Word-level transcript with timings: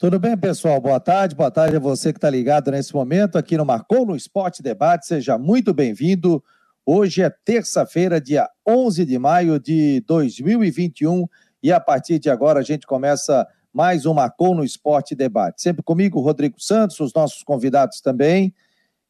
Tudo 0.00 0.18
bem, 0.18 0.34
pessoal? 0.34 0.80
Boa 0.80 0.98
tarde. 0.98 1.34
Boa 1.34 1.50
tarde 1.50 1.76
a 1.76 1.78
você 1.78 2.10
que 2.10 2.16
está 2.16 2.30
ligado 2.30 2.70
nesse 2.70 2.94
momento 2.94 3.36
aqui 3.36 3.54
no 3.58 3.66
Marcou 3.66 4.06
no 4.06 4.16
Esporte 4.16 4.62
Debate. 4.62 5.06
Seja 5.06 5.36
muito 5.36 5.74
bem-vindo. 5.74 6.42
Hoje 6.86 7.22
é 7.22 7.28
terça-feira, 7.28 8.18
dia 8.18 8.48
11 8.66 9.04
de 9.04 9.18
maio 9.18 9.60
de 9.60 10.02
2021 10.06 11.26
e 11.62 11.70
a 11.70 11.78
partir 11.78 12.18
de 12.18 12.30
agora 12.30 12.60
a 12.60 12.62
gente 12.62 12.86
começa 12.86 13.46
mais 13.74 14.06
um 14.06 14.14
Marcou 14.14 14.54
no 14.54 14.64
Esporte 14.64 15.14
Debate. 15.14 15.60
Sempre 15.60 15.82
comigo, 15.82 16.18
Rodrigo 16.18 16.58
Santos, 16.58 16.98
os 16.98 17.12
nossos 17.12 17.42
convidados 17.42 18.00
também. 18.00 18.54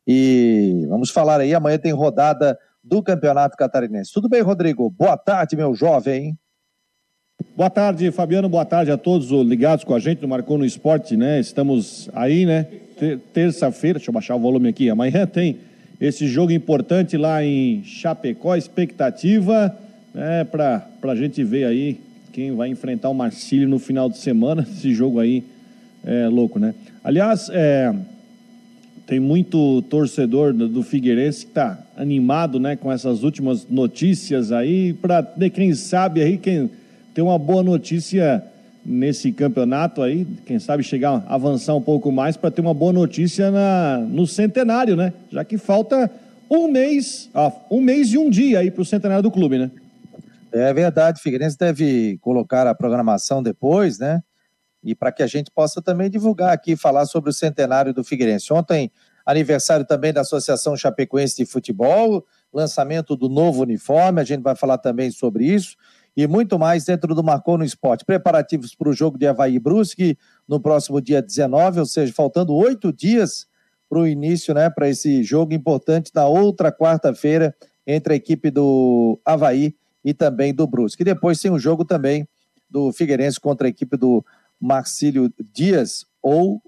E 0.04 0.86
vamos 0.88 1.10
falar 1.10 1.38
aí, 1.38 1.54
amanhã 1.54 1.78
tem 1.78 1.92
rodada 1.92 2.58
do 2.82 3.00
Campeonato 3.00 3.56
Catarinense. 3.56 4.12
Tudo 4.12 4.28
bem, 4.28 4.42
Rodrigo? 4.42 4.90
Boa 4.90 5.16
tarde, 5.16 5.54
meu 5.54 5.72
jovem. 5.72 6.36
Boa 7.60 7.68
tarde, 7.68 8.10
Fabiano. 8.10 8.48
Boa 8.48 8.64
tarde 8.64 8.90
a 8.90 8.96
todos 8.96 9.28
ligados 9.46 9.84
com 9.84 9.94
a 9.94 9.98
gente 9.98 10.22
no 10.22 10.28
Marcou 10.28 10.56
no 10.56 10.64
Esporte, 10.64 11.14
né? 11.14 11.38
Estamos 11.38 12.08
aí, 12.14 12.46
né? 12.46 12.66
Terça-feira, 13.34 13.98
deixa 13.98 14.08
eu 14.08 14.14
baixar 14.14 14.34
o 14.34 14.38
volume 14.38 14.70
aqui. 14.70 14.88
Amanhã 14.88 15.26
tem 15.26 15.58
esse 16.00 16.26
jogo 16.26 16.52
importante 16.52 17.18
lá 17.18 17.44
em 17.44 17.84
Chapecó, 17.84 18.56
expectativa, 18.56 19.76
né? 20.14 20.42
Para 20.44 20.88
a 21.02 21.14
gente 21.14 21.44
ver 21.44 21.66
aí 21.66 22.00
quem 22.32 22.56
vai 22.56 22.70
enfrentar 22.70 23.10
o 23.10 23.14
Marcílio 23.14 23.68
no 23.68 23.78
final 23.78 24.08
de 24.08 24.16
semana. 24.16 24.64
Esse 24.74 24.94
jogo 24.94 25.20
aí 25.20 25.44
é 26.02 26.28
louco, 26.28 26.58
né? 26.58 26.74
Aliás, 27.04 27.50
é, 27.52 27.94
tem 29.06 29.20
muito 29.20 29.82
torcedor 29.82 30.54
do 30.54 30.82
Figueirense 30.82 31.44
que 31.44 31.50
está 31.50 31.78
animado, 31.94 32.58
né? 32.58 32.74
Com 32.74 32.90
essas 32.90 33.22
últimas 33.22 33.68
notícias 33.68 34.50
aí, 34.50 34.94
para 34.94 35.22
quem 35.52 35.74
sabe 35.74 36.22
aí 36.22 36.38
quem 36.38 36.70
ter 37.20 37.22
uma 37.22 37.38
boa 37.38 37.62
notícia 37.62 38.42
nesse 38.82 39.30
campeonato 39.30 40.00
aí, 40.00 40.26
quem 40.46 40.58
sabe 40.58 40.82
chegar, 40.82 41.22
avançar 41.28 41.74
um 41.74 41.82
pouco 41.82 42.10
mais 42.10 42.34
para 42.34 42.50
ter 42.50 42.62
uma 42.62 42.72
boa 42.72 42.94
notícia 42.94 43.50
na, 43.50 43.98
no 43.98 44.26
centenário, 44.26 44.96
né? 44.96 45.12
Já 45.30 45.44
que 45.44 45.58
falta 45.58 46.10
um 46.50 46.66
mês, 46.66 47.28
ah, 47.34 47.52
um 47.70 47.82
mês 47.82 48.10
e 48.10 48.16
um 48.16 48.30
dia 48.30 48.60
aí 48.60 48.70
para 48.70 48.80
o 48.80 48.86
centenário 48.86 49.22
do 49.22 49.30
clube, 49.30 49.58
né? 49.58 49.70
É 50.50 50.72
verdade, 50.72 51.20
Figueirense 51.20 51.58
deve 51.58 52.16
colocar 52.22 52.66
a 52.66 52.74
programação 52.74 53.42
depois, 53.42 53.98
né? 53.98 54.22
E 54.82 54.94
para 54.94 55.12
que 55.12 55.22
a 55.22 55.26
gente 55.26 55.50
possa 55.50 55.82
também 55.82 56.08
divulgar 56.08 56.54
aqui, 56.54 56.74
falar 56.74 57.04
sobre 57.04 57.28
o 57.28 57.34
centenário 57.34 57.92
do 57.92 58.02
Figueirense. 58.02 58.50
Ontem, 58.50 58.90
aniversário 59.26 59.84
também 59.84 60.10
da 60.10 60.22
Associação 60.22 60.74
Chapecoense 60.74 61.36
de 61.36 61.44
Futebol, 61.44 62.24
lançamento 62.50 63.14
do 63.14 63.28
novo 63.28 63.60
uniforme, 63.60 64.22
a 64.22 64.24
gente 64.24 64.40
vai 64.40 64.56
falar 64.56 64.78
também 64.78 65.10
sobre 65.10 65.44
isso 65.44 65.76
e 66.16 66.26
muito 66.26 66.58
mais 66.58 66.84
dentro 66.84 67.14
do 67.14 67.22
Marcou 67.22 67.56
no 67.56 67.64
Esporte. 67.64 68.04
Preparativos 68.04 68.74
para 68.74 68.88
o 68.88 68.92
jogo 68.92 69.18
de 69.18 69.26
Havaí 69.26 69.58
Brusque 69.58 70.18
no 70.46 70.60
próximo 70.60 71.00
dia 71.00 71.22
19, 71.22 71.80
ou 71.80 71.86
seja, 71.86 72.12
faltando 72.12 72.54
oito 72.54 72.92
dias 72.92 73.46
para 73.88 73.98
o 73.98 74.06
início, 74.06 74.54
né, 74.54 74.70
para 74.70 74.88
esse 74.88 75.22
jogo 75.22 75.52
importante 75.52 76.12
na 76.14 76.26
outra 76.26 76.70
quarta-feira 76.70 77.54
entre 77.86 78.12
a 78.12 78.16
equipe 78.16 78.50
do 78.50 79.20
Havaí 79.24 79.74
e 80.04 80.14
também 80.14 80.54
do 80.54 80.66
Brusque. 80.66 81.02
E 81.02 81.04
depois 81.04 81.40
tem 81.40 81.50
o 81.50 81.54
um 81.54 81.58
jogo 81.58 81.84
também 81.84 82.28
do 82.68 82.92
Figueirense 82.92 83.40
contra 83.40 83.66
a 83.66 83.70
equipe 83.70 83.96
do 83.96 84.24
Marcílio 84.60 85.32
Dias 85.52 86.06
ou 86.22 86.62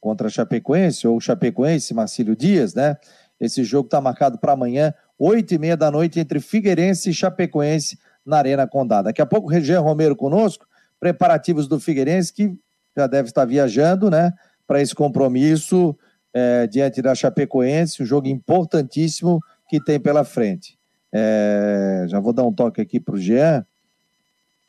contra 0.00 0.28
a 0.28 0.30
Chapecoense, 0.30 1.08
ou 1.08 1.18
Chapecoense, 1.18 1.94
Marcílio 1.94 2.36
Dias, 2.36 2.74
né? 2.74 2.96
Esse 3.40 3.64
jogo 3.64 3.86
está 3.86 4.00
marcado 4.00 4.38
para 4.38 4.52
amanhã, 4.52 4.92
oito 5.18 5.54
e 5.54 5.58
meia 5.58 5.76
da 5.76 5.90
noite, 5.90 6.20
entre 6.20 6.40
Figueirense 6.40 7.10
e 7.10 7.14
Chapecoense, 7.14 7.98
na 8.24 8.38
Arena 8.38 8.66
Condá. 8.66 9.02
Daqui 9.02 9.20
a 9.20 9.26
pouco, 9.26 9.48
Região 9.48 9.82
Romero 9.82 10.16
conosco, 10.16 10.66
preparativos 10.98 11.68
do 11.68 11.78
Figueirense, 11.78 12.32
que 12.32 12.54
já 12.96 13.06
deve 13.06 13.28
estar 13.28 13.44
viajando, 13.44 14.10
né, 14.10 14.32
para 14.66 14.80
esse 14.80 14.94
compromisso 14.94 15.96
é, 16.32 16.66
diante 16.66 17.02
da 17.02 17.14
Chapecoense, 17.14 18.02
um 18.02 18.06
jogo 18.06 18.28
importantíssimo 18.28 19.40
que 19.68 19.82
tem 19.82 20.00
pela 20.00 20.24
frente. 20.24 20.78
É, 21.12 22.06
já 22.08 22.18
vou 22.18 22.32
dar 22.32 22.42
um 22.42 22.52
toque 22.52 22.80
aqui 22.80 22.98
para 22.98 23.14
o 23.14 23.18
Jean 23.18 23.64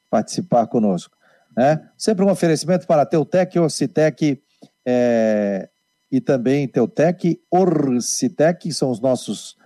participar 0.09 0.68
conosco. 0.68 1.16
Né? 1.57 1.90
Sempre 1.97 2.24
um 2.24 2.30
oferecimento 2.30 2.85
para 2.85 3.06
Teutec, 3.06 3.57
Orcitec 3.57 4.41
é, 4.85 5.69
e 6.12 6.22
também 6.22 6.68
Teutec, 6.68 7.41
Orcitec, 7.50 8.72
são 8.72 8.91
os 8.91 9.00
nossos 9.00 9.57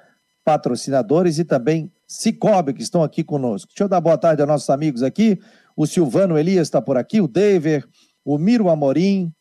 patrocinadores 0.46 1.38
e 1.38 1.44
também 1.44 1.91
Cicobi, 2.09 2.74
que 2.74 2.81
estão 2.81 3.03
aqui 3.03 3.24
conosco. 3.24 3.68
Deixa 3.70 3.84
eu 3.84 3.88
dar 3.88 4.02
boa 4.02 4.18
tarde 4.18 4.42
aos 4.42 4.50
nossos 4.50 4.70
amigos 4.72 5.03
aqui. 5.03 5.40
O 5.78 5.86
Silvano 5.86 6.40
Elias 6.40 6.68
está 6.68 6.81
por 6.81 6.97
aqui, 6.97 7.22
o 7.22 7.28
David, 7.28 7.86
o 8.25 8.40
Miro 8.40 8.68
Amorim. 8.68 9.31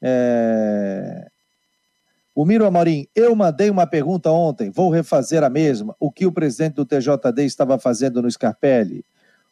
É... 0.00 1.28
O 2.34 2.46
Miro 2.46 2.64
Amorim, 2.64 3.06
eu 3.14 3.36
mandei 3.36 3.68
uma 3.68 3.86
pergunta 3.86 4.30
ontem, 4.30 4.70
vou 4.70 4.90
refazer 4.90 5.44
a 5.44 5.50
mesma. 5.50 5.94
O 6.00 6.10
que 6.10 6.24
o 6.24 6.32
presidente 6.32 6.76
do 6.76 6.86
TJD 6.86 7.44
estava 7.44 7.78
fazendo 7.78 8.22
no 8.22 8.30
Scarpelli? 8.30 9.04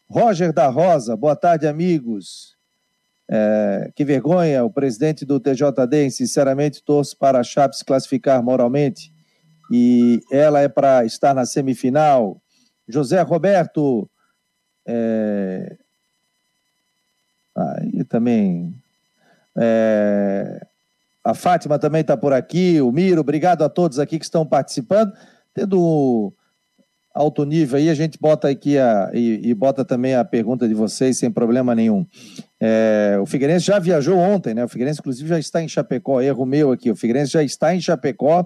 Roger 0.08 0.50
da 0.50 0.66
Rosa, 0.68 1.14
boa 1.14 1.36
tarde, 1.36 1.66
amigos. 1.66 2.56
É... 3.28 3.90
que 3.94 4.06
vergonha, 4.06 4.64
o 4.64 4.70
presidente 4.70 5.26
do 5.26 5.38
TJD, 5.38 6.10
sinceramente, 6.10 6.82
torço 6.82 7.14
para 7.18 7.40
a 7.40 7.44
Chape 7.44 7.76
se 7.76 7.84
classificar 7.84 8.42
moralmente 8.42 9.12
e 9.70 10.20
ela 10.30 10.60
é 10.60 10.68
para 10.68 11.04
estar 11.04 11.34
na 11.34 11.44
semifinal. 11.44 12.40
José 12.88 13.20
Roberto. 13.22 14.08
É... 14.86 15.76
Aí 17.56 18.04
também. 18.04 18.74
É... 19.56 20.66
A 21.24 21.32
Fátima 21.32 21.78
também 21.78 22.02
está 22.02 22.18
por 22.18 22.34
aqui, 22.34 22.82
o 22.82 22.92
Miro, 22.92 23.22
obrigado 23.22 23.62
a 23.62 23.68
todos 23.70 23.98
aqui 23.98 24.18
que 24.18 24.26
estão 24.26 24.44
participando. 24.44 25.14
Tendo 25.54 26.30
alto 27.14 27.44
nível 27.44 27.78
aí, 27.78 27.88
a 27.88 27.94
gente 27.94 28.18
bota 28.20 28.48
aqui 28.48 28.76
a, 28.76 29.10
e, 29.14 29.40
e 29.48 29.54
bota 29.54 29.84
também 29.84 30.14
a 30.14 30.24
pergunta 30.24 30.68
de 30.68 30.74
vocês 30.74 31.16
sem 31.16 31.30
problema 31.30 31.74
nenhum. 31.74 32.04
É, 32.60 33.16
o 33.22 33.24
Figueirense 33.24 33.64
já 33.64 33.78
viajou 33.78 34.18
ontem, 34.18 34.52
né? 34.52 34.64
O 34.64 34.68
Figueirense, 34.68 35.00
inclusive, 35.00 35.28
já 35.28 35.38
está 35.38 35.62
em 35.62 35.68
Chapecó, 35.68 36.20
erro 36.20 36.44
meu 36.44 36.72
aqui. 36.72 36.90
O 36.90 36.96
Figueirense 36.96 37.32
já 37.32 37.42
está 37.42 37.74
em 37.74 37.80
Chapecó 37.80 38.44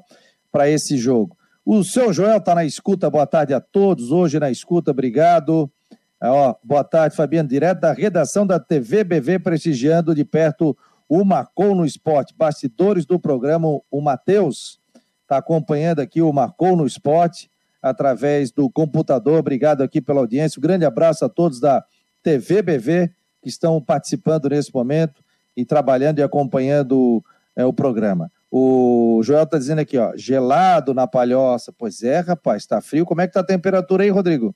para 0.52 0.68
esse 0.68 0.96
jogo. 0.96 1.36
O 1.70 1.84
seu 1.84 2.14
Joel 2.14 2.38
está 2.38 2.54
na 2.54 2.64
escuta, 2.64 3.10
boa 3.10 3.26
tarde 3.26 3.52
a 3.52 3.60
todos. 3.60 4.10
Hoje 4.10 4.40
na 4.40 4.50
escuta, 4.50 4.90
obrigado. 4.90 5.70
É, 6.18 6.26
ó, 6.26 6.54
boa 6.64 6.82
tarde, 6.82 7.14
Fabiano, 7.14 7.46
direto 7.46 7.80
da 7.80 7.92
redação 7.92 8.46
da 8.46 8.58
TV 8.58 9.04
BV, 9.04 9.38
prestigiando 9.40 10.14
de 10.14 10.24
perto 10.24 10.74
o 11.06 11.22
Marcou 11.26 11.74
no 11.74 11.84
Esporte. 11.84 12.34
Bastidores 12.34 13.04
do 13.04 13.20
programa, 13.20 13.68
o 13.90 14.00
Matheus 14.00 14.80
está 15.20 15.36
acompanhando 15.36 16.00
aqui 16.00 16.22
o 16.22 16.32
Marcou 16.32 16.74
no 16.74 16.86
Esporte 16.86 17.50
através 17.82 18.50
do 18.50 18.70
computador. 18.70 19.38
Obrigado 19.38 19.82
aqui 19.82 20.00
pela 20.00 20.20
audiência. 20.20 20.58
Um 20.58 20.62
grande 20.62 20.86
abraço 20.86 21.22
a 21.26 21.28
todos 21.28 21.60
da 21.60 21.84
TV 22.22 22.62
BV 22.62 23.10
que 23.42 23.50
estão 23.50 23.78
participando 23.78 24.48
nesse 24.48 24.74
momento 24.74 25.22
e 25.54 25.66
trabalhando 25.66 26.18
e 26.18 26.22
acompanhando 26.22 27.22
é, 27.54 27.62
o 27.66 27.74
programa. 27.74 28.32
O 28.50 29.20
Joel 29.22 29.42
está 29.42 29.58
dizendo 29.58 29.80
aqui, 29.80 29.98
ó, 29.98 30.12
gelado 30.16 30.94
na 30.94 31.06
palhoça. 31.06 31.72
Pois 31.76 32.02
é, 32.02 32.20
rapaz, 32.20 32.62
está 32.62 32.80
frio. 32.80 33.04
Como 33.04 33.20
é 33.20 33.26
que 33.26 33.34
tá 33.34 33.40
a 33.40 33.44
temperatura 33.44 34.04
aí, 34.04 34.10
Rodrigo? 34.10 34.54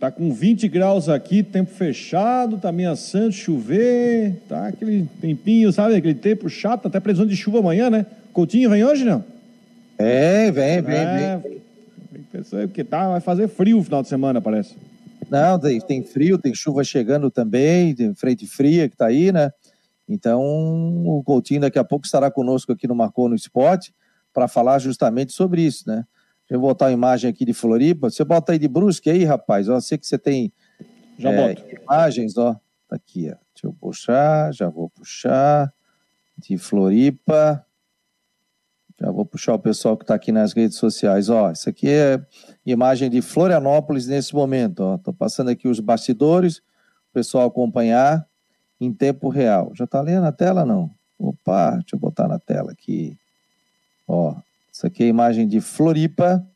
Tá 0.00 0.10
com 0.10 0.32
20 0.32 0.68
graus 0.68 1.08
aqui, 1.08 1.42
tempo 1.42 1.70
fechado, 1.72 2.56
tá 2.56 2.68
ameaçando 2.68 3.32
chover, 3.32 4.40
tá 4.48 4.68
aquele 4.68 5.08
tempinho, 5.20 5.72
sabe? 5.72 5.96
Aquele 5.96 6.14
tempo 6.14 6.48
chato, 6.48 6.86
até 6.86 7.00
previsão 7.00 7.26
de 7.26 7.36
chuva 7.36 7.58
amanhã, 7.58 7.90
né? 7.90 8.06
Coutinho 8.32 8.70
vem 8.70 8.84
hoje, 8.84 9.04
não? 9.04 9.24
É, 9.98 10.50
vem, 10.52 10.80
vem, 10.80 10.96
é, 10.96 11.40
vem. 11.42 11.58
Porque 12.68 12.84
tá, 12.84 13.08
vai 13.08 13.20
fazer 13.20 13.48
frio 13.48 13.78
no 13.78 13.84
final 13.84 14.02
de 14.02 14.08
semana, 14.08 14.40
parece. 14.40 14.76
Não, 15.28 15.58
tem, 15.58 15.80
tem 15.80 16.02
frio, 16.04 16.38
tem 16.38 16.54
chuva 16.54 16.84
chegando 16.84 17.30
também, 17.30 17.94
tem 17.94 18.14
frente 18.14 18.46
fria 18.46 18.88
que 18.88 18.96
tá 18.96 19.06
aí, 19.06 19.32
né? 19.32 19.50
Então, 20.08 20.40
o 21.06 21.22
Coutinho 21.22 21.60
daqui 21.60 21.78
a 21.78 21.84
pouco 21.84 22.06
estará 22.06 22.30
conosco 22.30 22.72
aqui 22.72 22.88
no 22.88 22.94
Marcou 22.94 23.28
no 23.28 23.34
Esporte 23.34 23.94
para 24.32 24.48
falar 24.48 24.78
justamente 24.78 25.32
sobre 25.32 25.62
isso, 25.62 25.84
né? 25.86 26.06
Deixa 26.48 26.56
eu 26.56 26.60
botar 26.60 26.86
a 26.86 26.92
imagem 26.92 27.28
aqui 27.28 27.44
de 27.44 27.52
Floripa. 27.52 28.08
Você 28.08 28.24
bota 28.24 28.52
aí 28.52 28.58
de 28.58 28.66
Brusque 28.66 29.10
aí, 29.10 29.22
rapaz. 29.22 29.68
Eu 29.68 29.78
sei 29.82 29.98
que 29.98 30.06
você 30.06 30.16
tem 30.16 30.50
já 31.18 31.30
é, 31.30 31.54
boto. 31.54 31.82
imagens, 31.82 32.38
ó. 32.38 32.54
Tá 32.88 32.96
aqui, 32.96 33.28
ó. 33.30 33.36
Deixa 33.54 33.66
eu 33.66 33.72
puxar, 33.74 34.54
já 34.54 34.68
vou 34.68 34.88
puxar. 34.88 35.72
De 36.38 36.56
Floripa. 36.56 37.64
Já 39.00 39.10
vou 39.10 39.26
puxar 39.26 39.54
o 39.54 39.58
pessoal 39.58 39.96
que 39.96 40.04
está 40.04 40.14
aqui 40.14 40.32
nas 40.32 40.52
redes 40.52 40.78
sociais. 40.78 41.28
Ó, 41.28 41.50
isso 41.50 41.68
aqui 41.68 41.88
é 41.88 42.20
imagem 42.64 43.10
de 43.10 43.20
Florianópolis 43.20 44.06
nesse 44.06 44.34
momento. 44.34 44.98
Tô 45.04 45.12
passando 45.12 45.50
aqui 45.50 45.68
os 45.68 45.80
bastidores, 45.80 46.58
o 46.58 47.12
pessoal 47.12 47.46
acompanhar 47.46 48.27
em 48.80 48.92
tempo 48.92 49.28
real. 49.28 49.72
Já 49.74 49.84
está 49.84 50.00
lendo 50.00 50.24
a 50.26 50.32
tela, 50.32 50.64
não? 50.64 50.90
Opa, 51.18 51.72
deixa 51.72 51.96
eu 51.96 51.98
botar 51.98 52.28
na 52.28 52.38
tela 52.38 52.72
aqui. 52.72 53.16
Ó, 54.06 54.34
isso 54.72 54.86
aqui 54.86 55.02
é 55.02 55.06
a 55.06 55.10
imagem 55.10 55.48
de 55.48 55.60
Floripa. 55.60 56.46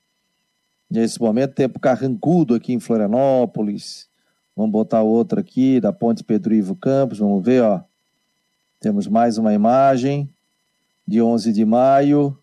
Nesse 0.89 1.21
momento, 1.21 1.55
tempo 1.55 1.81
carrancudo 1.81 2.55
aqui 2.55 2.73
em 2.73 2.81
Florianópolis. 2.81 4.09
Vamos 4.55 4.73
botar 4.73 5.03
outra 5.03 5.41
aqui, 5.41 5.81
da 5.81 5.93
Ponte 5.93 6.23
Pedro 6.23 6.55
Ivo 6.55 6.77
Campos. 6.77 7.19
Vamos 7.19 7.45
ver, 7.45 7.63
ó. 7.63 7.81
Temos 8.79 9.07
mais 9.07 9.39
uma 9.39 9.55
imagem 9.55 10.29
de 11.07 11.23
11 11.23 11.53
de 11.53 11.65
maio. 11.65 12.39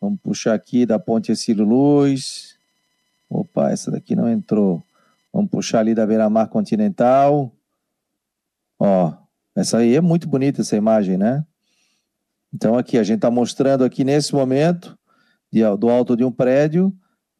Vamos 0.00 0.18
puxar 0.20 0.54
aqui 0.54 0.84
da 0.84 0.98
Ponte 0.98 1.30
Exílio 1.30 1.64
Luz. 1.64 2.56
Opa, 3.28 3.70
essa 3.70 3.90
daqui 3.90 4.16
não 4.16 4.28
entrou. 4.28 4.82
Vamos 5.32 5.50
puxar 5.50 5.80
ali 5.80 5.94
da 5.94 6.06
Beira-Mar 6.06 6.48
Continental. 6.48 7.52
Ó, 8.80 9.12
essa 9.54 9.78
aí 9.78 9.94
é 9.94 10.00
muito 10.00 10.26
bonita 10.26 10.62
essa 10.62 10.74
imagem, 10.74 11.18
né? 11.18 11.44
Então 12.52 12.78
aqui 12.78 12.96
a 12.96 13.02
gente 13.02 13.16
está 13.16 13.30
mostrando 13.30 13.84
aqui 13.84 14.02
nesse 14.02 14.34
momento 14.34 14.98
de, 15.52 15.60
do 15.76 15.90
alto 15.90 16.16
de 16.16 16.24
um 16.24 16.32
prédio 16.32 16.92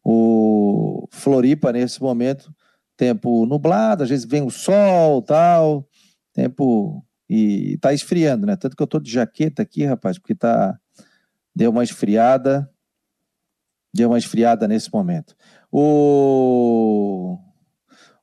o 0.03 1.07
Floripa 1.11 1.71
nesse 1.71 2.01
momento 2.01 2.53
tempo 2.97 3.45
nublado, 3.47 4.03
às 4.03 4.09
vezes 4.09 4.25
vem 4.25 4.43
o 4.43 4.51
sol, 4.51 5.21
tal, 5.23 5.87
tempo 6.33 7.03
e 7.27 7.77
tá 7.79 7.93
esfriando, 7.93 8.45
né? 8.45 8.55
Tanto 8.55 8.75
que 8.75 8.83
eu 8.83 8.87
tô 8.87 8.99
de 8.99 9.11
jaqueta 9.11 9.63
aqui, 9.63 9.85
rapaz, 9.85 10.19
porque 10.19 10.35
tá 10.35 10.77
deu 11.55 11.71
uma 11.71 11.83
esfriada, 11.83 12.69
deu 13.93 14.09
uma 14.09 14.17
esfriada 14.17 14.67
nesse 14.67 14.93
momento. 14.93 15.35
O 15.71 17.39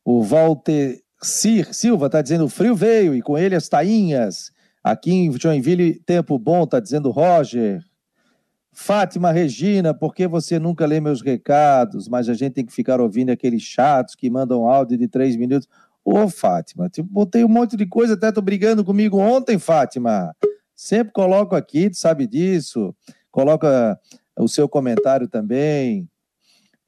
o 0.04 0.22
Walter 0.22 1.02
Cir, 1.20 1.74
Silva 1.74 2.08
tá 2.08 2.22
dizendo 2.22 2.44
o 2.44 2.48
frio 2.48 2.74
veio 2.74 3.14
e 3.14 3.22
com 3.22 3.36
ele 3.36 3.54
as 3.54 3.68
tainhas. 3.68 4.52
Aqui 4.82 5.12
em 5.12 5.32
Joinville, 5.38 6.00
tempo 6.00 6.38
bom, 6.38 6.66
tá 6.66 6.78
dizendo 6.78 7.10
Roger. 7.10 7.84
Fátima 8.72 9.32
Regina, 9.32 9.92
por 9.92 10.14
que 10.14 10.28
você 10.28 10.58
nunca 10.58 10.86
lê 10.86 11.00
meus 11.00 11.20
recados? 11.20 12.08
Mas 12.08 12.28
a 12.28 12.34
gente 12.34 12.52
tem 12.52 12.64
que 12.64 12.72
ficar 12.72 13.00
ouvindo 13.00 13.30
aqueles 13.30 13.62
chatos 13.62 14.14
que 14.14 14.30
mandam 14.30 14.68
áudio 14.68 14.96
de 14.96 15.08
três 15.08 15.34
minutos. 15.34 15.68
Ô, 16.04 16.28
Fátima, 16.28 16.88
tipo, 16.88 17.08
botei 17.10 17.44
um 17.44 17.48
monte 17.48 17.76
de 17.76 17.84
coisa, 17.84 18.14
até 18.14 18.30
tô 18.30 18.40
brigando 18.40 18.84
comigo 18.84 19.18
ontem, 19.18 19.58
Fátima. 19.58 20.32
Sempre 20.74 21.12
coloco 21.12 21.56
aqui, 21.56 21.90
tu 21.90 21.96
sabe 21.96 22.26
disso. 22.26 22.94
Coloca 23.32 23.98
o 24.38 24.46
seu 24.46 24.68
comentário 24.68 25.26
também. 25.26 26.08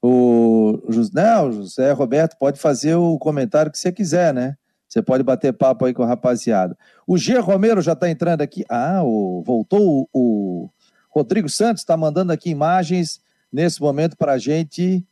O 0.01 0.79
não, 1.13 1.51
José 1.51 1.91
Roberto 1.91 2.37
pode 2.37 2.59
fazer 2.59 2.95
o 2.95 3.19
comentário 3.19 3.71
que 3.71 3.77
você 3.77 3.91
quiser, 3.91 4.33
né? 4.33 4.57
Você 4.89 5.01
pode 5.01 5.23
bater 5.23 5.53
papo 5.53 5.85
aí 5.85 5.93
com 5.93 6.03
a 6.03 6.07
rapaziada. 6.07 6.77
O 7.07 7.17
G. 7.17 7.37
Romero 7.37 7.81
já 7.81 7.93
está 7.93 8.09
entrando 8.09 8.41
aqui. 8.41 8.65
Ah, 8.67 9.01
o, 9.03 9.41
voltou 9.45 10.09
o, 10.11 10.63
o 10.65 10.69
Rodrigo 11.09 11.47
Santos, 11.47 11.81
está 11.81 11.95
mandando 11.95 12.33
aqui 12.33 12.49
imagens 12.49 13.21
nesse 13.51 13.79
momento 13.81 14.17
para 14.17 14.33
a 14.33 14.37
gente 14.37 15.05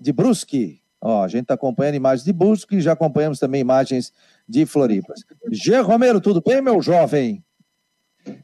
de 0.00 0.12
Brusque. 0.12 0.82
Ó, 1.00 1.22
a 1.22 1.28
gente 1.28 1.42
está 1.42 1.54
acompanhando 1.54 1.94
imagens 1.94 2.24
de 2.24 2.32
Busco 2.32 2.74
e 2.74 2.80
já 2.80 2.92
acompanhamos 2.92 3.38
também 3.38 3.60
imagens 3.60 4.12
de 4.48 4.66
Floripas. 4.66 5.20
Gê 5.52 5.78
Romero, 5.78 6.20
tudo 6.20 6.42
bem, 6.42 6.60
meu 6.60 6.82
jovem? 6.82 7.44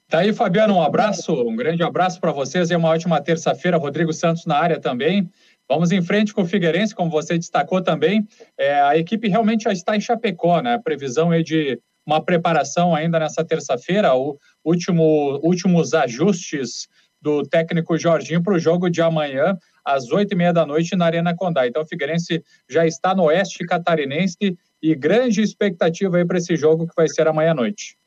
Tá 0.09 0.19
aí, 0.19 0.33
Fabiano, 0.33 0.75
um 0.75 0.83
abraço, 0.83 1.33
um 1.33 1.55
grande 1.55 1.83
abraço 1.83 2.21
para 2.21 2.33
vocês 2.33 2.71
e 2.71 2.77
uma 2.77 2.89
ótima 2.89 3.21
terça-feira. 3.21 3.77
Rodrigo 3.77 4.13
Santos 4.13 4.45
na 4.45 4.57
área 4.57 4.81
também. 4.81 5.31
Vamos 5.69 5.93
em 5.93 6.03
frente 6.03 6.35
com 6.35 6.43
o 6.43 6.47
Figueirense, 6.47 6.95
como 6.95 7.11
você 7.11 7.39
destacou 7.39 7.81
também. 7.81 8.27
É, 8.59 8.81
a 8.81 8.97
equipe 8.97 9.29
realmente 9.29 9.65
já 9.65 9.73
está 9.73 9.97
em 9.97 10.01
Chapecó, 10.01 10.61
né? 10.61 10.75
A 10.75 10.81
previsão 10.81 11.33
é 11.33 11.43
de 11.43 11.79
uma 12.05 12.21
preparação 12.25 12.95
ainda 12.95 13.21
nessa 13.21 13.45
terça-feira, 13.45 14.15
o 14.15 14.37
último, 14.65 15.39
últimos 15.43 15.95
ajustes 15.95 16.89
do 17.23 17.43
técnico 17.43 17.97
Jorginho 17.97 18.43
para 18.43 18.55
o 18.55 18.59
jogo 18.59 18.91
de 18.91 19.01
amanhã 19.01 19.57
às 19.85 20.11
oito 20.11 20.33
e 20.33 20.37
meia 20.37 20.53
da 20.53 20.67
noite 20.67 20.97
na 20.97 21.07
Arena 21.07 21.37
Condá. 21.37 21.67
Então 21.67 21.83
o 21.83 21.87
Figueirense 21.87 22.43
já 22.69 22.87
está 22.87 23.15
no 23.15 23.25
oeste 23.25 23.65
catarinense 23.65 24.57
e 24.83 24.95
grande 24.95 25.43
expectativa 25.43 26.17
aí 26.17 26.25
para 26.25 26.39
esse 26.39 26.57
jogo 26.57 26.87
que 26.87 26.95
vai 26.97 27.09
ser 27.09 27.29
amanhã 27.29 27.53
à 27.53 27.55
noite. 27.55 28.00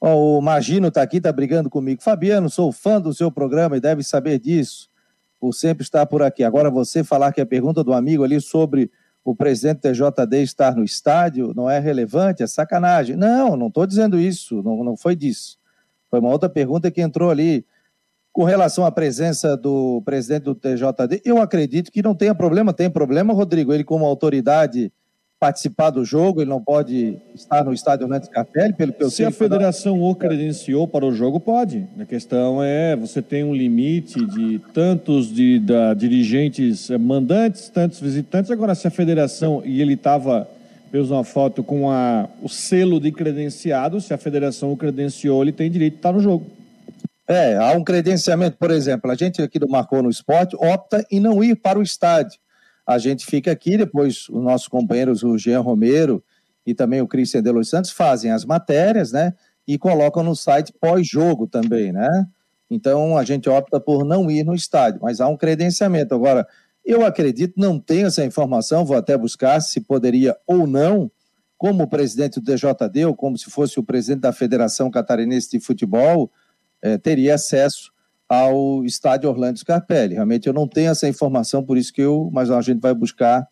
O 0.00 0.40
Magino 0.40 0.88
está 0.88 1.02
aqui, 1.02 1.18
está 1.18 1.30
brigando 1.30 1.68
comigo. 1.68 2.02
Fabiano, 2.02 2.48
sou 2.48 2.72
fã 2.72 2.98
do 2.98 3.12
seu 3.12 3.30
programa 3.30 3.76
e 3.76 3.80
deve 3.80 4.02
saber 4.02 4.38
disso. 4.38 4.88
Por 5.38 5.52
sempre 5.52 5.82
estar 5.82 6.06
por 6.06 6.22
aqui. 6.22 6.42
Agora 6.42 6.70
você 6.70 7.04
falar 7.04 7.32
que 7.32 7.40
a 7.40 7.46
pergunta 7.46 7.84
do 7.84 7.92
amigo 7.92 8.24
ali 8.24 8.40
sobre 8.40 8.90
o 9.22 9.34
presidente 9.34 9.80
TJD 9.80 10.42
estar 10.42 10.74
no 10.74 10.82
estádio 10.82 11.52
não 11.54 11.68
é 11.68 11.78
relevante, 11.78 12.42
é 12.42 12.46
sacanagem. 12.46 13.14
Não, 13.14 13.56
não 13.56 13.68
estou 13.68 13.86
dizendo 13.86 14.18
isso, 14.18 14.62
não, 14.62 14.82
não 14.82 14.96
foi 14.96 15.14
disso. 15.14 15.58
Foi 16.08 16.18
uma 16.18 16.30
outra 16.30 16.48
pergunta 16.48 16.90
que 16.90 17.02
entrou 17.02 17.30
ali. 17.30 17.64
Com 18.32 18.44
relação 18.44 18.86
à 18.86 18.92
presença 18.92 19.56
do 19.56 20.00
presidente 20.02 20.44
do 20.44 20.54
TJD, 20.54 21.20
eu 21.24 21.42
acredito 21.42 21.90
que 21.90 22.00
não 22.00 22.14
tenha 22.14 22.34
problema. 22.34 22.72
Tem 22.72 22.88
problema, 22.88 23.34
Rodrigo? 23.34 23.72
Ele, 23.72 23.82
como 23.82 24.06
autoridade, 24.06 24.92
participar 25.40 25.88
do 25.88 26.04
jogo, 26.04 26.42
ele 26.42 26.50
não 26.50 26.62
pode 26.62 27.16
estar 27.34 27.64
no 27.64 27.72
estádio 27.72 28.04
Orlando 28.04 28.26
Scarpelli, 28.26 28.74
pelo 28.74 28.92
que 28.92 29.02
eu 29.02 29.08
Se 29.08 29.16
sei. 29.16 29.26
Se 29.26 29.28
a 29.28 29.32
federação 29.32 30.02
o 30.02 30.14
credenciou 30.14 30.86
para 30.86 31.06
o 31.06 31.12
jogo, 31.12 31.40
pode. 31.40 31.88
A 31.98 32.04
questão 32.04 32.62
é, 32.62 32.94
você 32.94 33.22
tem 33.22 33.42
um 33.42 33.54
limite 33.54 34.24
de 34.26 34.58
tantos 34.74 35.32
de 35.32 35.58
da, 35.58 35.94
dirigentes 35.94 36.90
mandantes, 36.90 37.70
tantos 37.70 37.98
visitantes. 37.98 38.50
Agora, 38.50 38.74
se 38.74 38.86
a 38.86 38.90
federação, 38.90 39.62
e 39.64 39.80
ele 39.80 39.94
estava, 39.94 40.46
fez 40.90 41.10
uma 41.10 41.24
foto 41.24 41.64
com 41.64 41.90
a, 41.90 42.28
o 42.42 42.48
selo 42.48 43.00
de 43.00 43.10
credenciado, 43.10 43.98
se 43.98 44.12
a 44.12 44.18
federação 44.18 44.70
o 44.70 44.76
credenciou, 44.76 45.42
ele 45.42 45.52
tem 45.52 45.70
direito 45.70 45.94
de 45.94 45.98
estar 46.00 46.12
no 46.12 46.20
jogo. 46.20 46.44
É, 47.26 47.56
há 47.56 47.70
um 47.72 47.82
credenciamento, 47.82 48.58
por 48.58 48.70
exemplo, 48.70 49.10
a 49.10 49.14
gente 49.14 49.40
aqui 49.40 49.58
do 49.58 49.68
Marcou 49.68 50.02
no 50.02 50.10
Esporte 50.10 50.54
opta 50.56 51.02
em 51.10 51.18
não 51.18 51.42
ir 51.42 51.54
para 51.54 51.78
o 51.78 51.82
estádio. 51.82 52.38
A 52.90 52.98
gente 52.98 53.24
fica 53.24 53.52
aqui, 53.52 53.76
depois 53.76 54.28
os 54.28 54.42
nossos 54.42 54.66
companheiros, 54.66 55.22
o 55.22 55.38
Jean 55.38 55.60
Romero 55.60 56.20
e 56.66 56.74
também 56.74 57.00
o 57.00 57.06
Cristian 57.06 57.40
de 57.40 57.52
Los 57.52 57.68
Santos, 57.68 57.92
fazem 57.92 58.32
as 58.32 58.44
matérias, 58.44 59.12
né? 59.12 59.32
E 59.64 59.78
colocam 59.78 60.24
no 60.24 60.34
site 60.34 60.72
pós-jogo 60.72 61.46
também, 61.46 61.92
né? 61.92 62.26
Então 62.68 63.16
a 63.16 63.22
gente 63.22 63.48
opta 63.48 63.78
por 63.78 64.04
não 64.04 64.28
ir 64.28 64.42
no 64.42 64.56
estádio, 64.56 64.98
mas 65.00 65.20
há 65.20 65.28
um 65.28 65.36
credenciamento. 65.36 66.16
Agora, 66.16 66.44
eu 66.84 67.06
acredito, 67.06 67.54
não 67.56 67.78
tenho 67.78 68.08
essa 68.08 68.24
informação, 68.24 68.84
vou 68.84 68.96
até 68.96 69.16
buscar 69.16 69.60
se 69.60 69.80
poderia 69.80 70.36
ou 70.44 70.66
não, 70.66 71.08
como 71.56 71.84
o 71.84 71.88
presidente 71.88 72.40
do 72.40 72.44
DJD, 72.44 73.04
ou 73.04 73.14
como 73.14 73.38
se 73.38 73.48
fosse 73.52 73.78
o 73.78 73.84
presidente 73.84 74.22
da 74.22 74.32
Federação 74.32 74.90
Catarinense 74.90 75.48
de 75.48 75.60
Futebol, 75.60 76.28
é, 76.82 76.98
teria 76.98 77.36
acesso 77.36 77.92
ao 78.30 78.84
estádio 78.84 79.28
Orlando 79.28 79.58
Scarpelli. 79.58 80.14
Realmente 80.14 80.46
eu 80.46 80.52
não 80.52 80.68
tenho 80.68 80.92
essa 80.92 81.08
informação, 81.08 81.64
por 81.64 81.76
isso 81.76 81.92
que 81.92 82.00
eu, 82.00 82.30
mas 82.32 82.48
a 82.48 82.60
gente 82.60 82.80
vai 82.80 82.94
buscar 82.94 83.44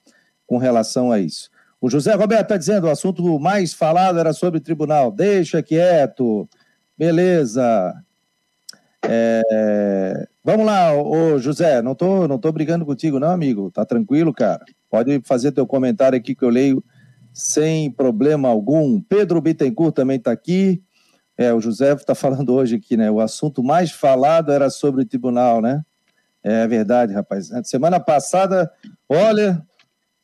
com 0.46 0.56
relação 0.56 1.10
a 1.10 1.18
isso. 1.18 1.50
O 1.80 1.90
José 1.90 2.14
Roberto 2.14 2.42
está 2.42 2.56
dizendo 2.56 2.86
o 2.86 2.90
assunto 2.90 3.40
mais 3.40 3.74
falado 3.74 4.20
era 4.20 4.32
sobre 4.32 4.60
tribunal. 4.60 5.10
Deixa 5.10 5.60
quieto. 5.64 6.48
Beleza. 6.96 7.92
É... 9.02 10.28
Vamos 10.44 10.64
lá, 10.64 10.94
ô 10.94 11.38
José, 11.38 11.82
não 11.82 11.94
tô, 11.96 12.28
não 12.28 12.38
tô 12.38 12.52
brigando 12.52 12.86
contigo, 12.86 13.18
não, 13.18 13.30
amigo. 13.30 13.72
Tá 13.72 13.84
tranquilo, 13.84 14.32
cara? 14.32 14.64
Pode 14.88 15.20
fazer 15.24 15.50
teu 15.50 15.66
comentário 15.66 16.16
aqui 16.16 16.36
que 16.36 16.44
eu 16.44 16.50
leio 16.50 16.84
sem 17.32 17.90
problema 17.90 18.48
algum. 18.48 19.00
Pedro 19.00 19.40
Bittencourt 19.40 19.94
também 19.94 20.18
está 20.18 20.30
aqui. 20.30 20.80
É, 21.38 21.54
o 21.54 21.60
José 21.60 21.92
está 21.92 22.16
falando 22.16 22.52
hoje 22.52 22.74
aqui, 22.74 22.96
né? 22.96 23.08
O 23.08 23.20
assunto 23.20 23.62
mais 23.62 23.92
falado 23.92 24.50
era 24.50 24.68
sobre 24.68 25.02
o 25.02 25.06
tribunal, 25.06 25.62
né? 25.62 25.84
É 26.42 26.66
verdade, 26.66 27.12
rapaz. 27.12 27.50
Semana 27.62 28.00
passada, 28.00 28.68
olha, 29.08 29.62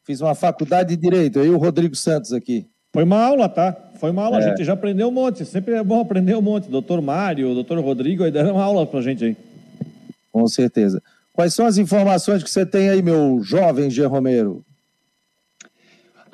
fiz 0.05 0.21
uma 0.21 0.35
faculdade 0.35 0.91
de 0.91 1.01
Direito, 1.01 1.39
aí 1.39 1.49
o 1.49 1.57
Rodrigo 1.57 1.95
Santos 1.95 2.33
aqui. 2.33 2.69
Foi 2.93 3.05
uma 3.05 3.25
aula, 3.25 3.49
tá? 3.49 3.77
Foi 3.97 4.11
uma 4.11 4.25
aula, 4.25 4.41
é. 4.41 4.45
a 4.45 4.49
gente 4.49 4.65
já 4.65 4.73
aprendeu 4.73 5.09
um 5.09 5.13
monte. 5.13 5.45
Sempre 5.45 5.75
é 5.75 5.83
bom 5.83 6.01
aprender 6.01 6.37
um 6.37 6.43
monte. 6.43 6.69
Doutor 6.69 7.01
Mário, 7.01 7.55
doutor 7.55 7.79
Rodrigo, 7.79 8.25
aí 8.25 8.31
deram 8.31 8.55
uma 8.55 8.65
aula 8.65 8.87
pra 8.87 9.01
gente 9.01 9.25
aí. 9.25 9.37
Com 10.33 10.47
certeza. 10.49 11.01
Quais 11.33 11.55
são 11.55 11.67
as 11.67 11.79
informações 11.79 12.43
que 12.43 12.51
você 12.51 12.65
tem 12.65 12.89
aí, 12.89 13.03
meu 13.03 13.41
jovem 13.43 13.91
G. 13.91 14.05
Romero? 14.05 14.65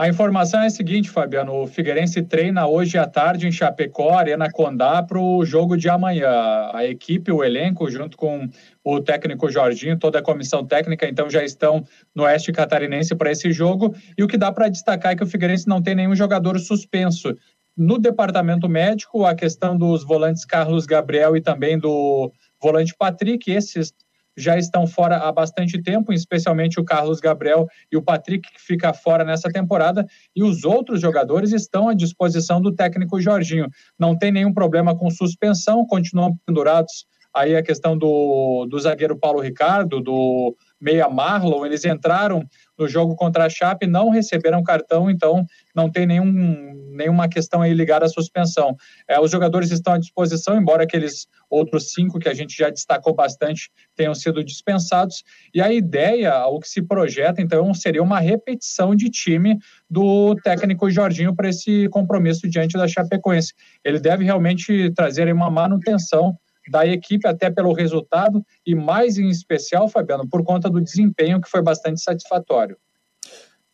A 0.01 0.09
informação 0.09 0.63
é 0.63 0.67
a 0.67 0.71
seguinte, 0.71 1.11
Fabiano: 1.11 1.61
o 1.61 1.67
Figueirense 1.67 2.23
treina 2.23 2.67
hoje 2.67 2.97
à 2.97 3.07
tarde 3.07 3.47
em 3.47 3.53
Chapecó, 3.53 4.15
Arena 4.15 4.51
Condá, 4.51 5.03
para 5.03 5.21
o 5.21 5.45
jogo 5.45 5.77
de 5.77 5.91
amanhã. 5.91 6.71
A 6.73 6.87
equipe, 6.87 7.31
o 7.31 7.45
elenco, 7.45 7.91
junto 7.91 8.17
com 8.17 8.49
o 8.83 8.99
técnico 9.03 9.51
Jorginho, 9.51 9.99
toda 9.99 10.21
a 10.21 10.23
comissão 10.23 10.65
técnica, 10.65 11.07
então 11.07 11.29
já 11.29 11.45
estão 11.45 11.85
no 12.15 12.23
Oeste 12.23 12.51
Catarinense 12.51 13.15
para 13.15 13.31
esse 13.31 13.53
jogo. 13.53 13.95
E 14.17 14.25
o 14.25 14.27
que 14.27 14.39
dá 14.39 14.51
para 14.51 14.71
destacar 14.71 15.13
é 15.13 15.17
que 15.17 15.23
o 15.23 15.27
Figueirense 15.27 15.69
não 15.69 15.83
tem 15.83 15.95
nenhum 15.95 16.17
jogador 16.17 16.59
suspenso. 16.59 17.37
No 17.77 17.99
departamento 17.99 18.71
médico, 18.71 19.27
a 19.27 19.35
questão 19.35 19.77
dos 19.77 20.03
volantes 20.03 20.47
Carlos 20.47 20.87
Gabriel 20.87 21.37
e 21.37 21.43
também 21.43 21.79
do 21.79 22.33
volante 22.59 22.95
Patrick, 22.97 23.51
esses 23.51 23.93
já 24.41 24.57
estão 24.57 24.87
fora 24.87 25.19
há 25.19 25.31
bastante 25.31 25.81
tempo, 25.83 26.13
especialmente 26.13 26.81
o 26.81 26.85
Carlos 26.85 27.21
Gabriel 27.21 27.67
e 27.93 27.97
o 27.97 28.03
Patrick, 28.03 28.51
que 28.51 28.61
fica 28.61 28.93
fora 28.93 29.25
nessa 29.25 29.51
temporada, 29.51 30.07
e 30.35 30.43
os 30.43 30.65
outros 30.65 31.01
jogadores 31.01 31.53
estão 31.53 31.89
à 31.89 31.95
disposição 31.95 32.61
do 32.61 32.75
técnico 32.75 33.21
Jorginho. 33.21 33.69
Não 33.99 34.17
tem 34.17 34.33
nenhum 34.33 34.53
problema 34.53 34.97
com 34.97 35.11
suspensão, 35.11 35.87
continuam 35.87 36.37
pendurados 36.47 37.07
aí 37.35 37.57
a 37.57 37.63
questão 37.63 37.97
do, 37.97 38.67
do 38.69 38.79
zagueiro 38.79 39.17
Paulo 39.17 39.41
Ricardo, 39.41 40.01
do 40.01 40.57
meia 40.81 41.09
Marlon, 41.09 41.67
eles 41.67 41.85
entraram 41.85 42.45
no 42.79 42.89
jogo 42.89 43.15
contra 43.15 43.45
a 43.45 43.49
Chape, 43.51 43.87
não 43.87 44.09
receberam 44.09 44.63
cartão, 44.63 45.11
então 45.11 45.45
não 45.75 45.91
tem 45.91 46.07
nenhum, 46.07 46.91
nenhuma 46.95 47.29
questão 47.29 47.61
aí 47.61 47.75
ligada 47.75 48.07
à 48.07 48.09
suspensão. 48.09 48.75
É, 49.07 49.21
os 49.21 49.31
jogadores 49.31 49.71
estão 49.71 49.93
à 49.93 49.99
disposição, 49.99 50.57
embora 50.57 50.85
aqueles 50.85 51.27
outros 51.51 51.93
cinco 51.93 52.19
que 52.19 52.29
a 52.29 52.33
gente 52.33 52.57
já 52.57 52.71
destacou 52.71 53.15
bastante 53.15 53.71
tenham 53.95 54.15
sido 54.15 54.43
dispensados. 54.43 55.23
E 55.53 55.61
a 55.61 55.71
ideia, 55.71 56.47
o 56.47 56.59
que 56.59 56.69
se 56.69 56.81
projeta, 56.81 57.43
então, 57.43 57.75
seria 57.75 58.03
uma 58.03 58.19
repetição 58.19 58.95
de 58.95 59.11
time 59.11 59.59
do 59.89 60.35
técnico 60.37 60.91
Jorginho 60.91 61.35
para 61.35 61.51
esse 61.51 61.89
compromisso 61.91 62.49
diante 62.49 62.79
da 62.79 62.89
Chapecoense. 62.89 63.53
Ele 63.85 64.01
deve 64.01 64.25
realmente 64.25 64.91
trazer 64.93 65.31
uma 65.33 65.51
manutenção 65.51 66.35
da 66.71 66.87
equipe, 66.87 67.27
até 67.27 67.51
pelo 67.51 67.73
resultado 67.73 68.47
e 68.65 68.77
mais 68.77 69.19
em 69.19 69.29
especial, 69.29 69.89
Fabiano, 69.89 70.29
por 70.29 70.45
conta 70.45 70.71
do 70.71 70.81
desempenho 70.81 71.41
que 71.41 71.51
foi 71.51 71.61
bastante 71.61 72.01
satisfatório. 72.01 72.77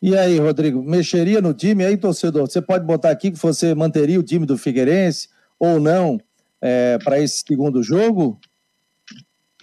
E 0.01 0.17
aí, 0.17 0.39
Rodrigo, 0.39 0.81
mexeria 0.81 1.39
no 1.39 1.53
time 1.53 1.85
aí, 1.85 1.95
torcedor? 1.95 2.49
Você 2.49 2.59
pode 2.61 2.85
botar 2.85 3.11
aqui 3.11 3.29
que 3.29 3.37
você 3.37 3.75
manteria 3.75 4.19
o 4.19 4.23
time 4.23 4.47
do 4.47 4.57
Figueirense 4.57 5.29
ou 5.59 5.79
não 5.79 6.19
é, 6.59 6.97
para 7.03 7.19
esse 7.19 7.43
segundo 7.47 7.83
jogo? 7.83 8.39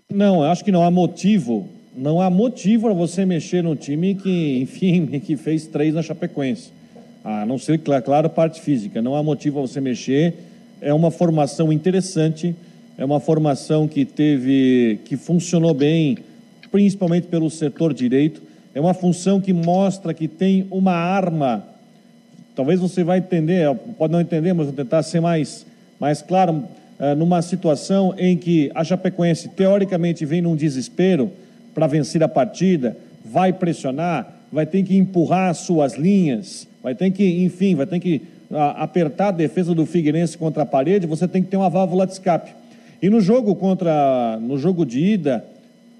Não, 0.08 0.44
eu 0.44 0.50
acho 0.50 0.64
que 0.64 0.72
não 0.72 0.84
há 0.84 0.90
motivo. 0.90 1.68
Não 1.96 2.20
há 2.20 2.30
motivo 2.30 2.86
para 2.86 2.94
você 2.94 3.24
mexer 3.24 3.62
no 3.62 3.74
time 3.74 4.14
que, 4.14 4.60
enfim, 4.60 5.06
que 5.20 5.36
fez 5.36 5.66
três 5.66 5.92
na 5.92 6.02
Chapecoense. 6.02 6.72
A 7.24 7.44
não 7.44 7.58
ser, 7.58 7.78
claro, 7.78 8.30
parte 8.30 8.60
física. 8.60 9.02
Não 9.02 9.16
há 9.16 9.22
motivo 9.22 9.58
para 9.58 9.68
você 9.68 9.80
mexer. 9.80 10.34
É 10.80 10.94
uma 10.94 11.10
formação 11.10 11.72
interessante 11.72 12.54
é 12.96 13.04
uma 13.04 13.18
formação 13.18 13.88
que 13.88 14.04
teve, 14.04 15.00
que 15.04 15.16
funcionou 15.16 15.74
bem, 15.74 16.18
principalmente 16.70 17.26
pelo 17.26 17.50
setor 17.50 17.92
direito. 17.92 18.40
É 18.74 18.80
uma 18.80 18.94
função 18.94 19.40
que 19.40 19.52
mostra 19.52 20.14
que 20.14 20.28
tem 20.28 20.66
uma 20.70 20.92
arma. 20.92 21.64
Talvez 22.54 22.80
você 22.80 23.02
vai 23.02 23.18
entender, 23.18 23.74
pode 23.98 24.12
não 24.12 24.20
entender, 24.20 24.52
mas 24.52 24.66
vou 24.66 24.74
tentar 24.74 25.02
ser 25.02 25.20
mais, 25.20 25.66
mais 25.98 26.22
claro. 26.22 26.64
É, 26.96 27.12
numa 27.12 27.42
situação 27.42 28.14
em 28.16 28.36
que 28.36 28.70
a 28.72 28.84
Chapecoense 28.84 29.48
teoricamente 29.48 30.24
vem 30.24 30.40
num 30.40 30.54
desespero 30.54 31.32
para 31.74 31.88
vencer 31.88 32.22
a 32.22 32.28
partida, 32.28 32.96
vai 33.24 33.52
pressionar, 33.52 34.32
vai 34.52 34.64
ter 34.64 34.84
que 34.84 34.96
empurrar 34.96 35.50
as 35.50 35.58
suas 35.58 35.94
linhas, 35.94 36.68
vai 36.80 36.94
ter 36.94 37.10
que, 37.10 37.42
enfim, 37.42 37.74
vai 37.74 37.86
ter 37.86 37.98
que 37.98 38.22
apertar 38.76 39.28
a 39.28 39.32
defesa 39.32 39.74
do 39.74 39.84
Figueirense 39.84 40.38
contra 40.38 40.62
a 40.62 40.66
parede, 40.66 41.06
você 41.06 41.26
tem 41.26 41.42
que 41.42 41.48
ter 41.48 41.56
uma 41.56 41.68
válvula 41.68 42.06
de 42.06 42.12
escape. 42.12 42.52
E 43.02 43.10
no 43.10 43.20
jogo 43.20 43.54
contra, 43.54 44.38
no 44.40 44.56
jogo 44.56 44.84
de 44.84 44.98
ida, 44.98 45.44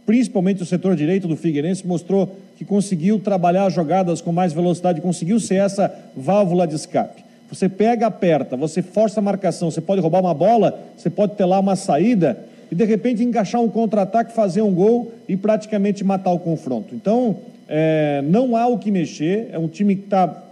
principalmente 0.06 0.62
o 0.62 0.66
setor 0.66 0.96
direito 0.96 1.26
do 1.26 1.36
Figueirense 1.36 1.86
mostrou 1.86 2.36
que 2.56 2.64
conseguiu 2.64 3.18
trabalhar 3.18 3.68
jogadas 3.70 4.20
com 4.20 4.32
mais 4.32 4.52
velocidade, 4.52 5.00
conseguiu 5.00 5.40
ser 5.40 5.56
essa 5.56 5.92
válvula 6.16 6.66
de 6.66 6.74
escape. 6.74 7.24
Você 7.48 7.68
pega, 7.68 8.06
aperta, 8.06 8.56
você 8.56 8.82
força 8.82 9.20
a 9.20 9.22
marcação, 9.22 9.70
você 9.70 9.80
pode 9.80 10.00
roubar 10.00 10.20
uma 10.20 10.34
bola, 10.34 10.78
você 10.96 11.10
pode 11.10 11.34
ter 11.34 11.44
lá 11.44 11.60
uma 11.60 11.76
saída 11.76 12.38
e 12.70 12.74
de 12.74 12.84
repente 12.84 13.22
encaixar 13.22 13.60
um 13.60 13.68
contra-ataque, 13.68 14.32
fazer 14.32 14.62
um 14.62 14.74
gol 14.74 15.12
e 15.28 15.36
praticamente 15.36 16.02
matar 16.02 16.32
o 16.32 16.38
confronto. 16.38 16.94
Então, 16.94 17.36
é, 17.68 18.22
não 18.26 18.56
há 18.56 18.66
o 18.66 18.78
que 18.78 18.90
mexer, 18.90 19.48
é 19.52 19.58
um 19.58 19.68
time 19.68 19.96
que 19.96 20.02
tá, 20.08 20.42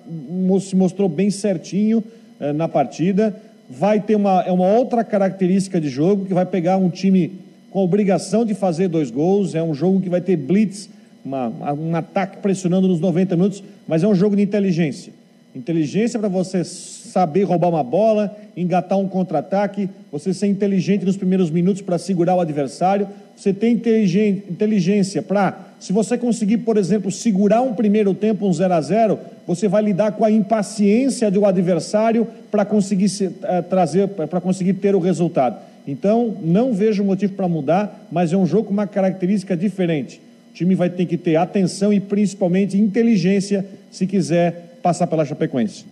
se 0.60 0.76
mostrou 0.76 1.08
bem 1.08 1.30
certinho 1.30 2.02
é, 2.38 2.52
na 2.52 2.68
partida 2.68 3.34
vai 3.68 4.00
ter 4.00 4.16
uma, 4.16 4.42
é 4.42 4.52
uma 4.52 4.66
outra 4.66 5.04
característica 5.04 5.80
de 5.80 5.88
jogo, 5.88 6.24
que 6.24 6.34
vai 6.34 6.46
pegar 6.46 6.76
um 6.76 6.90
time 6.90 7.40
com 7.70 7.78
a 7.78 7.82
obrigação 7.82 8.44
de 8.44 8.54
fazer 8.54 8.88
dois 8.88 9.10
gols, 9.10 9.54
é 9.54 9.62
um 9.62 9.74
jogo 9.74 10.00
que 10.00 10.08
vai 10.08 10.20
ter 10.20 10.36
blitz, 10.36 10.90
uma, 11.24 11.48
um 11.72 11.94
ataque 11.96 12.38
pressionando 12.38 12.86
nos 12.86 13.00
90 13.00 13.36
minutos, 13.36 13.64
mas 13.86 14.02
é 14.02 14.08
um 14.08 14.14
jogo 14.14 14.36
de 14.36 14.42
inteligência. 14.42 15.12
Inteligência 15.54 16.18
para 16.18 16.28
você 16.28 16.64
saber 16.64 17.42
roubar 17.42 17.68
uma 17.68 17.84
bola, 17.84 18.34
engatar 18.56 18.98
um 18.98 19.06
contra-ataque, 19.06 19.88
você 20.10 20.32
ser 20.32 20.46
inteligente 20.46 21.04
nos 21.04 21.16
primeiros 21.16 21.50
minutos 21.50 21.82
para 21.82 21.98
segurar 21.98 22.36
o 22.36 22.40
adversário, 22.40 23.06
você 23.36 23.52
tem 23.52 23.74
inteligência 23.74 25.20
para, 25.20 25.58
se 25.78 25.92
você 25.92 26.16
conseguir, 26.16 26.58
por 26.58 26.78
exemplo, 26.78 27.10
segurar 27.10 27.60
um 27.60 27.74
primeiro 27.74 28.14
tempo, 28.14 28.46
um 28.46 28.52
0 28.52 28.72
a 28.72 28.80
0 28.80 29.18
você 29.46 29.68
vai 29.68 29.82
lidar 29.82 30.12
com 30.12 30.24
a 30.24 30.30
impaciência 30.30 31.30
do 31.30 31.44
adversário 31.44 32.26
para 32.50 32.64
conseguir 32.64 33.08
se, 33.08 33.30
é, 33.42 33.60
trazer, 33.60 34.08
para 34.08 34.40
conseguir 34.40 34.74
ter 34.74 34.94
o 34.94 35.00
resultado. 35.00 35.56
Então, 35.86 36.36
não 36.42 36.72
vejo 36.72 37.02
motivo 37.02 37.34
para 37.34 37.48
mudar, 37.48 38.06
mas 38.10 38.32
é 38.32 38.36
um 38.36 38.46
jogo 38.46 38.68
com 38.68 38.72
uma 38.72 38.86
característica 38.86 39.56
diferente. 39.56 40.20
O 40.50 40.54
time 40.54 40.74
vai 40.74 40.88
ter 40.88 41.06
que 41.06 41.16
ter 41.16 41.36
atenção 41.36 41.92
e 41.92 41.98
principalmente 41.98 42.78
inteligência 42.78 43.66
se 43.90 44.06
quiser 44.06 44.71
passar 44.82 45.06
pela 45.06 45.24
Chapecoense. 45.24 45.86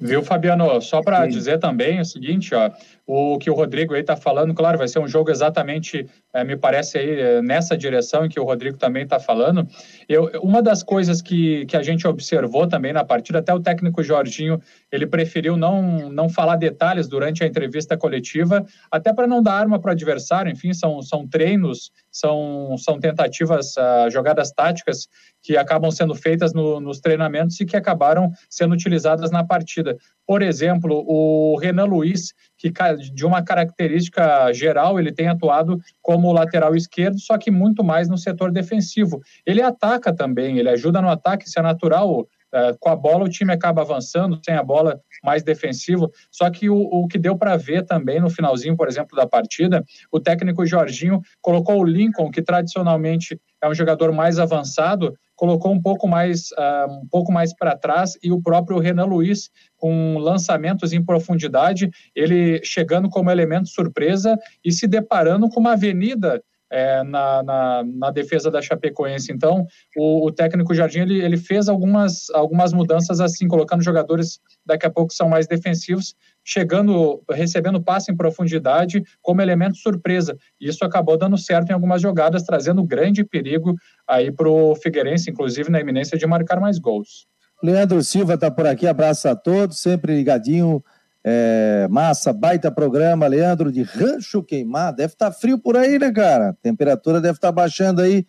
Viu, 0.00 0.22
Fabiano? 0.22 0.80
Só 0.80 1.02
para 1.02 1.26
dizer 1.26 1.58
também 1.58 2.00
o 2.00 2.04
seguinte, 2.04 2.54
ó, 2.54 2.70
o 3.04 3.36
que 3.38 3.50
o 3.50 3.54
Rodrigo 3.54 3.94
aí 3.94 4.00
está 4.00 4.16
falando, 4.16 4.54
claro, 4.54 4.78
vai 4.78 4.86
ser 4.86 5.00
um 5.00 5.08
jogo 5.08 5.30
exatamente, 5.30 6.06
me 6.44 6.56
parece 6.56 6.98
aí, 6.98 7.20
é, 7.20 7.42
nessa 7.42 7.76
direção 7.76 8.24
em 8.26 8.28
que 8.28 8.38
o 8.38 8.44
Rodrigo 8.44 8.76
também 8.76 9.04
está 9.04 9.18
falando. 9.18 9.66
Eu, 10.08 10.30
uma 10.42 10.62
das 10.62 10.82
coisas 10.82 11.22
que, 11.22 11.64
que 11.66 11.76
a 11.76 11.82
gente 11.82 12.06
observou 12.06 12.66
também 12.66 12.92
na 12.92 13.04
partida, 13.04 13.38
até 13.38 13.52
o 13.52 13.60
técnico 13.60 14.02
Jorginho, 14.02 14.60
ele 14.92 15.06
preferiu 15.06 15.56
não, 15.56 16.10
não 16.10 16.28
falar 16.28 16.56
detalhes 16.56 17.08
durante 17.08 17.42
a 17.42 17.46
entrevista 17.46 17.96
coletiva, 17.96 18.64
até 18.90 19.12
para 19.12 19.26
não 19.26 19.42
dar 19.42 19.54
arma 19.54 19.80
para 19.80 19.88
o 19.88 19.92
adversário, 19.92 20.52
enfim, 20.52 20.72
são, 20.72 21.00
são 21.00 21.26
treinos, 21.26 21.90
são, 22.10 22.76
são 22.76 22.98
tentativas, 23.00 23.74
uh, 23.76 24.10
jogadas 24.10 24.52
táticas 24.52 25.08
que 25.42 25.56
acabam 25.56 25.90
sendo 25.90 26.14
feitas 26.14 26.52
no, 26.52 26.80
nos 26.80 27.00
treinamentos 27.00 27.58
e 27.60 27.64
que 27.64 27.76
acabaram 27.76 28.30
sendo 28.50 28.74
utilizadas 28.74 29.30
na 29.30 29.44
partida. 29.44 29.96
Por 30.26 30.42
exemplo, 30.42 31.04
o 31.06 31.56
Renan 31.58 31.86
Luiz, 31.86 32.34
que 32.58 32.72
de 33.14 33.24
uma 33.24 33.42
característica 33.42 34.52
geral, 34.52 34.98
ele 34.98 35.12
tem 35.12 35.28
atuado 35.28 35.80
como 36.02 36.32
lateral 36.32 36.74
esquerdo, 36.74 37.18
só 37.20 37.38
que 37.38 37.50
muito 37.50 37.84
mais 37.84 38.08
no 38.08 38.18
setor 38.18 38.50
defensivo. 38.50 39.22
Ele 39.46 39.62
ataca 39.62 40.12
também, 40.12 40.58
ele 40.58 40.68
ajuda 40.68 41.00
no 41.00 41.08
ataque, 41.08 41.46
isso 41.46 41.58
é 41.58 41.62
natural. 41.62 42.28
É, 42.52 42.74
com 42.80 42.88
a 42.88 42.96
bola 42.96 43.24
o 43.24 43.28
time 43.28 43.52
acaba 43.52 43.82
avançando, 43.82 44.40
sem 44.44 44.54
a 44.54 44.62
bola 44.62 45.00
mais 45.22 45.42
defensivo. 45.42 46.10
Só 46.30 46.50
que 46.50 46.70
o, 46.70 46.76
o 46.76 47.06
que 47.06 47.18
deu 47.18 47.36
para 47.36 47.56
ver 47.56 47.84
também 47.84 48.20
no 48.20 48.30
finalzinho, 48.30 48.76
por 48.76 48.88
exemplo, 48.88 49.16
da 49.16 49.26
partida, 49.26 49.84
o 50.10 50.18
técnico 50.18 50.64
Jorginho 50.64 51.20
colocou 51.40 51.80
o 51.80 51.84
Lincoln, 51.84 52.30
que 52.30 52.42
tradicionalmente 52.42 53.38
é 53.62 53.68
um 53.68 53.74
jogador 53.74 54.12
mais 54.12 54.38
avançado, 54.38 55.14
colocou 55.36 55.72
um 55.72 55.80
pouco 55.80 56.08
mais, 56.08 56.50
uh, 56.52 56.90
um 57.02 57.08
pouco 57.08 57.30
mais 57.30 57.54
para 57.54 57.76
trás 57.76 58.16
e 58.22 58.32
o 58.32 58.42
próprio 58.42 58.78
Renan 58.78 59.04
Luiz 59.04 59.50
com 59.76 60.18
lançamentos 60.18 60.92
em 60.92 61.04
profundidade, 61.04 61.90
ele 62.14 62.60
chegando 62.64 63.08
como 63.08 63.30
elemento 63.30 63.68
surpresa 63.68 64.36
e 64.64 64.72
se 64.72 64.86
deparando 64.86 65.48
com 65.48 65.60
uma 65.60 65.72
avenida 65.72 66.42
é, 66.70 67.02
na, 67.02 67.42
na, 67.42 67.84
na, 67.84 68.10
defesa 68.10 68.50
da 68.50 68.60
Chapecoense. 68.60 69.32
Então, 69.32 69.66
o, 69.96 70.26
o, 70.26 70.32
técnico 70.32 70.74
Jardim 70.74 71.00
ele, 71.00 71.20
ele 71.20 71.36
fez 71.36 71.68
algumas, 71.68 72.30
algumas 72.30 72.72
mudanças 72.72 73.20
assim, 73.20 73.48
colocando 73.48 73.82
jogadores 73.82 74.40
daqui 74.64 74.86
a 74.86 74.90
pouco 74.90 75.12
são 75.12 75.28
mais 75.28 75.46
defensivos, 75.46 76.14
chegando, 76.44 77.22
recebendo 77.30 77.82
passe 77.82 78.12
em 78.12 78.16
profundidade 78.16 79.02
como 79.22 79.42
elemento 79.42 79.76
surpresa. 79.76 80.36
Isso 80.60 80.84
acabou 80.84 81.16
dando 81.16 81.38
certo 81.38 81.70
em 81.70 81.74
algumas 81.74 82.02
jogadas, 82.02 82.42
trazendo 82.42 82.84
grande 82.84 83.24
perigo 83.24 83.74
aí 84.06 84.30
para 84.30 84.48
o 84.48 84.74
Figueirense, 84.74 85.30
inclusive 85.30 85.70
na 85.70 85.80
iminência 85.80 86.18
de 86.18 86.26
marcar 86.26 86.60
mais 86.60 86.78
gols. 86.78 87.26
Leandro 87.62 88.02
Silva 88.04 88.34
está 88.34 88.50
por 88.50 88.66
aqui, 88.66 88.86
abraço 88.86 89.28
a 89.28 89.34
todos, 89.34 89.80
sempre 89.80 90.14
ligadinho 90.14 90.82
é, 91.30 91.86
massa, 91.90 92.32
baita 92.32 92.70
programa, 92.70 93.26
Leandro, 93.26 93.70
de 93.70 93.82
Rancho 93.82 94.42
Queimado. 94.42 94.96
Deve 94.96 95.12
estar 95.12 95.26
tá 95.26 95.32
frio 95.32 95.58
por 95.58 95.76
aí, 95.76 95.98
né, 95.98 96.10
cara? 96.10 96.56
Temperatura 96.62 97.20
deve 97.20 97.36
estar 97.36 97.48
tá 97.48 97.52
baixando 97.52 98.00
aí 98.00 98.24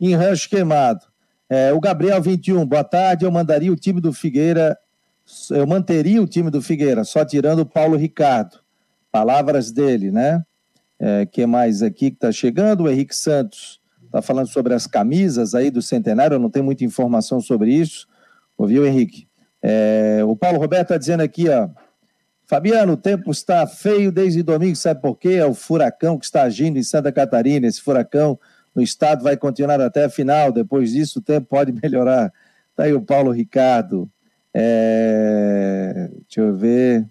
em 0.00 0.16
Rancho 0.16 0.50
Queimado. 0.50 1.06
É, 1.48 1.72
o 1.72 1.78
Gabriel 1.78 2.20
21, 2.20 2.66
boa 2.66 2.82
tarde. 2.82 3.24
Eu 3.24 3.30
mandaria 3.30 3.70
o 3.72 3.76
time 3.76 4.00
do 4.00 4.12
Figueira, 4.12 4.76
eu 5.52 5.64
manteria 5.64 6.20
o 6.20 6.26
time 6.26 6.50
do 6.50 6.60
Figueira, 6.60 7.04
só 7.04 7.24
tirando 7.24 7.60
o 7.60 7.66
Paulo 7.66 7.96
Ricardo. 7.96 8.58
Palavras 9.12 9.70
dele, 9.70 10.10
né? 10.10 10.42
É, 10.98 11.26
que 11.26 11.46
mais 11.46 11.84
aqui 11.84 12.10
que 12.10 12.16
está 12.16 12.32
chegando? 12.32 12.82
O 12.82 12.90
Henrique 12.90 13.14
Santos 13.14 13.80
está 14.06 14.20
falando 14.20 14.48
sobre 14.48 14.74
as 14.74 14.88
camisas 14.88 15.54
aí 15.54 15.70
do 15.70 15.80
centenário, 15.80 16.34
eu 16.34 16.40
não 16.40 16.50
tenho 16.50 16.64
muita 16.64 16.84
informação 16.84 17.40
sobre 17.40 17.72
isso. 17.72 18.08
Ouviu, 18.58 18.84
Henrique? 18.84 19.28
É, 19.62 20.20
o 20.26 20.34
Paulo 20.34 20.58
Roberto 20.58 20.86
está 20.86 20.96
dizendo 20.96 21.20
aqui, 21.20 21.48
ó. 21.48 21.68
Fabiano, 22.50 22.94
o 22.94 22.96
tempo 22.96 23.30
está 23.30 23.64
feio 23.64 24.10
desde 24.10 24.42
domingo, 24.42 24.74
sabe 24.74 25.00
por 25.00 25.16
quê? 25.16 25.34
É 25.34 25.46
o 25.46 25.54
furacão 25.54 26.18
que 26.18 26.24
está 26.24 26.42
agindo 26.42 26.80
em 26.80 26.82
Santa 26.82 27.12
Catarina. 27.12 27.68
Esse 27.68 27.80
furacão 27.80 28.36
no 28.74 28.82
estado 28.82 29.22
vai 29.22 29.36
continuar 29.36 29.80
até 29.80 30.06
a 30.06 30.10
final. 30.10 30.50
Depois 30.50 30.90
disso, 30.90 31.20
o 31.20 31.22
tempo 31.22 31.46
pode 31.46 31.70
melhorar. 31.80 32.32
Está 32.72 32.82
aí 32.82 32.92
o 32.92 33.02
Paulo 33.02 33.30
Ricardo. 33.30 34.10
É... 34.52 36.10
Deixa 36.26 36.40
eu 36.40 36.56
ver. 36.56 37.06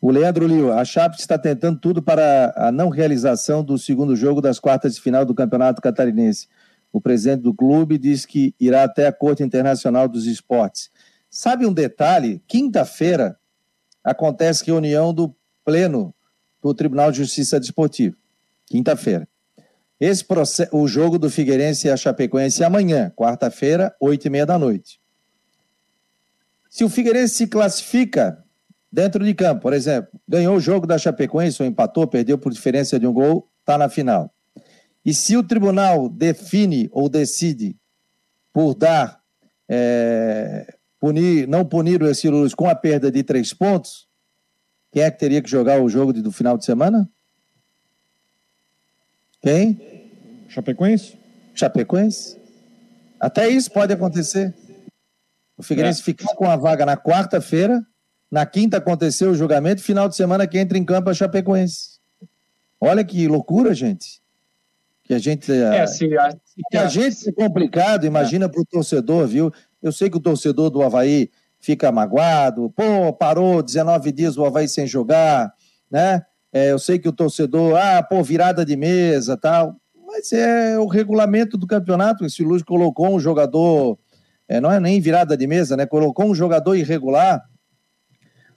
O 0.00 0.10
Leandro 0.10 0.48
Lio, 0.48 0.72
a 0.72 0.84
Chape 0.84 1.20
está 1.20 1.38
tentando 1.38 1.78
tudo 1.78 2.02
para 2.02 2.52
a 2.56 2.72
não 2.72 2.88
realização 2.88 3.62
do 3.62 3.78
segundo 3.78 4.16
jogo 4.16 4.40
das 4.40 4.58
quartas 4.58 4.96
de 4.96 5.00
final 5.00 5.24
do 5.24 5.36
Campeonato 5.36 5.80
Catarinense. 5.80 6.48
O 6.92 7.00
presidente 7.00 7.42
do 7.42 7.54
clube 7.54 7.96
diz 7.96 8.26
que 8.26 8.56
irá 8.58 8.82
até 8.82 9.06
a 9.06 9.12
Corte 9.12 9.44
Internacional 9.44 10.08
dos 10.08 10.26
Esportes. 10.26 10.90
Sabe 11.30 11.64
um 11.64 11.72
detalhe? 11.72 12.42
Quinta-feira 12.48 13.38
acontece 14.04 14.66
reunião 14.66 15.12
do 15.12 15.34
Pleno 15.64 16.14
do 16.62 16.74
Tribunal 16.74 17.10
de 17.10 17.18
Justiça 17.18 17.58
Desportivo. 17.58 18.16
Quinta-feira. 18.66 19.28
Esse 19.98 20.24
processo, 20.24 20.76
o 20.76 20.86
jogo 20.86 21.18
do 21.18 21.30
Figueirense 21.30 21.86
e 21.86 21.90
a 21.90 21.96
Chapecoense 21.96 22.62
é 22.62 22.66
amanhã, 22.66 23.12
quarta-feira, 23.16 23.94
oito 24.00 24.26
e 24.26 24.30
meia 24.30 24.44
da 24.44 24.58
noite. 24.58 25.00
Se 26.68 26.84
o 26.84 26.88
Figueirense 26.88 27.34
se 27.34 27.46
classifica 27.46 28.44
dentro 28.90 29.24
de 29.24 29.32
campo, 29.34 29.62
por 29.62 29.72
exemplo, 29.72 30.10
ganhou 30.28 30.56
o 30.56 30.60
jogo 30.60 30.86
da 30.86 30.98
Chapecoense 30.98 31.62
ou 31.62 31.68
empatou, 31.68 32.06
perdeu 32.06 32.36
por 32.36 32.52
diferença 32.52 32.98
de 32.98 33.06
um 33.06 33.12
gol, 33.12 33.48
está 33.60 33.78
na 33.78 33.88
final. 33.88 34.32
E 35.04 35.14
se 35.14 35.36
o 35.36 35.42
tribunal 35.42 36.08
define 36.08 36.88
ou 36.92 37.08
decide 37.08 37.76
por 38.52 38.74
dar, 38.74 39.20
é, 39.68 40.74
punir, 41.04 41.46
não 41.46 41.66
punir 41.66 42.02
o 42.02 42.06
Ercílio 42.06 42.48
com 42.56 42.66
a 42.66 42.74
perda 42.74 43.12
de 43.12 43.22
três 43.22 43.52
pontos, 43.52 44.08
quem 44.90 45.02
é 45.02 45.10
que 45.10 45.18
teria 45.18 45.42
que 45.42 45.50
jogar 45.50 45.78
o 45.78 45.86
jogo 45.86 46.14
do 46.14 46.32
final 46.32 46.56
de 46.56 46.64
semana? 46.64 47.06
Quem? 49.42 50.08
Chapecoense. 50.48 51.18
Chapecoense. 51.54 52.38
Até 53.20 53.50
isso 53.50 53.70
pode 53.70 53.92
acontecer. 53.92 54.54
O 55.58 55.62
Figueirense 55.62 56.00
é. 56.00 56.04
ficar 56.04 56.34
com 56.36 56.48
a 56.48 56.56
vaga 56.56 56.86
na 56.86 56.96
quarta-feira 56.96 57.86
na 58.30 58.46
quinta 58.46 58.78
aconteceu 58.78 59.30
o 59.30 59.34
julgamento, 59.34 59.82
final 59.82 60.08
de 60.08 60.16
semana 60.16 60.46
que 60.46 60.58
entra 60.58 60.78
em 60.78 60.84
campo 60.86 61.10
a 61.10 61.14
Chapecoense. 61.14 62.00
Olha 62.80 63.04
que 63.04 63.28
loucura, 63.28 63.74
gente. 63.74 64.22
Que 65.04 65.12
a 65.12 65.18
gente. 65.18 65.52
É, 65.52 65.82
a, 65.82 65.86
que 66.70 66.76
a 66.78 66.88
gente 66.88 67.28
é 67.28 67.32
complicado, 67.32 68.06
imagina 68.06 68.46
é. 68.46 68.48
para 68.48 68.62
o 68.62 68.64
torcedor, 68.64 69.26
viu? 69.26 69.52
Eu 69.84 69.92
sei 69.92 70.10
que 70.10 70.16
o 70.16 70.20
torcedor 70.20 70.70
do 70.70 70.82
Havaí 70.82 71.30
fica 71.60 71.92
magoado, 71.92 72.70
pô, 72.70 73.12
parou 73.12 73.62
19 73.62 74.10
dias 74.12 74.36
o 74.36 74.44
Havaí 74.44 74.68
sem 74.68 74.86
jogar, 74.86 75.52
né? 75.90 76.22
É, 76.52 76.72
eu 76.72 76.78
sei 76.78 76.98
que 76.98 77.08
o 77.08 77.12
torcedor, 77.12 77.76
ah, 77.76 78.02
pô, 78.02 78.22
virada 78.22 78.64
de 78.64 78.76
mesa 78.76 79.36
tal. 79.36 79.76
Mas 80.06 80.32
é 80.32 80.78
o 80.78 80.86
regulamento 80.86 81.56
do 81.56 81.66
campeonato. 81.66 82.24
Esse 82.24 82.42
Luz 82.42 82.62
colocou 82.62 83.14
um 83.14 83.18
jogador, 83.18 83.98
é, 84.48 84.60
não 84.60 84.70
é 84.70 84.78
nem 84.78 85.00
virada 85.00 85.36
de 85.36 85.46
mesa, 85.46 85.76
né? 85.76 85.84
Colocou 85.86 86.26
um 86.26 86.34
jogador 86.34 86.74
irregular 86.74 87.42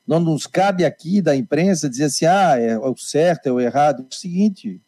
não 0.07 0.21
nos 0.21 0.47
cabe 0.47 0.85
aqui 0.85 1.21
da 1.21 1.35
imprensa 1.35 1.89
dizer 1.89 2.05
assim, 2.05 2.25
ah, 2.25 2.57
é 2.57 2.77
o 2.77 2.95
certo, 2.95 3.47
é 3.47 3.51
o 3.51 3.59
errado. 3.59 4.03
É 4.03 4.15
o 4.15 4.17
seguinte, 4.17 4.81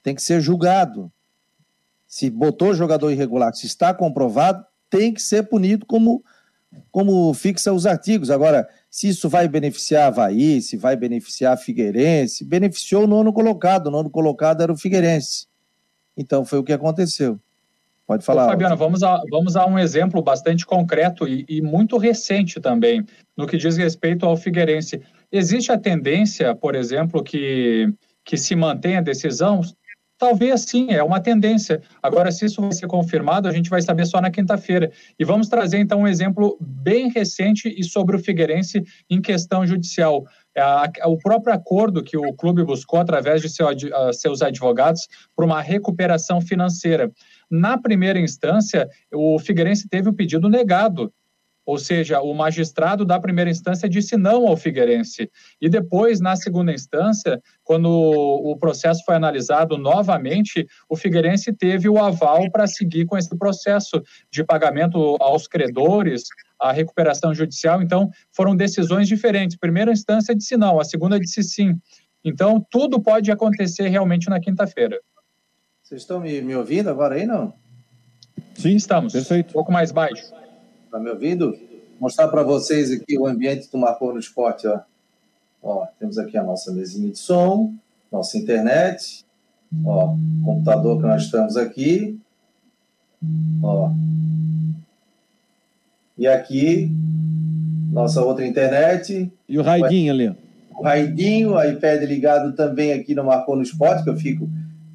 tem 0.00 0.14
que 0.14 0.22
ser 0.22 0.40
julgado. 0.40 1.12
Se 2.06 2.30
botou 2.30 2.72
jogador 2.72 3.10
irregular, 3.10 3.52
se 3.52 3.66
está 3.66 3.92
comprovado, 3.92 4.64
tem 4.90 5.12
que 5.12 5.22
ser 5.22 5.44
punido 5.44 5.86
como, 5.86 6.22
como 6.90 7.32
fixa 7.34 7.72
os 7.72 7.86
artigos. 7.86 8.30
Agora, 8.30 8.68
se 8.90 9.08
isso 9.08 9.28
vai 9.28 9.48
beneficiar 9.48 10.06
Havaí, 10.06 10.60
se 10.62 10.76
vai 10.76 10.96
beneficiar 10.96 11.58
Figueirense, 11.58 12.44
beneficiou 12.44 13.04
o 13.04 13.06
nono 13.06 13.32
colocado. 13.32 13.88
O 13.88 13.90
nono 13.90 14.10
colocado 14.10 14.62
era 14.62 14.72
o 14.72 14.76
Figueirense. 14.76 15.46
Então 16.16 16.44
foi 16.44 16.58
o 16.58 16.64
que 16.64 16.72
aconteceu. 16.72 17.40
Pode 18.06 18.24
falar. 18.24 18.46
Ô, 18.46 18.50
Fabiano, 18.50 18.76
vamos 18.76 19.02
a, 19.02 19.20
vamos 19.30 19.56
a 19.56 19.66
um 19.66 19.78
exemplo 19.78 20.22
bastante 20.22 20.66
concreto 20.66 21.26
e, 21.26 21.44
e, 21.48 21.62
muito 21.62 21.96
recente 21.96 22.60
também, 22.60 23.04
no 23.36 23.46
que 23.46 23.56
diz 23.56 23.76
respeito 23.76 24.26
ao 24.26 24.36
Figueirense. 24.36 25.00
Existe 25.32 25.72
a 25.72 25.78
tendência, 25.78 26.54
por 26.54 26.74
exemplo, 26.74 27.22
que, 27.22 27.92
que 28.22 28.36
se 28.36 28.54
mantenha 28.54 28.98
a 28.98 29.02
decisão? 29.02 29.62
Talvez 30.24 30.62
sim, 30.62 30.86
é 30.88 31.02
uma 31.02 31.20
tendência. 31.20 31.82
Agora, 32.02 32.32
se 32.32 32.46
isso 32.46 32.62
vai 32.62 32.72
ser 32.72 32.86
confirmado, 32.86 33.46
a 33.46 33.52
gente 33.52 33.68
vai 33.68 33.82
saber 33.82 34.06
só 34.06 34.22
na 34.22 34.30
quinta-feira. 34.30 34.90
E 35.18 35.24
vamos 35.24 35.50
trazer, 35.50 35.76
então, 35.76 36.00
um 36.00 36.08
exemplo 36.08 36.56
bem 36.58 37.10
recente 37.10 37.68
e 37.68 37.84
sobre 37.84 38.16
o 38.16 38.18
Figueirense 38.18 38.82
em 39.10 39.20
questão 39.20 39.66
judicial. 39.66 40.24
O 41.04 41.18
próprio 41.18 41.52
acordo 41.52 42.02
que 42.02 42.16
o 42.16 42.32
clube 42.32 42.64
buscou 42.64 42.98
através 42.98 43.42
de 43.42 43.50
seu, 43.50 43.66
seus 44.14 44.40
advogados 44.40 45.02
para 45.36 45.44
uma 45.44 45.60
recuperação 45.60 46.40
financeira. 46.40 47.12
Na 47.50 47.76
primeira 47.76 48.18
instância, 48.18 48.88
o 49.12 49.38
Figueirense 49.38 49.86
teve 49.90 50.08
o 50.08 50.14
pedido 50.14 50.48
negado. 50.48 51.12
Ou 51.66 51.78
seja, 51.78 52.20
o 52.20 52.34
magistrado 52.34 53.04
da 53.04 53.18
primeira 53.18 53.50
instância 53.50 53.88
disse 53.88 54.16
não 54.16 54.46
ao 54.46 54.56
Figueirense. 54.56 55.30
E 55.60 55.68
depois, 55.68 56.20
na 56.20 56.36
segunda 56.36 56.72
instância, 56.72 57.40
quando 57.62 57.88
o 57.88 58.56
processo 58.56 59.02
foi 59.04 59.14
analisado 59.14 59.78
novamente, 59.78 60.66
o 60.88 60.96
Figueirense 60.96 61.52
teve 61.52 61.88
o 61.88 61.98
aval 61.98 62.50
para 62.50 62.66
seguir 62.66 63.06
com 63.06 63.16
esse 63.16 63.36
processo 63.38 64.02
de 64.30 64.44
pagamento 64.44 65.16
aos 65.20 65.48
credores, 65.48 66.24
a 66.60 66.70
recuperação 66.70 67.34
judicial. 67.34 67.82
Então, 67.82 68.10
foram 68.30 68.54
decisões 68.54 69.08
diferentes. 69.08 69.56
Primeira 69.56 69.92
instância 69.92 70.34
disse 70.34 70.56
não, 70.56 70.78
a 70.78 70.84
segunda 70.84 71.18
disse 71.18 71.42
sim. 71.42 71.78
Então, 72.22 72.64
tudo 72.70 73.00
pode 73.00 73.30
acontecer 73.30 73.88
realmente 73.88 74.28
na 74.28 74.40
quinta-feira. 74.40 75.00
Vocês 75.82 76.02
estão 76.02 76.20
me, 76.20 76.40
me 76.40 76.56
ouvindo 76.56 76.88
agora 76.88 77.14
aí, 77.14 77.26
não? 77.26 77.54
Sim, 78.54 78.76
estamos. 78.76 79.12
Perfeito. 79.12 79.50
Um 79.50 79.52
pouco 79.52 79.72
mais 79.72 79.92
baixo. 79.92 80.32
Está 80.94 81.02
me 81.02 81.10
ouvindo? 81.10 81.50
Vou 81.50 82.02
mostrar 82.02 82.28
para 82.28 82.44
vocês 82.44 82.92
aqui 82.92 83.18
o 83.18 83.26
ambiente 83.26 83.68
do 83.68 83.76
Marcou 83.76 84.12
no 84.12 84.20
Esporte. 84.20 84.68
Ó. 84.68 84.78
ó, 85.60 85.86
temos 85.98 86.18
aqui 86.18 86.38
a 86.38 86.42
nossa 86.44 86.70
mesinha 86.70 87.10
de 87.10 87.18
som, 87.18 87.74
nossa 88.12 88.38
internet, 88.38 89.24
ó, 89.84 90.14
computador 90.44 90.98
que 90.98 91.02
nós 91.02 91.22
estamos 91.24 91.56
aqui. 91.56 92.16
Ó. 93.60 93.90
E 96.16 96.28
aqui, 96.28 96.88
nossa 97.90 98.22
outra 98.22 98.46
internet. 98.46 99.32
E 99.48 99.58
o 99.58 99.62
raidinho 99.62 100.12
ali. 100.12 100.28
O 100.78 100.84
raidinho, 100.84 101.54
o 101.54 101.64
iPad 101.64 102.04
ligado 102.04 102.54
também 102.54 102.92
aqui 102.92 103.16
no 103.16 103.24
Marcou 103.24 103.56
no 103.56 103.62
Esporte, 103.62 104.04
que 104.04 104.10
eu 104.10 104.16
fico 104.16 104.48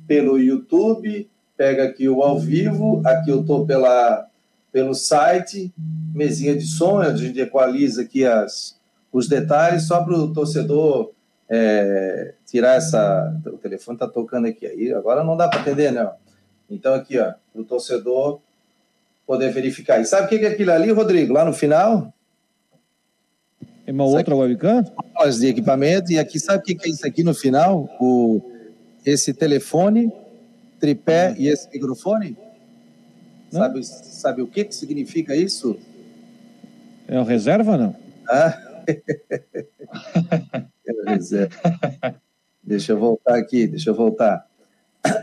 pelo 0.08 0.40
YouTube, 0.40 1.30
pega 1.58 1.84
aqui 1.84 2.08
o 2.08 2.24
ao 2.24 2.40
vivo, 2.40 3.02
aqui 3.06 3.32
eu 3.32 3.42
estou 3.42 3.66
pela, 3.66 4.29
pelo 4.72 4.94
site, 4.94 5.74
mesinha 6.14 6.56
de 6.56 6.66
som, 6.66 7.00
a 7.00 7.16
gente 7.16 7.40
equaliza 7.40 8.04
aqui 8.04 8.26
as, 8.26 8.80
os 9.12 9.28
detalhes, 9.28 9.88
só 9.88 10.04
para 10.04 10.16
o 10.16 10.32
torcedor 10.34 11.12
é, 11.50 12.34
tirar 12.46 12.76
essa. 12.76 13.36
O 13.48 13.58
telefone 13.58 13.96
está 13.96 14.08
tocando 14.08 14.48
aqui, 14.48 14.66
aí 14.66 14.94
agora 14.94 15.24
não 15.24 15.36
dá 15.36 15.48
para 15.48 15.62
atender, 15.62 15.92
não. 15.92 16.12
Então, 16.70 16.94
aqui, 16.94 17.18
ó, 17.18 17.34
para 17.52 17.62
o 17.62 17.66
torcedor 17.66 18.40
poder 19.26 19.52
verificar. 19.52 20.00
E 20.00 20.06
sabe 20.06 20.26
o 20.26 20.30
que 20.30 20.46
é 20.46 20.50
aquilo 20.50 20.72
ali, 20.72 20.92
Rodrigo? 20.92 21.34
Lá 21.34 21.44
no 21.44 21.54
final? 21.54 22.14
É 23.86 23.92
uma 23.92 24.06
outra 24.06 24.36
webcam? 24.36 24.84
De 25.40 25.48
equipamento, 25.48 26.12
e 26.12 26.20
aqui, 26.20 26.40
sabe 26.40 26.60
o 26.60 26.62
que 26.64 26.88
é 26.88 26.90
isso 26.90 27.06
aqui 27.06 27.24
no 27.24 27.34
final? 27.34 27.90
O 28.00 28.42
esse 29.06 29.34
telefone, 29.34 30.12
tripé 30.80 31.34
e 31.38 31.48
esse 31.48 31.70
microfone? 31.72 32.38
Sabe, 33.52 33.84
sabe 33.84 34.42
o 34.42 34.48
que, 34.48 34.66
que 34.66 34.76
significa 34.76 35.36
isso? 35.36 35.78
É 37.08 37.20
o 37.20 37.24
reserva 37.24 37.78
não? 37.78 37.96
Ah. 38.30 38.84
é 40.86 41.12
reserva. 41.12 41.56
Deixa 42.62 42.92
eu 42.92 43.00
voltar 43.00 43.36
aqui, 43.36 43.66
deixa 43.66 43.90
eu 43.90 43.96
voltar. 43.96 44.46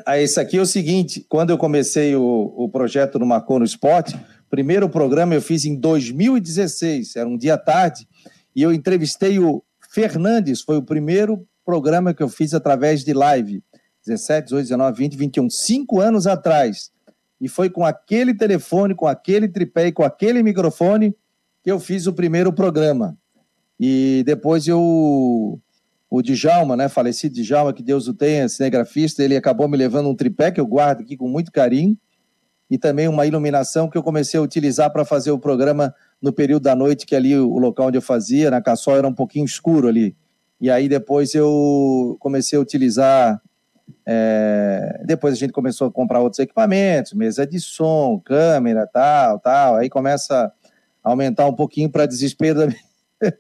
Ah, 0.05 0.19
esse 0.19 0.41
aqui 0.41 0.57
é 0.57 0.61
o 0.61 0.67
seguinte: 0.67 1.25
quando 1.29 1.51
eu 1.51 1.59
comecei 1.59 2.17
o, 2.17 2.53
o 2.57 2.69
projeto 2.69 3.19
no 3.19 3.27
Marcou 3.27 3.59
no 3.59 3.65
Esporte, 3.65 4.19
primeiro 4.51 4.89
programa 4.89 5.35
eu 5.35 5.43
fiz 5.43 5.65
em 5.65 5.77
2016, 5.77 7.17
era 7.17 7.29
um 7.29 7.37
dia 7.37 7.55
à 7.55 7.59
tarde, 7.59 8.09
e 8.55 8.63
eu 8.63 8.73
entrevistei 8.73 9.39
o 9.39 9.63
Fernandes, 9.91 10.61
foi 10.61 10.77
o 10.77 10.83
primeiro 10.83 11.47
programa 11.65 12.15
que 12.15 12.23
eu 12.23 12.29
fiz 12.29 12.55
através 12.55 13.05
de 13.05 13.13
live. 13.13 13.63
17, 14.05 14.45
18, 14.45 14.63
19, 14.65 14.99
20, 14.99 15.17
21, 15.17 15.51
cinco 15.51 16.01
anos 16.01 16.27
atrás. 16.27 16.91
E 17.41 17.49
foi 17.49 17.69
com 17.69 17.85
aquele 17.85 18.35
telefone, 18.35 18.95
com 18.95 19.07
aquele 19.07 19.49
tripé 19.49 19.89
e 19.89 19.93
com 19.93 20.03
aquele 20.03 20.43
microfone 20.43 21.15
que 21.63 21.71
eu 21.71 21.79
fiz 21.79 22.07
o 22.07 22.13
primeiro 22.13 22.53
programa. 22.53 23.17
E 23.79 24.23
depois 24.25 24.67
eu. 24.67 25.61
O 26.09 26.23
Djalma, 26.23 26.77
né? 26.77 26.89
Falecido 26.89 27.35
Djalma, 27.35 27.73
que 27.73 27.83
Deus 27.83 28.07
o 28.07 28.15
tenha, 28.15 28.49
cinegrafista, 28.49 29.25
ele 29.25 29.37
acabou 29.37 29.69
me 29.69 29.77
levando 29.77 30.09
um 30.09 30.15
tripé 30.15 30.53
que 30.53 30.61
eu 30.61 30.67
guardo 30.67 31.01
aqui 31.01 31.17
com 31.17 31.29
muito 31.29 31.51
carinho. 31.51 31.99
E 32.71 32.79
também 32.79 33.09
uma 33.09 33.27
iluminação 33.27 33.91
que 33.91 33.99
eu 33.99 34.03
comecei 34.03 34.39
a 34.39 34.43
utilizar 34.43 34.93
para 34.93 35.05
fazer 35.05 35.33
o 35.33 35.39
programa 35.39 35.93
no 36.23 36.33
período 36.33 36.63
da 36.63 36.75
noite, 36.75 37.07
que 37.07 37.15
ali 37.15 37.37
o 37.37 37.59
local 37.59 37.89
onde 37.89 37.99
eu 37.99 38.03
fazia, 38.03 38.51
na 38.51 38.63
Caçol, 38.63 38.97
era 38.97 39.07
um 39.07 39.15
pouquinho 39.15 39.45
escuro 39.45 39.89
ali. 39.89 40.17
E 40.61 40.71
aí 40.71 40.89
depois 40.89 41.35
eu 41.35 42.17
comecei 42.19 42.59
a 42.59 42.63
utilizar 42.63 43.43
é, 44.05 45.03
depois 45.05 45.35
a 45.35 45.37
gente 45.37 45.53
começou 45.53 45.89
a 45.89 45.93
comprar 45.93 46.21
outros 46.21 46.39
equipamentos, 46.39 47.13
mesa 47.13 47.47
de 47.47 47.61
som, 47.61 48.21
câmera, 48.25 48.87
tal, 48.87 49.41
tal. 49.41 49.77
Aí 49.77 49.89
começa 49.89 50.53
a 51.03 51.11
aumentar 51.11 51.47
um 51.47 51.53
pouquinho 51.53 51.91
para 51.91 52.07
desespero 52.07 52.67
da 52.67 52.69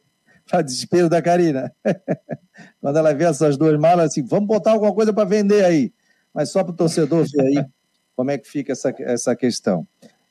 para 0.49 0.63
desespero 0.63 1.09
da 1.09 1.23
Karina. 1.23 1.73
Quando 2.81 2.99
ela 2.99 3.13
vê 3.15 3.25
essas 3.25 3.57
duas 3.57 3.79
malas, 3.79 4.07
assim, 4.07 4.23
vamos 4.23 4.47
botar 4.47 4.73
alguma 4.73 4.95
coisa 4.95 5.13
para 5.13 5.29
vender 5.29 5.65
aí. 5.65 5.93
Mas 6.33 6.51
só 6.51 6.63
para 6.63 6.73
o 6.73 6.77
torcedor 6.77 7.25
ver 7.33 7.43
aí 7.43 7.65
como 8.15 8.31
é 8.31 8.39
que 8.39 8.49
fica 8.49 8.73
essa, 8.73 8.95
essa 8.99 9.37
questão. 9.37 9.87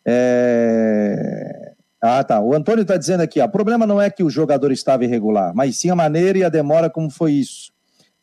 É... 0.05 1.73
Ah, 2.01 2.23
tá. 2.23 2.39
O 2.39 2.53
Antônio 2.53 2.83
está 2.83 2.97
dizendo 2.97 3.21
aqui: 3.21 3.39
ó, 3.39 3.45
o 3.45 3.51
problema 3.51 3.87
não 3.87 4.01
é 4.01 4.09
que 4.09 4.23
o 4.23 4.29
jogador 4.29 4.71
estava 4.71 5.03
irregular, 5.03 5.53
mas 5.55 5.77
sim 5.77 5.89
a 5.89 5.95
maneira 5.95 6.37
e 6.37 6.43
a 6.43 6.49
demora 6.49 6.89
como 6.89 7.09
foi 7.09 7.33
isso. 7.33 7.71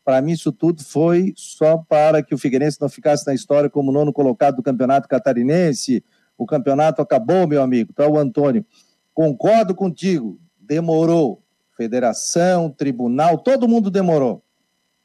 Para 0.05 0.21
mim, 0.21 0.33
isso 0.33 0.51
tudo 0.51 0.83
foi 0.83 1.33
só 1.37 1.79
para 1.79 2.23
que 2.23 2.35
o 2.35 2.39
Figueirense 2.39 2.81
não 2.81 2.89
ficasse 2.89 3.27
na 3.27 3.35
história 3.35 3.71
como 3.71 3.93
nono 3.93 4.13
colocado 4.13 4.57
do 4.57 4.63
campeonato 4.63 5.09
catarinense. 5.09 6.05
O 6.37 6.45
campeonato 6.45 7.01
acabou, 7.01 7.47
meu 7.47 7.63
amigo. 7.63 7.91
Então, 7.93 8.11
o 8.11 8.19
Antônio, 8.19 8.67
concordo 9.15 9.75
contigo, 9.75 10.41
demorou. 10.61 11.43
Federação, 11.77 12.71
tribunal, 12.71 13.39
todo 13.39 13.69
mundo 13.69 13.91
demorou. 13.91 14.43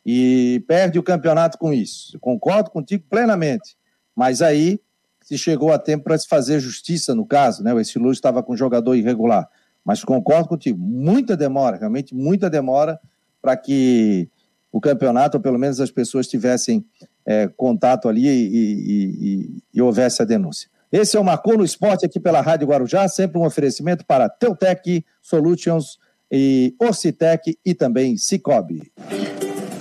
E 0.06 0.64
perde 0.68 0.98
o 0.98 1.04
campeonato 1.04 1.58
com 1.58 1.72
isso. 1.72 2.18
Concordo 2.20 2.72
contigo 2.72 3.04
plenamente. 3.10 3.78
Mas 4.16 4.42
aí 4.42 4.80
se 5.22 5.38
chegou 5.38 5.72
a 5.72 5.78
tempo 5.78 6.06
para 6.06 6.18
se 6.18 6.28
fazer 6.28 6.60
justiça 6.60 7.14
no 7.14 7.26
caso, 7.26 7.62
né? 7.62 7.74
O 7.74 7.80
Estilu 7.80 8.12
estava 8.12 8.42
com 8.42 8.56
jogador 8.56 8.96
irregular. 8.96 9.48
Mas 9.84 10.04
concordo 10.04 10.48
contigo, 10.50 10.78
muita 10.80 11.36
demora, 11.38 11.78
realmente 11.78 12.16
muita 12.16 12.50
demora 12.50 13.00
para 13.42 13.56
que 13.56 14.30
o 14.78 14.82
campeonato, 14.82 15.38
ou 15.38 15.42
pelo 15.42 15.58
menos 15.58 15.80
as 15.80 15.90
pessoas 15.90 16.28
tivessem 16.28 16.86
é, 17.26 17.48
contato 17.58 18.08
ali 18.08 18.28
e, 18.28 18.48
e, 18.48 18.94
e, 18.94 19.64
e, 19.74 19.82
houvesse 19.82 20.22
a 20.22 20.26
denúncia. 20.26 20.70
Esse 20.92 21.18
é 21.18 21.20
o 21.20 21.24
Marcou 21.24 21.58
no 21.58 21.66
Esporte 21.66 22.06
aqui 22.06 22.20
pela 22.20 22.42
Rádio 22.42 22.68
Guarujá, 22.68 23.08
sempre 23.08 23.40
um 23.40 23.46
oferecimento 23.46 24.06
para 24.06 24.30
Teutec 24.30 25.04
Solutions 25.20 25.98
e 26.32 26.76
Orcitec 26.80 27.58
e 27.66 27.74
também 27.74 28.18
Cicobi. 28.18 28.92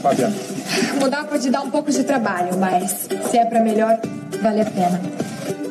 Fabiano. 0.00 0.34
Mudar 0.98 1.24
pode 1.24 1.50
dar 1.50 1.60
um 1.60 1.70
pouco 1.70 1.90
de 1.90 2.02
trabalho, 2.02 2.56
mas 2.58 3.06
se 3.30 3.36
é 3.36 3.44
para 3.44 3.60
melhor, 3.60 4.00
vale 4.40 4.62
a 4.62 4.64
pena. 4.64 5.35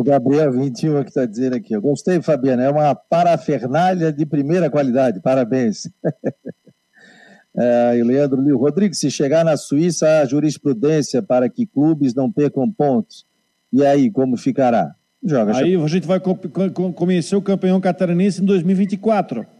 O 0.00 0.02
Gabriel 0.02 0.50
21 0.50 1.02
que 1.02 1.10
está 1.10 1.26
dizendo 1.26 1.56
aqui. 1.56 1.74
Eu 1.74 1.82
gostei, 1.82 2.22
Fabiana. 2.22 2.62
É 2.62 2.70
uma 2.70 2.94
parafernália 2.94 4.10
de 4.10 4.24
primeira 4.24 4.70
qualidade. 4.70 5.20
Parabéns. 5.20 5.90
é, 7.54 7.98
e 7.98 8.02
Leandro 8.02 8.40
Lio. 8.40 8.56
Rodrigo, 8.56 8.94
se 8.94 9.10
chegar 9.10 9.44
na 9.44 9.58
Suíça, 9.58 10.08
há 10.08 10.24
jurisprudência 10.24 11.20
para 11.20 11.50
que 11.50 11.66
clubes 11.66 12.14
não 12.14 12.32
percam 12.32 12.72
pontos. 12.72 13.26
E 13.70 13.84
aí, 13.84 14.10
como 14.10 14.38
ficará? 14.38 14.94
Joga. 15.22 15.54
Aí 15.58 15.74
a 15.74 15.86
gente 15.86 16.06
vai 16.06 16.18
conhecer 16.18 17.36
o 17.36 17.42
campeão 17.42 17.78
catarinense 17.78 18.40
em 18.40 18.46
2024. 18.46 19.46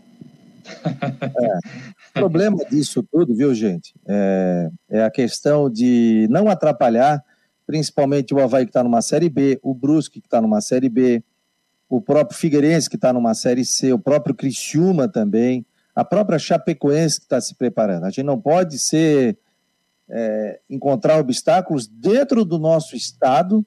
É. 1.23 1.59
O 2.11 2.13
problema 2.15 2.59
disso 2.71 3.05
tudo, 3.11 3.35
viu, 3.35 3.55
gente, 3.55 3.95
é, 4.07 4.69
é 4.91 5.05
a 5.05 5.11
questão 5.11 5.71
de 5.71 6.27
não 6.29 6.49
atrapalhar 6.49 7.23
principalmente 7.71 8.35
o 8.35 8.41
Havaí 8.41 8.65
que 8.65 8.71
está 8.71 8.83
numa 8.83 9.01
Série 9.01 9.29
B, 9.29 9.61
o 9.63 9.73
Brusque 9.73 10.21
que 10.21 10.27
está 10.27 10.41
numa 10.41 10.61
Série 10.61 10.89
B, 10.89 11.23
o 11.89 12.01
próprio 12.01 12.37
Figueirense 12.37 12.91
que 12.91 12.97
está 12.97 13.13
numa 13.13 13.33
Série 13.33 13.65
C, 13.65 13.93
o 13.93 13.99
próprio 13.99 14.35
Criciúma 14.35 15.07
também, 15.07 15.65
a 15.95 16.05
própria 16.05 16.37
Chapecoense 16.37 17.21
que 17.21 17.27
está 17.27 17.41
se 17.41 17.55
preparando. 17.55 18.07
A 18.07 18.11
gente 18.11 18.25
não 18.25 18.41
pode 18.41 18.77
ser 18.77 19.39
é, 20.09 20.59
encontrar 20.69 21.21
obstáculos 21.21 21.87
dentro 21.87 22.45
do 22.45 22.59
nosso 22.59 22.97
estado 22.97 23.65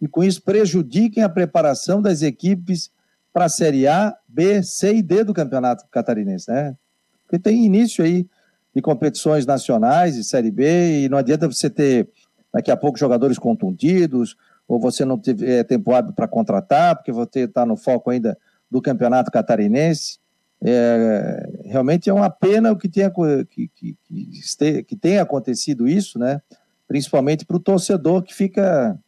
e 0.00 0.06
com 0.06 0.22
isso 0.22 0.40
prejudiquem 0.40 1.24
a 1.24 1.28
preparação 1.28 2.00
das 2.00 2.22
equipes 2.22 2.92
para 3.32 3.46
a 3.46 3.48
Série 3.48 3.88
A, 3.88 4.16
B, 4.28 4.62
C 4.62 4.94
e 4.94 5.02
D 5.02 5.24
do 5.24 5.34
Campeonato 5.34 5.84
Catarinense, 5.90 6.48
né? 6.48 6.76
Porque 7.24 7.40
tem 7.40 7.64
início 7.64 8.04
aí 8.04 8.28
de 8.72 8.80
competições 8.80 9.44
nacionais 9.44 10.14
e 10.16 10.22
Série 10.22 10.52
B 10.52 11.06
e 11.06 11.08
não 11.08 11.18
adianta 11.18 11.48
você 11.48 11.68
ter 11.68 12.08
daqui 12.56 12.70
a 12.70 12.76
pouco 12.76 12.98
jogadores 12.98 13.38
contundidos, 13.38 14.34
ou 14.66 14.80
você 14.80 15.04
não 15.04 15.18
teve 15.18 15.44
é, 15.46 15.62
tempo 15.62 15.92
hábil 15.92 16.14
para 16.14 16.26
contratar, 16.26 16.96
porque 16.96 17.12
você 17.12 17.40
está 17.40 17.66
no 17.66 17.76
foco 17.76 18.08
ainda 18.08 18.36
do 18.70 18.80
campeonato 18.80 19.30
catarinense. 19.30 20.18
É, 20.62 21.60
realmente 21.66 22.08
é 22.08 22.14
uma 22.14 22.30
pena 22.30 22.72
o 22.72 22.76
que 22.78 22.88
tenha, 22.88 23.12
que, 23.50 23.68
que, 23.68 23.96
que, 24.02 24.84
que 24.84 25.18
acontecido 25.18 25.86
isso, 25.86 26.18
né? 26.18 26.40
principalmente 26.88 27.44
para 27.44 27.58
o 27.58 27.60
torcedor 27.60 28.22
que 28.22 28.34
fica 28.34 28.98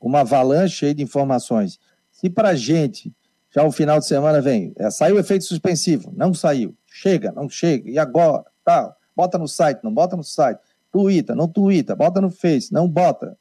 uma 0.00 0.20
avalanche 0.20 0.86
aí 0.86 0.94
de 0.94 1.02
informações. 1.02 1.78
Se 2.10 2.28
para 2.28 2.48
a 2.48 2.54
gente, 2.56 3.14
já 3.54 3.62
o 3.62 3.70
final 3.70 4.00
de 4.00 4.06
semana 4.06 4.40
vem, 4.40 4.72
é, 4.76 4.90
saiu 4.90 5.14
o 5.14 5.20
efeito 5.20 5.44
suspensivo, 5.44 6.12
não 6.16 6.34
saiu, 6.34 6.74
chega, 6.86 7.30
não 7.30 7.48
chega, 7.48 7.88
e 7.88 8.00
agora? 8.00 8.42
Tal, 8.64 8.96
bota 9.14 9.38
no 9.38 9.46
site, 9.46 9.78
não 9.84 9.94
bota 9.94 10.16
no 10.16 10.24
site 10.24 10.58
Tuita, 10.94 11.34
não 11.34 11.48
tuita, 11.48 11.96
bota 11.96 12.20
no 12.20 12.30
Face, 12.30 12.72
não 12.72 12.88
bota. 12.88 13.36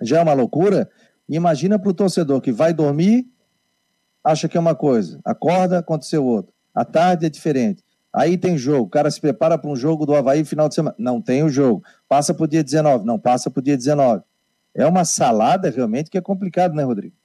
Já 0.00 0.20
é 0.20 0.22
uma 0.22 0.34
loucura. 0.34 0.88
Imagina 1.28 1.80
para 1.80 1.90
o 1.90 1.94
torcedor 1.94 2.40
que 2.40 2.52
vai 2.52 2.72
dormir, 2.72 3.26
acha 4.22 4.48
que 4.48 4.56
é 4.56 4.60
uma 4.60 4.76
coisa, 4.76 5.18
acorda, 5.24 5.80
aconteceu 5.80 6.24
outra. 6.24 6.54
À 6.72 6.84
tarde 6.84 7.26
é 7.26 7.28
diferente. 7.28 7.82
Aí 8.12 8.38
tem 8.38 8.56
jogo, 8.56 8.86
o 8.86 8.88
cara 8.88 9.10
se 9.10 9.20
prepara 9.20 9.58
para 9.58 9.68
um 9.68 9.74
jogo 9.74 10.06
do 10.06 10.14
Havaí 10.14 10.44
final 10.44 10.68
de 10.68 10.76
semana. 10.76 10.94
Não 10.96 11.20
tem 11.20 11.42
o 11.42 11.48
jogo. 11.48 11.82
Passa 12.08 12.32
para 12.32 12.44
o 12.44 12.46
dia 12.46 12.62
19. 12.62 13.04
Não, 13.04 13.18
passa 13.18 13.50
para 13.50 13.58
o 13.58 13.64
dia 13.64 13.76
19. 13.76 14.22
É 14.72 14.86
uma 14.86 15.04
salada 15.04 15.70
realmente 15.70 16.08
que 16.08 16.16
é 16.16 16.20
complicado, 16.20 16.72
né, 16.76 16.84
Rodrigo? 16.84 17.16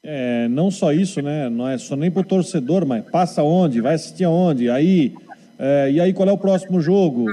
É, 0.00 0.46
não 0.46 0.70
só 0.70 0.92
isso, 0.92 1.20
né? 1.20 1.48
Não 1.48 1.66
é 1.66 1.76
só 1.76 1.96
nem 1.96 2.08
para 2.08 2.20
o 2.20 2.24
torcedor, 2.24 2.86
mas 2.86 3.04
passa 3.10 3.42
onde, 3.42 3.80
vai 3.80 3.94
assistir 3.94 4.22
aonde, 4.22 4.70
aí, 4.70 5.12
é, 5.58 5.90
e 5.90 6.00
aí 6.00 6.12
qual 6.12 6.28
é 6.28 6.32
o 6.32 6.38
próximo 6.38 6.80
jogo? 6.80 7.26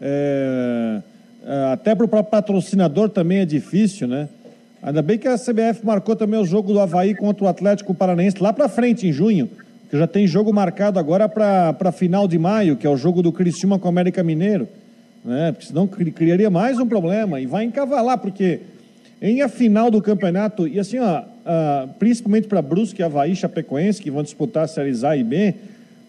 É, 0.00 1.00
é, 1.44 1.72
até 1.72 1.94
para 1.94 2.04
o 2.04 2.08
próprio 2.08 2.30
patrocinador 2.30 3.08
também 3.08 3.38
é 3.38 3.44
difícil, 3.44 4.08
né? 4.08 4.28
Ainda 4.82 5.02
bem 5.02 5.18
que 5.18 5.26
a 5.26 5.36
CBF 5.36 5.84
marcou 5.84 6.14
também 6.14 6.38
o 6.38 6.44
jogo 6.44 6.72
do 6.72 6.80
Havaí 6.80 7.14
contra 7.14 7.44
o 7.44 7.48
Atlético 7.48 7.94
Paranaense 7.94 8.40
lá 8.40 8.52
para 8.52 8.68
frente, 8.68 9.06
em 9.06 9.12
junho, 9.12 9.48
que 9.90 9.98
já 9.98 10.06
tem 10.06 10.26
jogo 10.26 10.52
marcado 10.52 10.98
agora 10.98 11.28
para 11.28 11.92
final 11.92 12.28
de 12.28 12.38
maio, 12.38 12.76
que 12.76 12.86
é 12.86 12.90
o 12.90 12.96
jogo 12.96 13.22
do 13.22 13.32
Criciúma 13.32 13.78
com 13.78 13.86
o 13.86 13.88
América 13.88 14.22
Mineiro, 14.22 14.68
né? 15.24 15.52
Porque 15.52 15.66
senão 15.66 15.86
criaria 15.86 16.50
mais 16.50 16.78
um 16.78 16.86
problema 16.86 17.40
e 17.40 17.46
vai 17.46 17.64
encavalar, 17.64 18.18
porque 18.18 18.60
em 19.20 19.40
a 19.40 19.48
final 19.48 19.90
do 19.90 20.02
campeonato, 20.02 20.68
e 20.68 20.78
assim, 20.78 20.98
ó, 20.98 21.20
uh, 21.20 21.88
principalmente 21.98 22.48
para 22.48 22.60
Brusque, 22.60 23.02
Havaí, 23.02 23.34
Chapecoense, 23.34 24.02
que 24.02 24.10
vão 24.10 24.22
disputar 24.22 24.64
a 24.64 24.68
séries 24.68 25.04
A 25.04 25.16
e 25.16 25.24
B, 25.24 25.54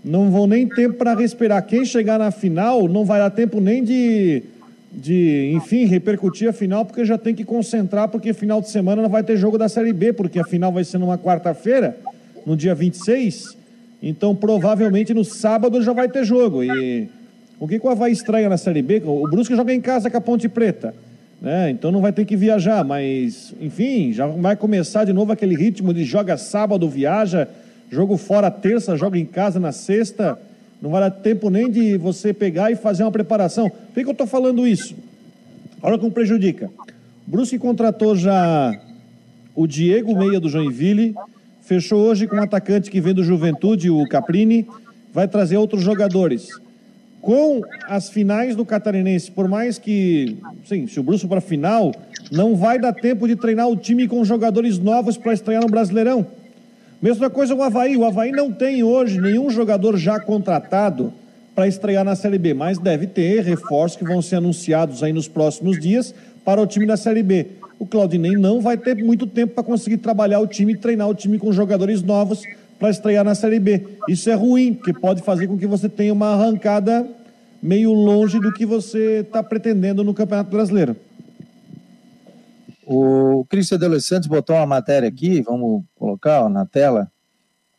não 0.08 0.32
vão 0.32 0.48
nem 0.48 0.68
tempo 0.68 0.96
para 0.96 1.14
respirar. 1.14 1.66
Quem 1.66 1.86
chegar 1.86 2.18
na 2.18 2.32
final 2.32 2.88
não 2.88 3.04
vai 3.04 3.20
dar 3.20 3.30
tempo 3.30 3.60
nem 3.60 3.84
de, 3.84 4.42
de, 4.92 5.52
enfim, 5.54 5.86
repercutir 5.86 6.50
a 6.50 6.54
final, 6.54 6.86
porque 6.86 7.04
já 7.06 7.18
tem 7.18 7.36
que 7.36 7.44
concentrar, 7.44 8.08
porque 8.08 8.34
final 8.34 8.62
de 8.62 8.70
semana 8.70 9.02
não 9.02 9.10
vai 9.10 9.24
ter 9.24 9.38
jogo 9.38 9.58
da 9.58 9.68
Série 9.68 9.94
B, 9.94 10.14
porque 10.14 10.40
a 10.40 10.46
final 10.46 10.72
vai 10.72 10.84
ser 10.84 10.98
numa 10.98 11.18
quarta-feira, 11.18 11.98
no 12.46 12.56
dia 12.56 12.74
26. 12.74 13.58
Então, 14.02 14.36
provavelmente 14.36 15.14
no 15.14 15.26
sábado 15.26 15.82
já 15.82 15.92
vai 15.92 16.08
ter 16.08 16.24
jogo. 16.24 16.64
E 16.64 17.10
o 17.60 17.68
que, 17.68 17.80
que 17.80 17.86
o 17.86 17.90
Havaí 17.90 18.14
estranha 18.14 18.48
na 18.48 18.58
Série 18.58 18.82
B? 18.82 19.02
O 19.06 19.28
Brusque 19.28 19.56
joga 19.56 19.74
em 19.74 19.82
casa 19.82 20.10
com 20.10 20.18
a 20.18 20.22
Ponte 20.22 20.48
Preta. 20.48 20.94
Né? 21.42 21.70
Então 21.70 21.92
não 21.92 22.02
vai 22.02 22.12
ter 22.12 22.26
que 22.26 22.36
viajar, 22.36 22.84
mas 22.84 23.54
enfim, 23.62 24.12
já 24.12 24.26
vai 24.26 24.56
começar 24.56 25.06
de 25.06 25.14
novo 25.14 25.32
aquele 25.32 25.56
ritmo 25.56 25.94
de 25.94 26.04
joga 26.04 26.36
sábado, 26.36 26.90
viaja, 26.90 27.48
jogo 27.90 28.18
fora 28.18 28.52
terça, 28.52 28.98
joga 28.98 29.18
em 29.18 29.26
casa 29.26 29.60
na 29.60 29.72
sexta. 29.72 30.40
Não 30.82 30.92
vai 30.92 31.02
dar 31.02 31.12
tempo 31.12 31.50
nem 31.50 31.70
de 31.70 31.98
você 31.98 32.34
pegar 32.34 32.72
e 32.72 32.76
fazer 32.76 33.04
uma 33.04 33.12
preparação. 33.12 33.70
Por 33.70 33.94
que, 33.94 34.04
que 34.04 34.10
eu 34.10 34.12
estou 34.12 34.28
falando 34.28 34.68
isso? 34.68 34.96
Olha 35.82 35.98
como 35.98 36.12
prejudica. 36.12 36.70
Brusque 37.26 37.58
contratou 37.58 38.16
já 38.16 38.72
o 39.56 39.66
Diego 39.66 40.18
Meia 40.18 40.40
do 40.40 40.50
Joinville, 40.50 41.16
fechou 41.62 42.00
hoje 42.00 42.28
com 42.28 42.36
um 42.36 42.42
atacante 42.42 42.92
que 42.92 43.02
vem 43.02 43.14
do 43.14 43.24
Juventude, 43.24 43.90
o 43.90 44.08
Caprini, 44.08 44.68
vai 45.12 45.28
trazer 45.28 45.58
outros 45.58 45.82
jogadores 45.82 46.50
com 47.28 47.62
as 47.88 48.10
finais 48.10 48.56
do 48.56 48.66
Catarinense, 48.66 49.30
por 49.30 49.50
mais 49.50 49.78
que, 49.78 50.38
sim, 50.66 50.88
se 50.88 50.98
o 50.98 51.04
Brusco 51.04 51.28
para 51.28 51.42
final, 51.42 51.94
não 52.32 52.56
vai 52.56 52.80
dar 52.80 52.94
tempo 52.94 53.28
de 53.28 53.36
treinar 53.36 53.68
o 53.68 53.76
time 53.76 54.08
com 54.08 54.24
jogadores 54.24 54.78
novos 54.78 55.18
para 55.18 55.34
estrear 55.34 55.62
no 55.62 55.68
Brasileirão. 55.68 56.26
Mesma 57.00 57.30
coisa 57.30 57.54
o 57.54 57.62
Havaí. 57.62 57.96
O 57.96 58.06
Havaí 58.06 58.32
não 58.32 58.52
tem 58.52 58.84
hoje 58.84 59.22
nenhum 59.22 59.50
jogador 59.50 59.98
já 59.98 60.20
contratado 60.20 61.14
para 61.54 61.68
estrear 61.68 62.04
na 62.04 62.16
Série 62.16 62.38
B, 62.38 62.54
mas 62.54 62.80
deve 62.80 63.06
ter 63.06 63.44
reforços 63.44 63.98
que 63.98 64.04
vão 64.04 64.22
ser 64.22 64.38
anunciados 64.38 65.04
aí 65.04 65.14
nos 65.14 65.28
próximos 65.28 65.80
dias 65.80 66.14
para 66.44 66.62
o 66.62 66.66
time 66.66 66.86
da 66.86 66.98
Série 66.98 67.22
B. 67.22 67.48
O 67.80 67.86
Claudinei 67.86 68.32
não 68.32 68.62
vai 68.62 68.78
ter 68.78 68.96
muito 68.96 69.28
tempo 69.28 69.54
para 69.54 69.64
conseguir 69.64 69.98
trabalhar 69.98 70.40
o 70.40 70.48
time 70.48 70.76
treinar 70.76 71.08
o 71.08 71.14
time 71.14 71.38
com 71.38 71.52
jogadores 71.52 72.02
novos 72.02 72.42
para 72.80 72.90
estrear 72.90 73.24
na 73.24 73.36
Série 73.36 73.60
B. 73.60 73.86
Isso 74.08 74.30
é 74.30 74.34
ruim, 74.34 74.74
porque 74.74 74.94
pode 74.94 75.22
fazer 75.22 75.48
com 75.48 75.58
que 75.58 75.68
você 75.68 75.88
tenha 75.88 76.14
uma 76.14 76.34
arrancada 76.34 77.08
meio 77.62 77.94
longe 77.94 78.40
do 78.40 78.52
que 78.52 78.66
você 78.66 79.20
está 79.20 79.44
pretendendo 79.44 80.04
no 80.04 80.14
Campeonato 80.14 80.50
Brasileiro. 80.50 80.96
O 82.90 83.44
Cristian 83.50 83.78
de 83.78 83.86
Los 83.86 84.06
Santos 84.06 84.30
botou 84.30 84.56
uma 84.56 84.66
matéria 84.66 85.10
aqui, 85.10 85.42
vamos 85.42 85.84
colocar 85.94 86.44
ó, 86.44 86.48
na 86.48 86.66
tela. 86.66 87.12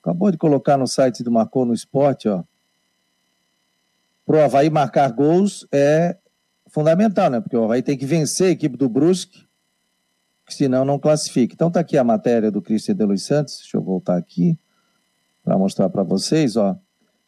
Acabou 0.02 0.30
de 0.30 0.36
colocar 0.36 0.76
no 0.76 0.86
site 0.86 1.22
do 1.22 1.30
Marcou 1.30 1.64
no 1.64 1.72
Esporte, 1.72 2.28
ó. 2.28 2.44
Pro 4.26 4.38
Havaí 4.38 4.68
marcar 4.68 5.10
gols 5.10 5.66
é 5.72 6.18
fundamental, 6.66 7.30
né? 7.30 7.40
Porque 7.40 7.56
o 7.56 7.64
Havaí 7.64 7.80
tem 7.80 7.96
que 7.96 8.04
vencer 8.04 8.48
a 8.48 8.50
equipe 8.50 8.76
do 8.76 8.86
Brusque, 8.86 9.46
senão 10.46 10.84
não 10.84 10.98
classifica. 10.98 11.54
Então 11.54 11.70
tá 11.70 11.80
aqui 11.80 11.96
a 11.96 12.04
matéria 12.04 12.50
do 12.50 12.60
Cristian 12.60 12.94
de 12.94 13.06
Los 13.06 13.22
Santos. 13.22 13.60
Deixa 13.60 13.78
eu 13.78 13.82
voltar 13.82 14.18
aqui 14.18 14.58
para 15.42 15.56
mostrar 15.56 15.88
para 15.88 16.02
vocês, 16.02 16.54
ó. 16.54 16.76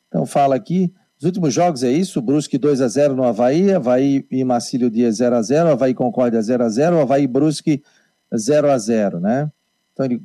Então 0.09 0.27
fala 0.27 0.55
aqui, 0.55 0.93
os 1.21 1.27
últimos 1.27 1.53
jogos 1.53 1.83
é 1.83 1.93
isso, 1.93 2.23
Brusque 2.23 2.57
2 2.57 2.81
a 2.81 2.89
0 2.89 3.15
no 3.15 3.25
Havaí, 3.25 3.71
Havaí 3.71 4.25
e 4.31 4.43
Marcílio 4.43 4.89
Dias 4.89 5.17
0 5.17 5.37
a 5.37 5.43
0 5.43 5.69
Havaí 5.69 5.93
Concórdia 5.93 6.41
0 6.41 6.65
a 6.65 6.69
0 6.71 6.99
Havaí 6.99 7.27
Brusque 7.27 7.83
0 8.35 8.71
a 8.71 8.79
0 8.79 9.21
né? 9.21 9.53
Então 9.93 10.07
ele 10.07 10.23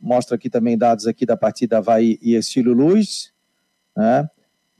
mostra 0.00 0.36
aqui 0.36 0.48
também 0.48 0.78
dados 0.78 1.06
aqui 1.06 1.26
da 1.26 1.36
partida 1.36 1.76
Havaí 1.76 2.18
e 2.22 2.34
Estilo 2.34 2.72
Luz, 2.72 3.30
né? 3.94 4.26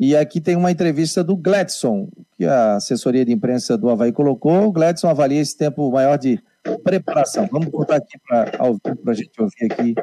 E 0.01 0.17
aqui 0.17 0.41
tem 0.41 0.57
uma 0.57 0.71
entrevista 0.71 1.23
do 1.23 1.37
Gladson, 1.37 2.09
que 2.33 2.47
a 2.47 2.77
assessoria 2.77 3.25
de 3.25 3.33
imprensa 3.33 3.77
do 3.77 3.91
Havaí 3.91 4.13
colocou. 4.13 4.69
O 4.69 4.73
Gladson 4.73 5.09
avalia 5.09 5.41
esse 5.41 5.59
tempo 5.59 5.91
maior 5.91 6.17
de 6.17 6.41
preparação. 6.83 7.47
Vamos 7.53 7.69
botar 7.69 7.97
aqui 7.97 8.17
para 8.27 8.53
a 8.59 9.15
gente 9.15 9.33
ouvir 9.39 9.71
aqui. 9.71 9.95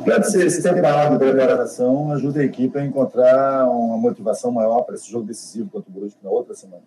Pode 0.00 0.30
ser 0.30 0.46
esse 0.46 0.62
tempo 0.62 0.76
de 0.76 1.18
preparação 1.18 2.12
ajuda 2.12 2.40
a 2.40 2.44
equipe 2.44 2.78
a 2.78 2.84
encontrar 2.84 3.68
uma 3.68 3.98
motivação 3.98 4.50
maior 4.50 4.82
para 4.82 4.94
esse 4.94 5.10
jogo 5.10 5.26
decisivo 5.26 5.68
contra 5.68 5.90
o 5.90 5.92
Brusque 5.92 6.18
na 6.24 6.30
outra 6.30 6.54
semana. 6.54 6.82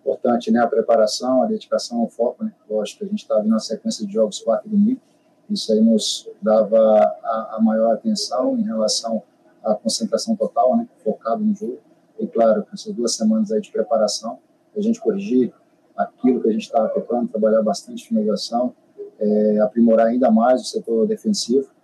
Importante, 0.00 0.50
né? 0.50 0.60
A 0.60 0.66
preparação, 0.66 1.42
a 1.42 1.46
dedicação, 1.46 2.04
o 2.04 2.08
foco, 2.08 2.44
né? 2.44 2.52
Lógico, 2.68 3.04
a 3.04 3.06
gente 3.06 3.22
estava 3.22 3.40
tá 3.40 3.44
vindo 3.44 3.52
uma 3.52 3.58
sequência 3.58 4.06
de 4.06 4.12
jogos 4.12 4.38
quarto 4.40 4.66
e 4.66 4.70
domingo. 4.70 5.00
Isso 5.48 5.72
aí 5.72 5.80
nos 5.80 6.28
dava 6.42 6.78
a, 6.78 7.56
a, 7.56 7.60
maior 7.60 7.94
atenção 7.94 8.58
em 8.58 8.62
relação 8.62 9.22
à 9.64 9.74
concentração 9.74 10.36
total, 10.36 10.76
né? 10.76 10.86
Focado 11.02 11.42
no 11.42 11.54
jogo. 11.54 11.78
E 12.20 12.26
claro, 12.26 12.66
essas 12.72 12.92
duas 12.92 13.14
semanas 13.14 13.50
aí 13.50 13.62
de 13.62 13.72
preparação, 13.72 14.38
a 14.76 14.80
gente 14.80 15.00
corrigir 15.00 15.54
aquilo 15.96 16.42
que 16.42 16.48
a 16.50 16.52
gente 16.52 16.64
estava 16.64 16.88
tocando, 16.88 17.28
trabalhar 17.28 17.62
bastante 17.62 18.06
finalização, 18.06 18.74
é, 19.18 19.58
aprimorar 19.60 20.08
ainda 20.08 20.30
mais 20.30 20.60
o 20.60 20.64
setor 20.66 21.06
defensivo 21.06 21.74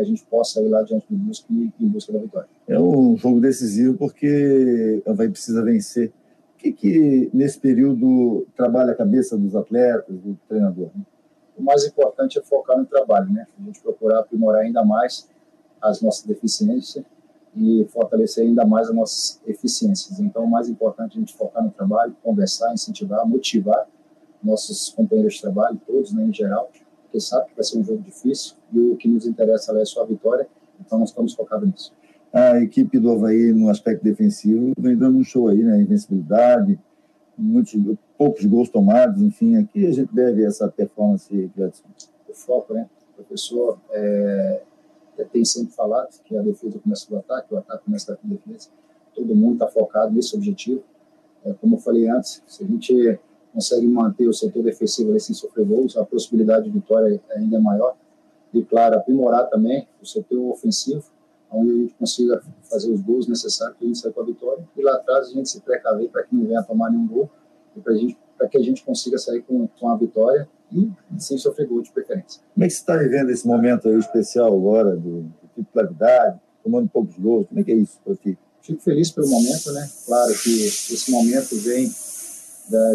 que 0.00 0.04
a 0.04 0.04
gente 0.04 0.24
possa 0.24 0.60
ir 0.62 0.68
lá 0.68 0.82
diante 0.82 1.06
do 1.08 1.16
Brusque 1.16 1.72
e 1.78 1.84
em 1.84 1.88
busca 1.88 2.12
da 2.12 2.18
vitória. 2.18 2.48
É 2.66 2.78
um 2.78 3.16
jogo 3.16 3.40
decisivo 3.40 3.96
porque 3.96 5.02
vai 5.06 5.28
precisa 5.28 5.62
vencer. 5.62 6.08
O 6.54 6.58
que, 6.58 6.72
que 6.72 7.30
nesse 7.32 7.58
período 7.58 8.46
trabalha 8.56 8.92
a 8.92 8.94
cabeça 8.94 9.36
dos 9.36 9.54
atletas, 9.54 10.14
do 10.18 10.38
treinador? 10.48 10.90
Né? 10.94 11.02
O 11.56 11.62
mais 11.62 11.84
importante 11.84 12.38
é 12.38 12.42
focar 12.42 12.78
no 12.78 12.86
trabalho, 12.86 13.30
né? 13.30 13.46
A 13.58 13.64
gente 13.64 13.80
procurar 13.80 14.20
aprimorar 14.20 14.62
ainda 14.62 14.84
mais 14.84 15.28
as 15.80 16.02
nossas 16.02 16.24
deficiências 16.24 17.04
e 17.56 17.86
fortalecer 17.90 18.46
ainda 18.46 18.64
mais 18.64 18.88
as 18.88 18.94
nossas 18.94 19.40
eficiências. 19.46 20.20
Então, 20.20 20.44
o 20.44 20.50
mais 20.50 20.68
importante 20.68 21.14
é 21.14 21.16
a 21.16 21.20
gente 21.20 21.34
focar 21.34 21.62
no 21.62 21.70
trabalho, 21.70 22.14
conversar, 22.22 22.72
incentivar, 22.72 23.26
motivar 23.26 23.86
nossos 24.42 24.90
companheiros 24.90 25.34
de 25.34 25.42
trabalho, 25.42 25.80
todos, 25.86 26.12
né, 26.12 26.24
em 26.24 26.32
geral, 26.32 26.70
porque 27.10 27.20
sabe 27.20 27.48
que 27.48 27.56
vai 27.56 27.64
ser 27.64 27.78
um 27.78 27.84
jogo 27.84 28.00
difícil 28.02 28.54
e 28.72 28.78
o 28.78 28.96
que 28.96 29.08
nos 29.08 29.26
interessa 29.26 29.76
é 29.76 29.84
só 29.84 30.02
a 30.02 30.06
vitória, 30.06 30.48
então 30.80 30.98
nós 30.98 31.10
estamos 31.10 31.34
focados 31.34 31.68
nisso. 31.68 31.92
A 32.32 32.60
equipe 32.60 33.00
do 33.00 33.10
Havaí, 33.10 33.52
no 33.52 33.68
aspecto 33.68 34.04
defensivo, 34.04 34.72
vem 34.78 34.96
dando 34.96 35.18
um 35.18 35.24
show 35.24 35.48
aí, 35.48 35.64
né? 35.64 35.82
Invencibilidade, 35.82 36.78
muitos, 37.36 37.74
poucos 38.16 38.44
gols 38.44 38.68
tomados, 38.68 39.20
enfim, 39.20 39.56
aqui 39.56 39.84
a 39.84 39.90
gente 39.90 40.14
deve 40.14 40.44
essa 40.44 40.68
performance, 40.68 41.50
Gladson. 41.56 41.88
O 42.28 42.32
foco, 42.32 42.72
né? 42.72 42.88
O 43.12 43.24
professor 43.24 43.80
é, 43.90 44.62
tem 45.32 45.44
sempre 45.44 45.74
falado 45.74 46.08
que 46.24 46.36
a 46.36 46.42
defesa 46.42 46.78
começa 46.78 47.10
do 47.10 47.16
ataque, 47.18 47.52
o 47.52 47.58
ataque 47.58 47.84
começa 47.84 48.12
da 48.12 48.18
defesa. 48.22 48.68
Todo 49.12 49.34
mundo 49.34 49.54
está 49.54 49.66
focado 49.66 50.14
nesse 50.14 50.36
objetivo. 50.36 50.84
É, 51.44 51.52
como 51.54 51.74
eu 51.74 51.80
falei 51.80 52.08
antes, 52.08 52.42
se 52.46 52.62
a 52.62 52.66
gente 52.66 53.18
consegue 53.52 53.86
manter 53.86 54.28
o 54.28 54.32
setor 54.32 54.62
defensivo 54.62 55.10
ali 55.10 55.20
sem 55.20 55.34
sofrer 55.34 55.66
gols, 55.66 55.96
a 55.96 56.04
possibilidade 56.04 56.64
de 56.64 56.70
vitória 56.70 57.20
ainda 57.34 57.56
é 57.56 57.60
maior. 57.60 57.96
E, 58.52 58.62
claro, 58.64 58.96
aprimorar 58.96 59.48
também 59.48 59.86
o 60.00 60.06
setor 60.06 60.50
ofensivo, 60.50 61.04
onde 61.50 61.70
a 61.70 61.74
gente 61.74 61.94
consiga 61.94 62.42
fazer 62.62 62.90
os 62.90 63.00
gols 63.00 63.26
necessários 63.26 63.76
para 63.76 63.84
a 63.84 63.88
gente 63.88 63.98
sair 63.98 64.12
com 64.12 64.20
a 64.20 64.24
vitória. 64.24 64.68
E 64.76 64.82
lá 64.82 64.94
atrás 64.94 65.28
a 65.28 65.32
gente 65.32 65.48
se 65.48 65.60
precaver 65.60 66.08
para 66.08 66.22
que 66.22 66.34
não 66.34 66.44
venha 66.44 66.62
tomar 66.62 66.90
nenhum 66.90 67.06
gol 67.06 67.30
e 67.76 67.80
para 67.80 67.94
gente, 67.94 68.16
que 68.50 68.58
a 68.58 68.62
gente 68.62 68.84
consiga 68.84 69.18
sair 69.18 69.42
com, 69.42 69.66
com 69.66 69.88
a 69.90 69.96
vitória 69.96 70.48
e 70.72 70.90
sem 71.18 71.36
sofrer 71.36 71.66
gol 71.66 71.82
de 71.82 71.90
preferência. 71.90 72.40
Como 72.54 72.64
é 72.64 72.68
que 72.68 72.74
você 72.74 72.80
está 72.80 72.96
vivendo 72.96 73.30
esse 73.30 73.46
momento 73.46 73.88
aí 73.88 73.98
especial 73.98 74.54
agora 74.54 74.96
de 74.96 75.24
titularidade, 75.54 76.40
tomando 76.62 76.88
poucos 76.88 77.16
gols? 77.18 77.46
Como 77.48 77.60
é 77.60 77.64
que 77.64 77.72
é 77.72 77.76
isso 77.76 77.98
para 78.04 78.14
ti? 78.14 78.38
Fico 78.62 78.80
feliz 78.80 79.10
pelo 79.10 79.28
momento, 79.28 79.72
né? 79.72 79.88
Claro 80.06 80.32
que 80.32 80.66
esse 80.66 81.10
momento 81.10 81.56
vem 81.56 81.90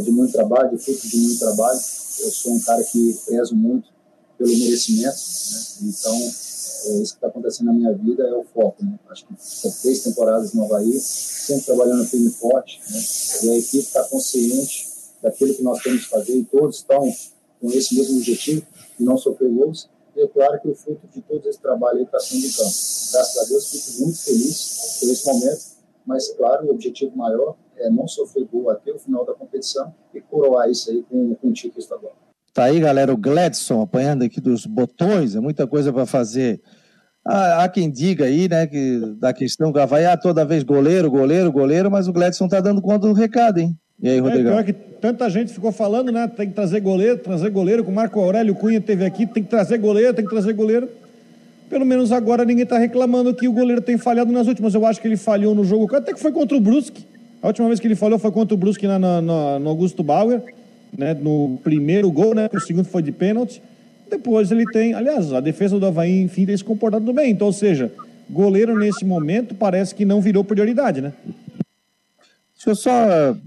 de 0.03 0.11
muito 0.11 0.31
trabalho, 0.31 0.75
de 0.75 0.83
fruto 0.83 1.07
de 1.07 1.17
muito 1.17 1.39
trabalho. 1.39 1.79
Eu 2.19 2.31
sou 2.31 2.53
um 2.53 2.59
cara 2.61 2.83
que 2.83 3.19
prezo 3.25 3.55
muito 3.55 3.89
pelo 4.37 4.49
merecimento, 4.49 5.15
né? 5.15 5.63
então 5.83 6.15
é 6.15 7.01
isso 7.01 7.13
que 7.13 7.17
está 7.17 7.27
acontecendo 7.27 7.67
na 7.67 7.73
minha 7.73 7.93
vida 7.93 8.23
é 8.23 8.33
o 8.33 8.43
foco. 8.43 8.83
Né? 8.83 8.97
Acho 9.09 9.25
que 9.25 9.33
são 9.37 9.71
três 9.81 10.01
temporadas 10.01 10.53
no 10.53 10.65
Havaí, 10.65 10.99
sempre 10.99 11.65
trabalhando 11.65 12.05
firme 12.05 12.27
e 12.27 12.31
forte, 12.31 12.79
né? 12.89 12.99
e 13.43 13.49
a 13.49 13.57
equipe 13.57 13.83
está 13.83 14.03
consciente 14.03 14.87
daquilo 15.21 15.53
que 15.53 15.63
nós 15.63 15.81
temos 15.81 16.03
que 16.03 16.09
fazer 16.09 16.37
e 16.37 16.43
todos 16.43 16.77
estão 16.77 17.13
com 17.61 17.71
esse 17.71 17.95
mesmo 17.95 18.17
objetivo, 18.17 18.65
de 18.97 19.05
não 19.05 19.17
sofrer 19.17 19.49
gols. 19.49 19.89
E 20.15 20.21
é 20.21 20.27
claro 20.27 20.61
que 20.61 20.69
o 20.69 20.75
fruto 20.75 21.07
de 21.07 21.21
todo 21.21 21.47
esse 21.47 21.59
trabalho 21.59 22.03
está 22.03 22.19
sendo 22.19 22.45
em 22.45 22.51
campo. 22.51 22.71
Graças 23.11 23.37
a 23.37 23.43
Deus, 23.45 23.69
fico 23.69 24.01
muito 24.03 24.17
feliz 24.19 24.97
por 24.99 25.09
esse 25.09 25.25
momento, 25.25 25.61
mas 26.05 26.29
claro, 26.29 26.67
o 26.67 26.71
objetivo 26.71 27.15
maior 27.17 27.55
é, 27.77 27.89
não 27.89 28.07
sofrer 28.07 28.45
gol 28.51 28.69
até 28.69 28.91
o 28.91 28.99
final 28.99 29.25
da 29.25 29.33
competição 29.33 29.93
e 30.13 30.21
coroar 30.21 30.69
isso 30.69 30.89
aí 30.91 31.03
com, 31.09 31.35
com 31.35 31.49
o 31.49 31.53
título 31.53 31.79
estadual. 31.79 32.15
Tá 32.53 32.65
aí, 32.65 32.79
galera, 32.79 33.13
o 33.13 33.17
Gladson 33.17 33.81
apanhando 33.81 34.23
aqui 34.23 34.39
dos 34.39 34.65
botões, 34.65 35.35
é 35.35 35.39
muita 35.39 35.67
coisa 35.67 35.91
para 35.91 36.05
fazer. 36.05 36.61
Ah, 37.25 37.63
há 37.63 37.69
quem 37.69 37.91
diga 37.91 38.25
aí, 38.25 38.47
né, 38.47 38.65
que 38.65 38.99
da 39.19 39.33
questão 39.33 39.73
que 39.73 39.85
vai 39.85 40.05
ah, 40.05 40.15
toda 40.15 40.45
vez 40.45 40.63
goleiro, 40.63 41.11
goleiro, 41.11 41.51
goleiro, 41.51 41.91
mas 41.91 42.07
o 42.07 42.13
Gladson 42.13 42.47
tá 42.47 42.61
dando 42.61 42.81
conta 42.81 43.07
do 43.07 43.13
recado, 43.13 43.57
hein? 43.59 43.77
E 44.01 44.09
aí, 44.09 44.19
Rodrigo? 44.19 44.49
É, 44.49 44.51
pior 44.51 44.63
que 44.63 44.73
tanta 44.73 45.29
gente 45.29 45.53
ficou 45.53 45.71
falando, 45.71 46.11
né? 46.11 46.27
Tem 46.27 46.47
que 46.47 46.53
trazer 46.53 46.79
goleiro, 46.79 47.17
trazer 47.17 47.49
goleiro, 47.49 47.83
com 47.83 47.91
o 47.91 47.95
Marco 47.95 48.19
Aurélio 48.19 48.55
Cunha 48.55 48.79
teve 48.79 49.05
aqui, 49.05 49.25
tem 49.25 49.43
que 49.43 49.49
trazer 49.49 49.77
goleiro, 49.77 50.13
tem 50.13 50.23
que 50.23 50.31
trazer 50.31 50.53
goleiro. 50.53 50.89
Pelo 51.69 51.85
menos 51.85 52.11
agora 52.11 52.45
ninguém 52.45 52.63
está 52.63 52.77
reclamando 52.77 53.33
que 53.33 53.47
o 53.47 53.53
goleiro 53.53 53.81
tem 53.81 53.97
falhado 53.97 54.31
nas 54.31 54.47
últimas. 54.47 54.73
Eu 54.73 54.85
acho 54.85 55.01
que 55.01 55.07
ele 55.07 55.17
falhou 55.17 55.55
no 55.55 55.63
jogo, 55.63 55.93
até 55.95 56.13
que 56.13 56.19
foi 56.19 56.31
contra 56.31 56.55
o 56.55 56.61
Brusque. 56.61 57.05
A 57.45 57.49
última 57.49 57.67
vez 57.67 57.79
que 57.79 57.85
ele 57.85 57.95
falhou 57.95 58.17
foi 58.17 58.31
contra 58.31 58.55
o 58.55 58.57
Brusque 58.57 58.87
na, 58.87 58.97
na, 58.97 59.21
na, 59.21 59.59
no 59.59 59.69
Augusto 59.69 60.01
Bauer, 60.01 60.41
né, 60.97 61.13
no 61.13 61.59
primeiro 61.63 62.09
gol, 62.11 62.33
né, 62.33 62.49
o 62.51 62.59
segundo 62.59 62.85
foi 62.85 63.03
de 63.03 63.11
pênalti. 63.11 63.61
Depois 64.09 64.49
ele 64.49 64.65
tem, 64.71 64.95
aliás, 64.95 65.31
a 65.31 65.39
defesa 65.39 65.79
do 65.79 65.85
Havaí, 65.85 66.23
enfim, 66.23 66.47
tem 66.47 66.57
se 66.57 66.63
comportado 66.63 67.13
bem. 67.13 67.29
Então, 67.29 67.45
ou 67.45 67.53
seja, 67.53 67.93
goleiro 68.27 68.75
nesse 68.75 69.05
momento 69.05 69.53
parece 69.53 69.93
que 69.93 70.03
não 70.05 70.21
virou 70.21 70.43
prioridade, 70.43 71.01
né? 71.01 71.13
Deixa 72.55 72.71
eu 72.71 72.75
só 72.75 73.37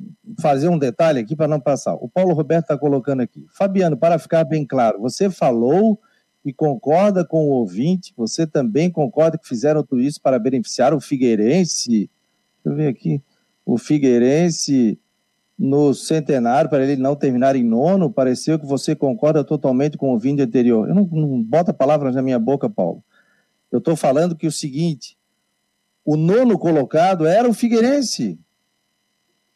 fazer 0.40 0.68
um 0.68 0.78
detalhe 0.78 1.18
aqui 1.18 1.34
para 1.34 1.48
não 1.48 1.58
passar. 1.58 1.94
O 1.94 2.08
Paulo 2.08 2.34
Roberto 2.34 2.66
está 2.66 2.78
colocando 2.78 3.22
aqui. 3.22 3.46
Fabiano, 3.50 3.96
para 3.96 4.16
ficar 4.16 4.44
bem 4.44 4.64
claro, 4.64 5.00
você 5.00 5.28
falou 5.28 5.98
e 6.44 6.52
concorda 6.52 7.24
com 7.24 7.48
o 7.48 7.50
ouvinte, 7.50 8.14
você 8.16 8.46
também 8.46 8.92
concorda 8.92 9.36
que 9.36 9.48
fizeram 9.48 9.82
tudo 9.82 10.00
isso 10.00 10.22
para 10.22 10.38
beneficiar 10.38 10.94
o 10.94 11.00
Figueirense? 11.00 11.90
Deixa 11.90 12.08
eu 12.64 12.76
ver 12.76 12.86
aqui. 12.86 13.20
O 13.68 13.76
Figueirense 13.76 14.98
no 15.58 15.92
centenário, 15.92 16.70
para 16.70 16.82
ele 16.82 16.96
não 16.96 17.14
terminar 17.14 17.54
em 17.54 17.62
nono, 17.62 18.10
pareceu 18.10 18.58
que 18.58 18.64
você 18.64 18.96
concorda 18.96 19.44
totalmente 19.44 19.98
com 19.98 20.14
o 20.14 20.18
vídeo 20.18 20.42
anterior. 20.42 20.88
Eu 20.88 20.94
não, 20.94 21.04
não 21.04 21.42
bota 21.42 21.74
palavras 21.74 22.14
na 22.14 22.22
minha 22.22 22.38
boca, 22.38 22.70
Paulo. 22.70 23.04
Eu 23.70 23.78
estou 23.78 23.94
falando 23.94 24.34
que 24.34 24.46
o 24.46 24.50
seguinte: 24.50 25.18
o 26.02 26.16
nono 26.16 26.58
colocado 26.58 27.26
era 27.26 27.46
o 27.46 27.52
Figueirense. 27.52 28.40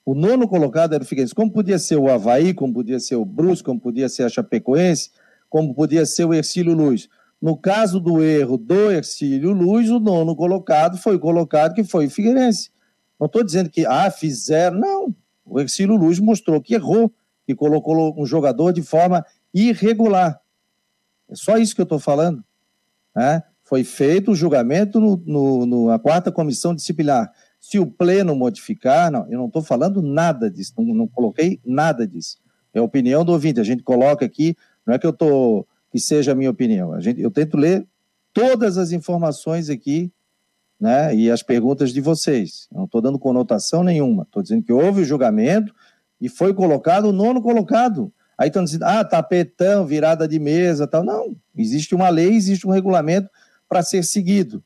O 0.05 0.15
nono 0.15 0.47
colocado 0.47 0.93
era 0.93 1.03
o 1.03 1.07
Figueirense. 1.07 1.35
Como 1.35 1.51
podia 1.51 1.79
ser 1.79 1.97
o 1.97 2.11
Havaí, 2.11 2.53
como 2.53 2.75
podia 2.75 3.01
ser 3.01 3.17
o 3.17 3.25
Brusque, 3.25 3.65
como 3.65 3.81
podia 3.81 4.11
ser 4.11 4.25
a 4.25 4.29
Chapecoense, 4.29 5.11
como 5.49 5.75
podia 5.75 6.05
ser 6.05 6.27
o 6.27 6.35
Ercílio 6.35 6.75
Luz. 6.75 7.09
No 7.41 7.57
caso 7.57 7.99
do 7.99 8.23
erro 8.23 8.59
do 8.59 8.91
Ercílio 8.91 9.53
Luz, 9.53 9.89
o 9.89 9.99
nono 9.99 10.37
colocado 10.37 10.99
foi 10.99 11.19
colocado 11.19 11.73
que 11.73 11.83
foi 11.83 12.09
o 12.09 12.11
Figueirense. 12.11 12.71
Não 13.23 13.27
estou 13.27 13.45
dizendo 13.45 13.71
que, 13.71 13.87
ah, 13.87 14.11
fizeram. 14.11 14.81
Não. 14.81 15.15
O 15.47 15.61
Ercílio 15.61 15.95
Luz 15.95 16.19
mostrou 16.19 16.61
que 16.61 16.75
errou, 16.75 17.09
que 17.47 17.55
colocou 17.55 18.21
um 18.21 18.27
jogador 18.27 18.73
de 18.73 18.83
forma 18.83 19.25
irregular. 19.55 20.41
É 21.31 21.37
só 21.37 21.57
isso 21.57 21.73
que 21.73 21.81
eu 21.81 21.85
estou 21.85 22.01
falando. 22.01 22.43
Né? 23.15 23.45
Foi 23.63 23.85
feito 23.85 24.33
o 24.33 24.35
julgamento 24.35 24.99
no, 24.99 25.23
no, 25.25 25.67
no, 25.67 25.87
na 25.87 26.01
quarta 26.01 26.33
comissão 26.33 26.75
disciplinar. 26.75 27.33
Se 27.61 27.79
o 27.79 27.87
pleno 27.87 28.35
modificar, 28.35 29.09
não, 29.09 29.25
eu 29.31 29.39
não 29.39 29.47
estou 29.47 29.63
falando 29.63 30.03
nada 30.03 30.51
disso, 30.51 30.73
não, 30.77 30.93
não, 30.93 31.07
coloquei 31.07 31.61
nada 31.65 32.05
disso. 32.05 32.39
É 32.75 32.81
a 32.81 32.83
opinião 32.83 33.25
do 33.25 33.31
ouvinte, 33.31 33.61
a 33.61 33.65
gente 33.65 33.85
coloca 33.85 34.25
aqui, 34.25 34.57
não 34.85 34.95
é 34.95 34.99
que 34.99 35.07
eu 35.07 35.13
tô 35.13 35.65
que 35.93 36.01
seja 36.01 36.33
a 36.33 36.35
minha 36.35 36.51
opinião. 36.51 36.93
A 36.93 37.01
gente, 37.01 37.21
eu 37.21 37.31
tento 37.31 37.57
ler 37.57 37.87
todas 38.33 38.79
as 38.79 38.91
informações 38.91 39.71
aqui 39.71 40.11
né, 40.83 41.15
e 41.15 41.31
as 41.31 41.45
perguntas 41.45 41.93
de 41.93 42.01
vocês. 42.01 42.67
Não 42.73 42.87
estou 42.87 43.01
dando 43.01 43.17
conotação 43.17 43.85
nenhuma. 43.85 44.25
Estou 44.25 44.43
dizendo 44.43 44.65
que 44.65 44.73
houve 44.73 45.03
o 45.03 45.05
julgamento 45.05 45.73
e 46.21 46.29
foi 46.29 46.53
colocado 46.53 47.05
o 47.05 47.13
nono 47.13 47.41
colocado. 47.41 48.13
Aí 48.37 48.49
estão 48.49 48.65
dizendo, 48.65 48.83
ah, 48.83 49.05
tapetão, 49.05 49.87
virada 49.87 50.27
de 50.27 50.41
mesa, 50.41 50.85
tal. 50.89 51.05
Não, 51.05 51.37
existe 51.57 51.95
uma 51.95 52.09
lei, 52.09 52.35
existe 52.35 52.67
um 52.67 52.73
regulamento 52.73 53.31
para 53.69 53.81
ser 53.81 54.03
seguido. 54.03 54.61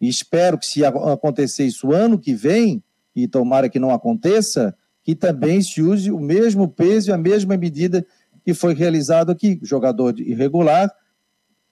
E 0.00 0.08
espero 0.08 0.58
que, 0.58 0.66
se 0.66 0.84
acontecer 0.84 1.64
isso 1.64 1.92
ano 1.92 2.18
que 2.18 2.34
vem, 2.34 2.82
e 3.14 3.28
tomara 3.28 3.68
que 3.68 3.78
não 3.78 3.92
aconteça, 3.92 4.74
que 5.04 5.14
também 5.14 5.62
se 5.62 5.80
use 5.80 6.10
o 6.10 6.18
mesmo 6.18 6.66
peso 6.66 7.10
e 7.10 7.12
a 7.12 7.18
mesma 7.18 7.56
medida 7.56 8.04
que 8.44 8.52
foi 8.52 8.74
realizado 8.74 9.30
aqui. 9.30 9.60
O 9.62 9.66
jogador 9.66 10.18
irregular 10.18 10.92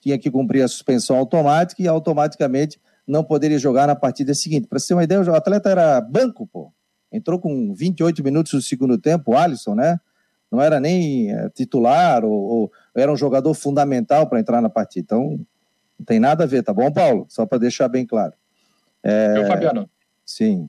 tinha 0.00 0.16
que 0.16 0.30
cumprir 0.30 0.62
a 0.62 0.68
suspensão 0.68 1.16
automática 1.16 1.82
e 1.82 1.88
automaticamente 1.88 2.78
não 3.10 3.24
poderia 3.24 3.58
jogar 3.58 3.86
na 3.86 3.96
partida 3.96 4.32
seguinte. 4.34 4.68
Para 4.68 4.78
ter 4.78 4.94
uma 4.94 5.04
ideia, 5.04 5.20
o 5.20 5.34
atleta 5.34 5.68
era 5.68 6.00
banco, 6.00 6.46
pô. 6.46 6.72
Entrou 7.12 7.40
com 7.40 7.74
28 7.74 8.22
minutos 8.22 8.52
do 8.52 8.62
segundo 8.62 8.96
tempo, 8.96 9.32
o 9.32 9.36
Alisson, 9.36 9.74
né? 9.74 9.98
Não 10.50 10.60
era 10.60 10.78
nem 10.78 11.32
é, 11.32 11.48
titular 11.50 12.24
ou, 12.24 12.32
ou, 12.32 12.72
era 12.94 13.12
um 13.12 13.16
jogador 13.16 13.52
fundamental 13.54 14.28
para 14.28 14.38
entrar 14.38 14.60
na 14.60 14.68
partida. 14.70 15.04
Então, 15.04 15.44
não 15.98 16.06
tem 16.06 16.20
nada 16.20 16.44
a 16.44 16.46
ver, 16.46 16.62
tá 16.62 16.72
bom, 16.72 16.90
Paulo? 16.90 17.26
Só 17.28 17.44
para 17.44 17.58
deixar 17.58 17.88
bem 17.88 18.06
claro. 18.06 18.32
É... 19.02 19.34
Eu, 19.38 19.46
Fabiano. 19.46 19.90
Sim. 20.24 20.68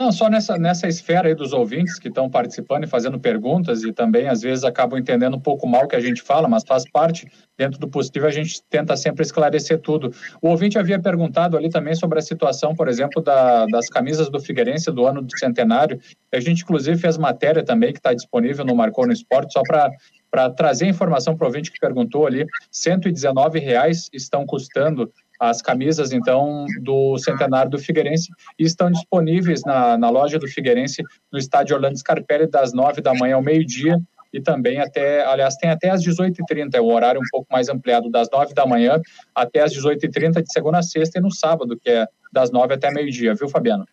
Não, 0.00 0.10
só 0.10 0.30
nessa, 0.30 0.56
nessa 0.56 0.88
esfera 0.88 1.28
aí 1.28 1.34
dos 1.34 1.52
ouvintes 1.52 1.98
que 1.98 2.08
estão 2.08 2.30
participando 2.30 2.84
e 2.84 2.86
fazendo 2.86 3.20
perguntas 3.20 3.84
e 3.84 3.92
também 3.92 4.28
às 4.28 4.40
vezes 4.40 4.64
acabam 4.64 4.98
entendendo 4.98 5.36
um 5.36 5.40
pouco 5.40 5.66
mal 5.66 5.84
o 5.84 5.88
que 5.88 5.94
a 5.94 6.00
gente 6.00 6.22
fala, 6.22 6.48
mas 6.48 6.64
faz 6.66 6.88
parte, 6.90 7.30
dentro 7.54 7.78
do 7.78 7.86
possível, 7.86 8.26
a 8.26 8.30
gente 8.32 8.62
tenta 8.70 8.96
sempre 8.96 9.22
esclarecer 9.22 9.78
tudo. 9.78 10.10
O 10.40 10.48
ouvinte 10.48 10.78
havia 10.78 10.98
perguntado 10.98 11.54
ali 11.54 11.68
também 11.68 11.94
sobre 11.94 12.18
a 12.18 12.22
situação, 12.22 12.74
por 12.74 12.88
exemplo, 12.88 13.22
da, 13.22 13.66
das 13.66 13.90
camisas 13.90 14.30
do 14.30 14.40
Figueirense 14.40 14.90
do 14.90 15.06
ano 15.06 15.20
do 15.20 15.38
centenário. 15.38 16.00
A 16.32 16.40
gente, 16.40 16.62
inclusive, 16.62 16.96
fez 16.96 17.18
matéria 17.18 17.62
também 17.62 17.92
que 17.92 17.98
está 17.98 18.14
disponível 18.14 18.64
no 18.64 18.74
Marcou 18.74 19.06
no 19.06 19.12
Esporte, 19.12 19.52
só 19.52 19.60
para 19.60 19.90
para 20.30 20.48
trazer 20.48 20.86
informação 20.86 21.36
para 21.36 21.44
o 21.44 21.48
ouvinte 21.48 21.72
que 21.72 21.80
perguntou 21.80 22.24
ali, 22.24 22.46
119 22.70 23.58
reais 23.58 24.08
estão 24.12 24.46
custando 24.46 25.12
as 25.40 25.62
camisas, 25.62 26.12
então, 26.12 26.66
do 26.82 27.16
centenário 27.16 27.70
do 27.70 27.78
Figueirense 27.78 28.28
e 28.58 28.64
estão 28.64 28.90
disponíveis 28.90 29.62
na, 29.64 29.96
na 29.96 30.10
loja 30.10 30.38
do 30.38 30.46
Figueirense 30.46 31.02
no 31.32 31.38
estádio 31.38 31.74
Orlando 31.74 31.98
Scarpelli 31.98 32.46
das 32.46 32.74
nove 32.74 33.00
da 33.00 33.14
manhã 33.14 33.36
ao 33.36 33.42
meio-dia 33.42 33.98
e 34.32 34.40
também 34.40 34.78
até, 34.80 35.24
aliás, 35.24 35.56
tem 35.56 35.70
até 35.70 35.88
às 35.88 36.04
18h30, 36.04 36.74
é 36.74 36.80
um 36.80 36.92
horário 36.92 37.20
um 37.20 37.28
pouco 37.30 37.48
mais 37.50 37.70
ampliado, 37.70 38.10
das 38.10 38.28
nove 38.30 38.52
da 38.52 38.66
manhã 38.66 39.00
até 39.34 39.60
às 39.62 39.72
18h30 39.72 40.42
de 40.42 40.52
segunda 40.52 40.78
a 40.78 40.82
sexta 40.82 41.18
e 41.18 41.22
no 41.22 41.32
sábado, 41.32 41.76
que 41.82 41.88
é 41.88 42.06
das 42.30 42.50
nove 42.50 42.74
até 42.74 42.90
meio-dia, 42.92 43.34
viu, 43.34 43.48
Fabiano? 43.48 43.86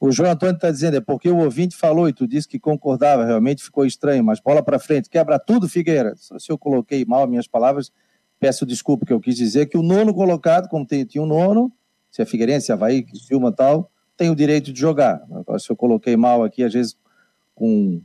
O 0.00 0.10
João 0.10 0.30
Antônio 0.30 0.54
está 0.54 0.70
dizendo, 0.70 0.96
é 0.96 1.00
porque 1.00 1.28
o 1.28 1.38
ouvinte 1.38 1.76
falou 1.76 2.08
e 2.08 2.12
tu 2.12 2.26
disse 2.26 2.48
que 2.48 2.58
concordava, 2.58 3.24
realmente 3.24 3.62
ficou 3.62 3.84
estranho, 3.84 4.24
mas 4.24 4.40
bola 4.40 4.62
para 4.62 4.78
frente, 4.78 5.10
quebra 5.10 5.38
tudo, 5.38 5.68
Figueira. 5.68 6.14
Se 6.16 6.50
eu 6.50 6.56
coloquei 6.56 7.04
mal 7.04 7.24
as 7.24 7.28
minhas 7.28 7.46
palavras, 7.46 7.92
peço 8.38 8.64
desculpa 8.64 9.04
que 9.04 9.12
eu 9.12 9.20
quis 9.20 9.36
dizer 9.36 9.66
que 9.66 9.76
o 9.76 9.82
nono 9.82 10.14
colocado, 10.14 10.68
como 10.68 10.86
tem, 10.86 11.04
tinha 11.04 11.22
um 11.22 11.26
nono, 11.26 11.72
se 12.10 12.22
é 12.22 12.24
Figueirense, 12.24 12.72
Havaí, 12.72 13.06
Silma 13.14 13.52
tal, 13.52 13.90
tem 14.16 14.30
o 14.30 14.34
direito 14.34 14.72
de 14.72 14.80
jogar. 14.80 15.22
Agora, 15.30 15.58
se 15.58 15.70
eu 15.70 15.76
coloquei 15.76 16.16
mal 16.16 16.42
aqui, 16.42 16.62
às 16.62 16.72
vezes 16.72 16.96
com 17.54 18.00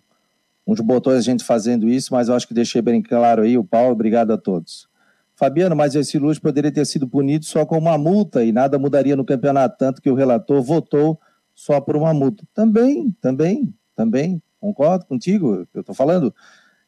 uns 0.65 0.79
botões 0.79 1.17
a 1.17 1.21
gente 1.21 1.43
fazendo 1.43 1.89
isso, 1.89 2.13
mas 2.13 2.27
eu 2.27 2.35
acho 2.35 2.47
que 2.47 2.53
deixei 2.53 2.81
bem 2.81 3.01
claro 3.01 3.43
aí, 3.43 3.57
o 3.57 3.63
Paulo, 3.63 3.91
obrigado 3.91 4.31
a 4.31 4.37
todos. 4.37 4.87
Fabiano, 5.35 5.75
mas 5.75 5.95
esse 5.95 6.17
Luz 6.17 6.39
poderia 6.39 6.71
ter 6.71 6.85
sido 6.85 7.07
punido 7.07 7.45
só 7.45 7.65
com 7.65 7.77
uma 7.77 7.97
multa 7.97 8.43
e 8.43 8.51
nada 8.51 8.79
mudaria 8.79 9.15
no 9.15 9.25
campeonato, 9.25 9.77
tanto 9.77 10.01
que 10.01 10.09
o 10.09 10.15
relator 10.15 10.61
votou 10.61 11.19
só 11.53 11.81
por 11.81 11.95
uma 11.95 12.13
multa. 12.13 12.43
Também, 12.53 13.15
também, 13.19 13.73
também, 13.95 14.41
concordo 14.59 15.05
contigo, 15.05 15.67
eu 15.73 15.81
estou 15.81 15.93
falando 15.93 16.33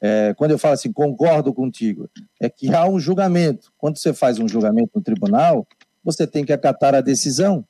é, 0.05 0.35
quando 0.35 0.51
eu 0.51 0.59
falo 0.59 0.75
assim, 0.75 0.91
concordo 0.91 1.51
contigo, 1.51 2.07
é 2.39 2.47
que 2.47 2.71
há 2.71 2.87
um 2.87 2.99
julgamento. 2.99 3.71
Quando 3.75 3.97
você 3.97 4.13
faz 4.13 4.37
um 4.37 4.47
julgamento 4.47 4.91
no 4.93 5.01
tribunal, 5.01 5.67
você 6.03 6.27
tem 6.27 6.45
que 6.45 6.53
acatar 6.53 6.93
a 6.93 7.01
decisão. 7.01 7.65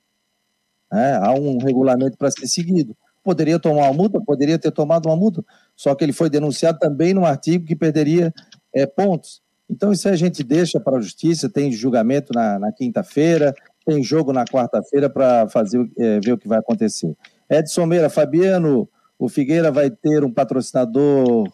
Né? 0.91 1.15
Há 1.15 1.31
um 1.31 1.57
regulamento 1.57 2.17
para 2.17 2.29
ser 2.29 2.45
seguido. 2.47 2.93
Poderia 3.23 3.57
tomar 3.57 3.83
uma 3.83 3.93
multa? 3.93 4.19
Poderia 4.19 4.59
ter 4.59 4.69
tomado 4.71 5.07
uma 5.07 5.15
multa, 5.15 5.45
só 5.77 5.95
que 5.95 6.03
ele 6.03 6.11
foi 6.11 6.29
denunciado 6.29 6.77
também 6.77 7.13
no 7.13 7.25
artigo 7.25 7.65
que 7.65 7.75
perderia 7.75 8.33
é, 8.73 8.85
pontos. 8.85 9.41
Então, 9.69 9.93
isso 9.93 10.09
a 10.09 10.15
gente 10.17 10.43
deixa 10.43 10.77
para 10.77 10.97
a 10.97 11.01
justiça, 11.01 11.49
tem 11.49 11.71
julgamento 11.71 12.33
na, 12.33 12.59
na 12.59 12.71
quinta-feira, 12.73 13.55
tem 13.85 14.03
jogo 14.03 14.33
na 14.33 14.43
quarta-feira 14.43 15.09
para 15.09 15.47
fazer 15.47 15.89
é, 15.97 16.19
ver 16.19 16.33
o 16.33 16.37
que 16.37 16.49
vai 16.49 16.59
acontecer. 16.59 17.15
Edson 17.49 17.85
Meira, 17.85 18.09
Fabiano, 18.09 18.89
o 19.17 19.29
Figueira 19.29 19.71
vai 19.71 19.89
ter 19.89 20.23
um 20.23 20.31
patrocinador 20.31 21.49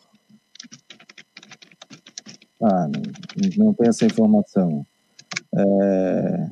ah, 2.61 2.87
não, 2.87 3.65
não 3.65 3.73
tem 3.73 3.89
essa 3.89 4.05
informação. 4.05 4.85
É... 5.55 6.49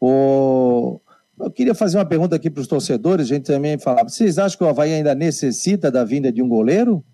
O... 0.00 1.00
Eu 1.38 1.50
queria 1.50 1.74
fazer 1.74 1.98
uma 1.98 2.06
pergunta 2.06 2.34
aqui 2.34 2.48
para 2.48 2.62
os 2.62 2.66
torcedores, 2.66 3.26
a 3.26 3.34
gente 3.34 3.44
também 3.44 3.78
falava. 3.78 4.08
Vocês 4.08 4.38
acham 4.38 4.56
que 4.56 4.64
o 4.64 4.68
Havaí 4.68 4.94
ainda 4.94 5.14
necessita 5.14 5.90
da 5.90 6.02
vinda 6.02 6.32
de 6.32 6.42
um 6.42 6.48
goleiro? 6.48 7.04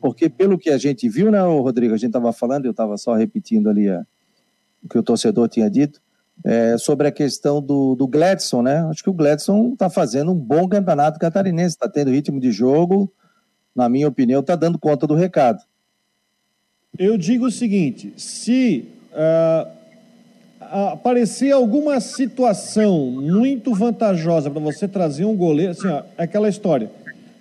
Porque 0.00 0.28
pelo 0.28 0.58
que 0.58 0.70
a 0.70 0.76
gente 0.76 1.08
viu, 1.08 1.30
né, 1.30 1.40
Rodrigo? 1.40 1.94
A 1.94 1.96
gente 1.96 2.10
estava 2.10 2.32
falando, 2.32 2.66
eu 2.66 2.72
estava 2.72 2.96
só 2.98 3.14
repetindo 3.14 3.70
ali 3.70 3.88
a... 3.88 4.06
o 4.84 4.88
que 4.88 4.98
o 4.98 5.02
torcedor 5.02 5.48
tinha 5.48 5.70
dito, 5.70 6.00
é, 6.44 6.76
sobre 6.76 7.08
a 7.08 7.12
questão 7.12 7.60
do, 7.62 7.94
do 7.94 8.06
Gladson, 8.06 8.62
né? 8.62 8.80
Acho 8.90 9.02
que 9.02 9.10
o 9.10 9.14
Gladson 9.14 9.72
está 9.72 9.88
fazendo 9.88 10.32
um 10.32 10.36
bom 10.36 10.68
campeonato 10.68 11.18
catarinense, 11.18 11.74
está 11.74 11.88
tendo 11.88 12.10
ritmo 12.10 12.38
de 12.38 12.52
jogo, 12.52 13.12
na 13.74 13.88
minha 13.88 14.08
opinião, 14.08 14.40
está 14.40 14.54
dando 14.54 14.78
conta 14.78 15.06
do 15.06 15.14
recado. 15.14 15.62
Eu 16.96 17.16
digo 17.16 17.46
o 17.46 17.50
seguinte: 17.50 18.12
se 18.16 18.84
uh, 19.12 19.68
aparecer 20.60 21.52
alguma 21.52 22.00
situação 22.00 23.10
muito 23.10 23.74
vantajosa 23.74 24.50
para 24.50 24.60
você 24.60 24.88
trazer 24.88 25.24
um 25.24 25.36
goleiro, 25.36 25.72
assim, 25.72 25.88
ó, 25.88 26.02
é 26.16 26.24
aquela 26.24 26.48
história. 26.48 26.90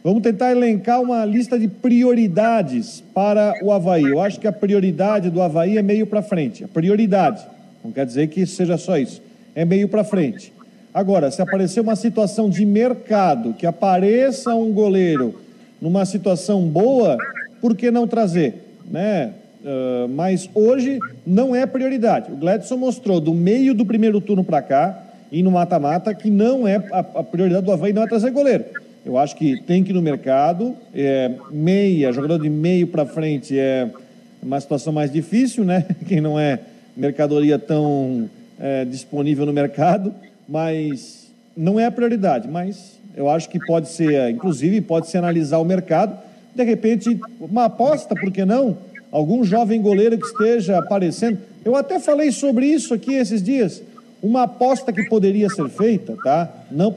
Vamos 0.03 0.21
tentar 0.21 0.51
elencar 0.51 1.01
uma 1.01 1.25
lista 1.25 1.59
de 1.59 1.67
prioridades 1.67 3.03
para 3.13 3.53
o 3.63 3.71
Havaí. 3.71 4.03
Eu 4.03 4.21
acho 4.21 4.39
que 4.39 4.47
a 4.47 4.53
prioridade 4.53 5.29
do 5.29 5.41
Havaí 5.41 5.77
é 5.77 5.81
meio 5.81 6.07
para 6.07 6.21
frente. 6.21 6.63
A 6.63 6.67
prioridade. 6.67 7.45
Não 7.83 7.91
quer 7.91 8.05
dizer 8.05 8.27
que 8.27 8.45
seja 8.45 8.77
só 8.77 8.97
isso. 8.97 9.21
É 9.53 9.65
meio 9.65 9.89
para 9.89 10.03
frente. 10.03 10.53
Agora, 10.93 11.29
se 11.29 11.41
aparecer 11.41 11.81
uma 11.81 11.95
situação 11.95 12.49
de 12.49 12.65
mercado, 12.65 13.53
que 13.53 13.65
apareça 13.65 14.53
um 14.55 14.71
goleiro 14.71 15.35
numa 15.81 16.05
situação 16.05 16.61
boa, 16.61 17.17
por 17.59 17.75
que 17.75 17.91
não 17.91 18.07
trazer? 18.07 18.66
Né? 18.89 19.33
Uh, 19.61 20.07
mas 20.09 20.49
hoje 20.53 20.99
não 21.25 21.55
é 21.55 21.65
prioridade. 21.65 22.31
O 22.31 22.35
Gladson 22.35 22.77
mostrou 22.77 23.19
do 23.19 23.33
meio 23.33 23.73
do 23.73 23.85
primeiro 23.85 24.21
turno 24.21 24.43
para 24.43 24.61
cá, 24.61 25.03
e 25.31 25.43
no 25.43 25.51
mata-mata, 25.51 26.13
que 26.13 26.29
não 26.29 26.67
é 26.67 26.75
a, 26.91 26.99
a 26.99 27.23
prioridade 27.23 27.65
do 27.65 27.71
Havaí 27.71 27.91
não 27.91 28.03
é 28.03 28.07
trazer 28.07 28.31
goleiro. 28.31 28.65
Eu 29.05 29.17
acho 29.17 29.35
que 29.35 29.61
tem 29.61 29.83
que 29.83 29.91
ir 29.91 29.93
no 29.93 30.01
mercado, 30.01 30.75
é, 30.93 31.31
meia, 31.51 32.11
jogador 32.11 32.39
de 32.41 32.49
meio 32.49 32.87
para 32.87 33.05
frente 33.05 33.57
é 33.57 33.89
uma 34.41 34.59
situação 34.59 34.93
mais 34.93 35.11
difícil, 35.11 35.63
né? 35.63 35.85
Quem 36.07 36.21
não 36.21 36.39
é 36.39 36.59
mercadoria 36.95 37.57
tão 37.57 38.29
é, 38.59 38.85
disponível 38.85 39.45
no 39.45 39.53
mercado, 39.53 40.13
mas 40.47 41.27
não 41.55 41.79
é 41.79 41.85
a 41.85 41.91
prioridade. 41.91 42.47
Mas 42.47 42.99
eu 43.15 43.29
acho 43.29 43.49
que 43.49 43.59
pode 43.65 43.89
ser, 43.89 44.29
inclusive, 44.29 44.81
pode 44.81 45.07
se 45.07 45.17
analisar 45.17 45.59
o 45.59 45.65
mercado, 45.65 46.17
de 46.57 46.63
repente, 46.63 47.19
uma 47.39 47.65
aposta, 47.65 48.15
por 48.15 48.31
que 48.31 48.43
não? 48.43 48.77
Algum 49.11 49.43
jovem 49.43 49.79
goleiro 49.79 50.17
que 50.17 50.25
esteja 50.25 50.79
aparecendo. 50.79 51.37
Eu 51.63 51.75
até 51.75 51.99
falei 51.99 52.31
sobre 52.31 52.65
isso 52.65 52.93
aqui 52.93 53.13
esses 53.13 53.41
dias. 53.41 53.83
Uma 54.21 54.43
aposta 54.43 54.91
que 54.91 55.07
poderia 55.07 55.47
ser 55.49 55.69
feita, 55.69 56.17
tá? 56.23 56.51
Não, 56.71 56.95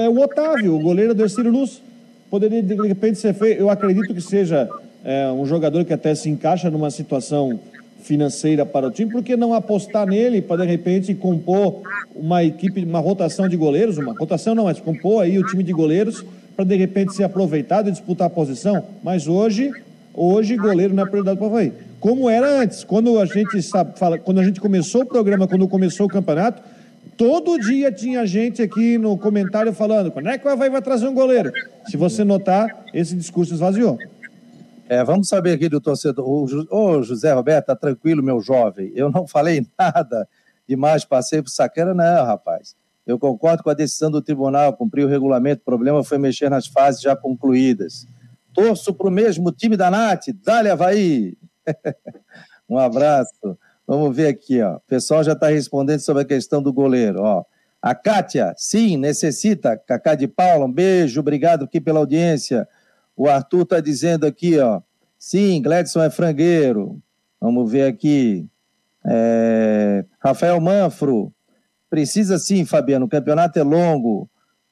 é 0.00 0.08
o 0.08 0.20
Otávio, 0.20 0.74
o 0.74 0.80
goleiro 0.80 1.14
do 1.14 1.22
Ercílio 1.22 1.50
Luz. 1.50 1.82
Poderia, 2.30 2.62
de 2.62 2.74
repente, 2.74 3.18
ser 3.18 3.34
feito. 3.34 3.60
Eu 3.60 3.68
acredito 3.68 4.14
que 4.14 4.20
seja 4.20 4.70
é, 5.04 5.30
um 5.32 5.44
jogador 5.44 5.84
que 5.84 5.92
até 5.92 6.14
se 6.14 6.30
encaixa 6.30 6.70
numa 6.70 6.90
situação 6.90 7.58
financeira 8.00 8.64
para 8.64 8.86
o 8.86 8.90
time, 8.90 9.10
por 9.12 9.22
que 9.22 9.36
não 9.36 9.54
apostar 9.54 10.06
nele 10.06 10.42
para, 10.42 10.62
de 10.62 10.68
repente, 10.68 11.14
compor 11.14 11.82
uma 12.14 12.42
equipe, 12.42 12.84
uma 12.84 13.00
rotação 13.00 13.48
de 13.48 13.56
goleiros? 13.56 13.98
Uma 13.98 14.12
rotação 14.12 14.54
não, 14.54 14.64
mas 14.64 14.80
compor 14.80 15.22
aí 15.22 15.38
o 15.38 15.46
time 15.46 15.62
de 15.62 15.72
goleiros 15.72 16.24
para, 16.56 16.64
de 16.64 16.76
repente, 16.76 17.14
ser 17.14 17.24
aproveitado 17.24 17.88
e 17.88 17.92
disputar 17.92 18.26
a 18.26 18.30
posição. 18.30 18.84
Mas 19.02 19.26
hoje, 19.26 19.70
hoje, 20.14 20.56
goleiro 20.56 20.94
não 20.94 21.04
é 21.04 21.06
prioridade 21.06 21.38
para 21.38 21.46
o 21.46 21.50
Havaí 21.50 21.72
como 22.02 22.28
era 22.28 22.60
antes. 22.60 22.82
Quando 22.82 23.16
a 23.20 23.24
gente 23.24 23.62
sabe, 23.62 23.96
fala, 23.96 24.18
quando 24.18 24.40
a 24.40 24.44
gente 24.44 24.60
começou 24.60 25.02
o 25.02 25.06
programa, 25.06 25.46
quando 25.46 25.68
começou 25.68 26.06
o 26.06 26.08
campeonato, 26.08 26.60
todo 27.16 27.56
dia 27.60 27.92
tinha 27.92 28.26
gente 28.26 28.60
aqui 28.60 28.98
no 28.98 29.16
comentário 29.16 29.72
falando: 29.72 30.10
quando 30.10 30.28
é 30.28 30.36
que 30.36 30.44
o 30.44 30.50
Havaí 30.50 30.68
vai 30.68 30.82
trazer 30.82 31.06
um 31.06 31.14
goleiro? 31.14 31.52
Se 31.86 31.96
você 31.96 32.24
notar, 32.24 32.84
esse 32.92 33.14
discurso 33.14 33.54
esvaziou. 33.54 33.96
É, 34.88 35.04
vamos 35.04 35.28
saber 35.28 35.52
aqui 35.52 35.68
do 35.68 35.80
torcedor. 35.80 36.26
Ô, 36.28 37.02
José 37.02 37.32
Roberto, 37.32 37.66
tá 37.66 37.76
tranquilo, 37.76 38.20
meu 38.20 38.40
jovem. 38.40 38.90
Eu 38.96 39.08
não 39.08 39.28
falei 39.28 39.64
nada 39.78 40.28
demais, 40.68 41.04
passei 41.04 41.40
por 41.40 41.50
sacana, 41.50 41.94
não, 41.94 42.26
rapaz. 42.26 42.74
Eu 43.06 43.18
concordo 43.18 43.62
com 43.62 43.70
a 43.70 43.74
decisão 43.74 44.10
do 44.10 44.22
tribunal, 44.22 44.76
cumprir 44.76 45.04
o 45.04 45.08
regulamento. 45.08 45.62
O 45.62 45.64
problema 45.64 46.04
foi 46.04 46.18
mexer 46.18 46.48
nas 46.48 46.66
fases 46.66 47.00
já 47.00 47.16
concluídas. 47.16 48.06
Torço 48.54 48.94
para 48.94 49.08
o 49.08 49.10
mesmo 49.10 49.50
time 49.50 49.76
da 49.76 49.90
Nath. 49.90 50.26
Dale, 50.44 50.70
Havaí! 50.70 51.36
um 52.68 52.78
abraço. 52.78 53.58
Vamos 53.86 54.14
ver 54.14 54.28
aqui, 54.28 54.62
ó. 54.62 54.76
O 54.76 54.80
pessoal 54.80 55.24
já 55.24 55.32
está 55.32 55.48
respondendo 55.48 56.00
sobre 56.00 56.22
a 56.22 56.26
questão 56.26 56.62
do 56.62 56.72
goleiro, 56.72 57.22
ó. 57.22 57.44
A 57.80 57.94
Kátia, 57.96 58.54
sim, 58.56 58.96
necessita. 58.96 59.76
Cacá 59.76 60.14
de 60.14 60.28
Paula, 60.28 60.66
um 60.66 60.72
beijo, 60.72 61.18
obrigado 61.18 61.64
aqui 61.64 61.80
pela 61.80 61.98
audiência. 61.98 62.68
O 63.16 63.28
Arthur 63.28 63.62
está 63.62 63.80
dizendo 63.80 64.24
aqui, 64.24 64.58
ó. 64.60 64.80
Sim, 65.18 65.60
Gladson 65.60 66.02
é 66.02 66.10
frangueiro. 66.10 67.00
Vamos 67.40 67.70
ver 67.70 67.88
aqui. 67.88 68.46
É... 69.04 70.04
Rafael 70.20 70.60
Manfro. 70.60 71.32
Precisa 71.92 72.38
sim, 72.38 72.64
Fabiano. 72.64 73.04
O 73.04 73.08
campeonato 73.08 73.58
é 73.58 73.62
longo. 73.62 74.26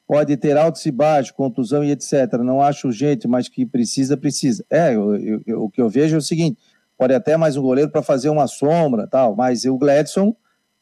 Pode 0.06 0.34
ter 0.38 0.56
altos 0.56 0.86
e 0.86 0.90
baixos, 0.90 1.30
contusão 1.30 1.84
e 1.84 1.90
etc. 1.90 2.32
Não 2.42 2.62
acho 2.62 2.86
urgente, 2.86 3.28
mas 3.28 3.46
que 3.46 3.66
precisa, 3.66 4.16
precisa. 4.16 4.64
É, 4.70 4.94
eu, 4.94 5.42
eu, 5.46 5.64
o 5.64 5.68
que 5.68 5.82
eu 5.82 5.90
vejo 5.90 6.14
é 6.14 6.18
o 6.18 6.22
seguinte: 6.22 6.58
pode 6.96 7.12
até 7.12 7.36
mais 7.36 7.58
um 7.58 7.62
goleiro 7.62 7.90
para 7.90 8.00
fazer 8.00 8.30
uma 8.30 8.46
sombra, 8.46 9.06
tal, 9.06 9.36
mas 9.36 9.66
o 9.66 9.76
Gladson 9.76 10.34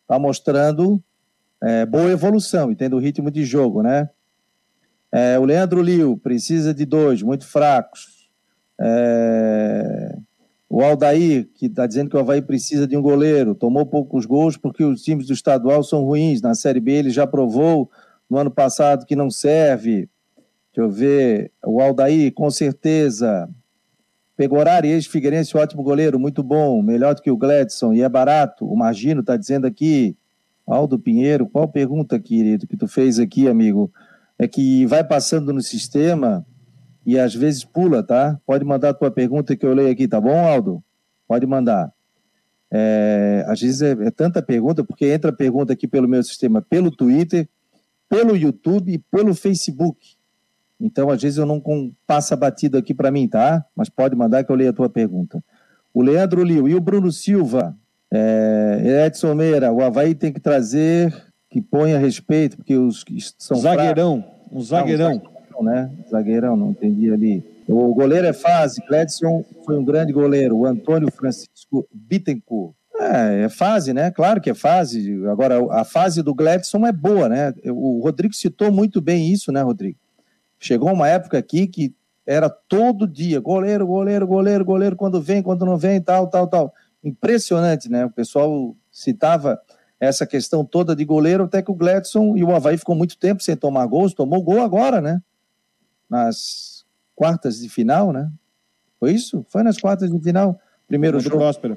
está 0.03 0.17
mostrando 0.17 1.03
é, 1.61 1.85
boa 1.85 2.09
evolução 2.09 2.71
e 2.71 2.77
tendo 2.77 3.01
ritmo 3.01 3.33
de 3.33 3.45
jogo, 3.45 3.83
né? 3.83 4.09
É, 5.11 5.41
o 5.41 5.45
Leandro 5.45 5.83
Liu 5.83 6.17
precisa 6.19 6.73
de 6.73 6.87
dois, 6.87 7.21
muito 7.21 7.49
fracos. 7.49 8.31
É, 8.81 10.17
o 10.71 10.83
Aldair, 10.83 11.49
que 11.55 11.67
está 11.67 11.87
dizendo 11.87 12.11
que 12.11 12.17
o 12.17 12.21
Havaí 12.21 12.43
precisa 12.43 12.87
de 12.87 12.97
um 12.97 13.01
goleiro, 13.01 13.55
tomou 13.55 13.87
poucos 13.87 14.27
gols 14.27 14.57
porque 14.57 14.85
os 14.85 15.03
times 15.03 15.27
do 15.27 15.33
estadual 15.33 15.83
são 15.83 16.05
ruins. 16.05 16.43
Na 16.43 16.55
Série 16.55 16.81
B 16.81 16.93
ele 16.93 17.11
já 17.11 17.27
provou 17.27 17.91
no 18.29 18.37
ano 18.37 18.51
passado 18.51 19.07
que 19.07 19.17
não 19.17 19.31
serve. 19.31 20.09
Deixa 20.75 20.87
eu 20.87 20.91
ver. 20.91 21.51
O 21.65 21.81
Aldair, 21.81 22.33
com 22.35 22.51
certeza. 22.51 23.49
Pegorari, 24.37 24.89
ex-Figueirense, 24.91 25.57
ótimo 25.57 25.83
goleiro, 25.83 26.21
muito 26.21 26.45
bom, 26.45 26.81
melhor 26.81 27.13
do 27.13 27.23
que 27.23 27.31
o 27.31 27.37
Gladson, 27.37 27.93
e 27.93 28.03
é 28.03 28.09
barato. 28.09 28.65
O 28.65 28.77
Margino 28.77 29.21
está 29.21 29.37
dizendo 29.37 29.67
aqui, 29.67 30.17
Aldo 30.65 30.97
Pinheiro, 30.97 31.49
qual 31.49 31.67
pergunta, 31.67 32.21
querido, 32.21 32.65
que 32.65 32.77
tu 32.77 32.87
fez 32.87 33.19
aqui, 33.19 33.49
amigo? 33.49 33.91
É 34.39 34.47
que 34.47 34.87
vai 34.87 35.03
passando 35.03 35.53
no 35.53 35.61
sistema 35.61 36.47
e 37.09 37.19
às 37.19 37.35
vezes 37.35 37.65
pula, 37.65 38.03
tá? 38.03 38.39
Pode 38.45 38.67
mandar 38.67 38.91
a 38.91 38.95
tua 38.95 39.11
pergunta 39.11 39.57
que 39.57 39.65
eu 39.65 39.73
leio 39.73 39.91
aqui, 39.91 40.07
tá 40.07 40.21
bom, 40.21 40.47
Aldo? 40.47 40.85
Pode 41.27 41.47
mandar. 41.47 41.91
É, 42.71 43.47
às 43.49 43.63
vezes 43.63 43.81
é, 43.81 43.93
é 43.93 44.11
tanta 44.11 44.43
pergunta, 44.43 44.85
porque 44.85 45.07
entra 45.07 45.33
pergunta 45.33 45.73
aqui 45.73 45.89
pelo 45.89 46.07
meu 46.07 46.23
sistema, 46.23 46.61
pelo 46.61 46.91
Twitter, 46.91 47.49
pelo 48.11 48.37
YouTube 48.37 48.93
e 48.93 48.99
pelo 48.99 49.35
Facebook. 49.35 50.19
Então, 50.79 51.09
às 51.09 51.23
vezes, 51.23 51.39
eu 51.39 51.47
não 51.47 51.63
passa 52.07 52.37
batido 52.37 52.77
aqui 52.77 52.93
para 52.93 53.11
mim, 53.11 53.27
tá? 53.27 53.65
Mas 53.75 53.89
pode 53.89 54.15
mandar 54.15 54.45
que 54.45 54.53
eu 54.53 54.57
leio 54.57 54.69
a 54.69 54.75
tua 54.75 54.91
pergunta. 54.91 55.43
O 55.95 56.03
Leandro 56.03 56.45
Liu 56.45 56.69
e 56.69 56.75
o 56.75 56.81
Bruno 56.81 57.11
Silva. 57.11 57.75
É, 58.11 59.07
Edson 59.07 59.35
Meira, 59.35 59.73
o 59.73 59.83
Havaí 59.83 60.15
tem 60.15 60.31
que 60.31 60.41
trazer 60.41 61.11
que 61.49 61.63
ponha 61.63 61.99
respeito, 61.99 62.59
porque 62.59 62.77
os 62.77 63.03
que 63.03 63.17
são. 63.39 63.57
Zagueirão, 63.57 64.23
um 64.53 64.61
zagueirão. 64.61 65.09
Não, 65.09 65.15
zagueirão, 65.15 65.38
né? 65.63 65.91
Zagueirão, 66.11 66.57
não 66.57 66.71
entendi 66.71 67.11
ali. 67.13 67.45
O 67.69 67.95
goleiro 67.95 68.27
é 68.27 68.33
fase, 68.33 68.81
Cledson 68.87 69.45
foi 69.65 69.79
um 69.79 69.85
grande 69.85 70.13
goleiro. 70.13 70.57
O 70.57 70.67
Antônio 70.67 71.11
Francisco 71.13 71.87
Bittencourt. 71.93 72.75
É, 73.01 73.45
é 73.45 73.49
fase, 73.49 73.93
né? 73.93 74.11
Claro 74.11 74.41
que 74.41 74.51
é 74.51 74.55
fase. 74.55 75.25
Agora, 75.27 75.59
a 75.71 75.85
fase 75.85 76.21
do 76.23 76.35
Gladson 76.35 76.85
é 76.85 76.91
boa, 76.91 77.29
né? 77.29 77.55
O 77.67 78.01
Rodrigo 78.03 78.35
citou 78.35 78.73
muito 78.73 79.01
bem 79.01 79.31
isso, 79.31 79.53
né, 79.53 79.63
Rodrigo? 79.63 79.99
Chegou 80.59 80.93
uma 80.93 81.09
época 81.09 81.39
aqui 81.39 81.69
que 81.69 81.95
era 82.27 82.51
todo 82.51 83.07
dia, 83.07 83.41
goleiro, 83.41 83.87
goleiro, 83.87 84.27
goleiro, 84.27 84.65
goleiro, 84.65 84.97
quando 84.97 85.23
vem, 85.23 85.43
quando 85.43 85.65
não 85.65 85.79
vem, 85.79 86.01
tal, 86.01 86.27
tal, 86.27 86.49
tal. 86.49 86.75
Impressionante, 87.03 87.89
né? 87.89 88.05
O 88.05 88.11
pessoal 88.11 88.75
citava 88.91 89.61
essa 90.01 90.27
questão 90.27 90.65
toda 90.65 90.95
de 90.95 91.05
goleiro, 91.05 91.45
até 91.45 91.63
que 91.63 91.71
o 91.71 91.75
Gladson 91.75 92.37
e 92.37 92.43
o 92.43 92.55
Havaí 92.55 92.77
ficou 92.77 92.95
muito 92.95 93.17
tempo 93.17 93.43
sem 93.43 93.57
tomar 93.57 93.87
gols, 93.87 94.13
tomou 94.13 94.43
gol 94.43 94.61
agora, 94.61 95.01
né? 95.01 95.21
Nas 96.09 96.85
quartas 97.15 97.59
de 97.59 97.69
final, 97.69 98.13
né? 98.13 98.31
Foi 98.99 99.13
isso? 99.13 99.45
Foi 99.49 99.63
nas 99.63 99.79
quartas 99.79 100.11
de 100.11 100.21
final. 100.21 100.61
Primeiro 100.87 101.21
jogo. 101.21 101.37
Próspero. 101.37 101.77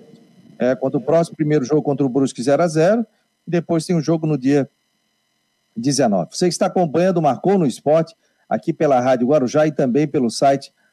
É, 0.57 0.75
contra 0.75 0.99
o 0.99 1.01
próximo, 1.01 1.35
primeiro 1.35 1.65
jogo 1.65 1.81
contra 1.81 2.05
o 2.05 2.09
Brusque 2.09 2.41
0 2.41 2.61
a 2.61 2.67
0 2.67 3.05
depois 3.45 3.85
tem 3.85 3.95
um 3.95 4.01
jogo 4.01 4.27
no 4.27 4.37
dia 4.37 4.69
19. 5.75 6.29
Você 6.31 6.47
está 6.47 6.67
acompanhando, 6.67 7.21
marcou 7.21 7.57
no 7.57 7.65
esporte 7.65 8.15
aqui 8.47 8.71
pela 8.71 8.99
Rádio 8.99 9.27
Guarujá 9.27 9.65
e 9.65 9.71
também 9.71 10.07
pelo 10.07 10.29
site 10.29 10.73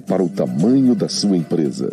para 0.00 0.22
o 0.22 0.28
tamanho 0.28 0.94
da 0.94 1.08
sua 1.08 1.36
empresa. 1.36 1.92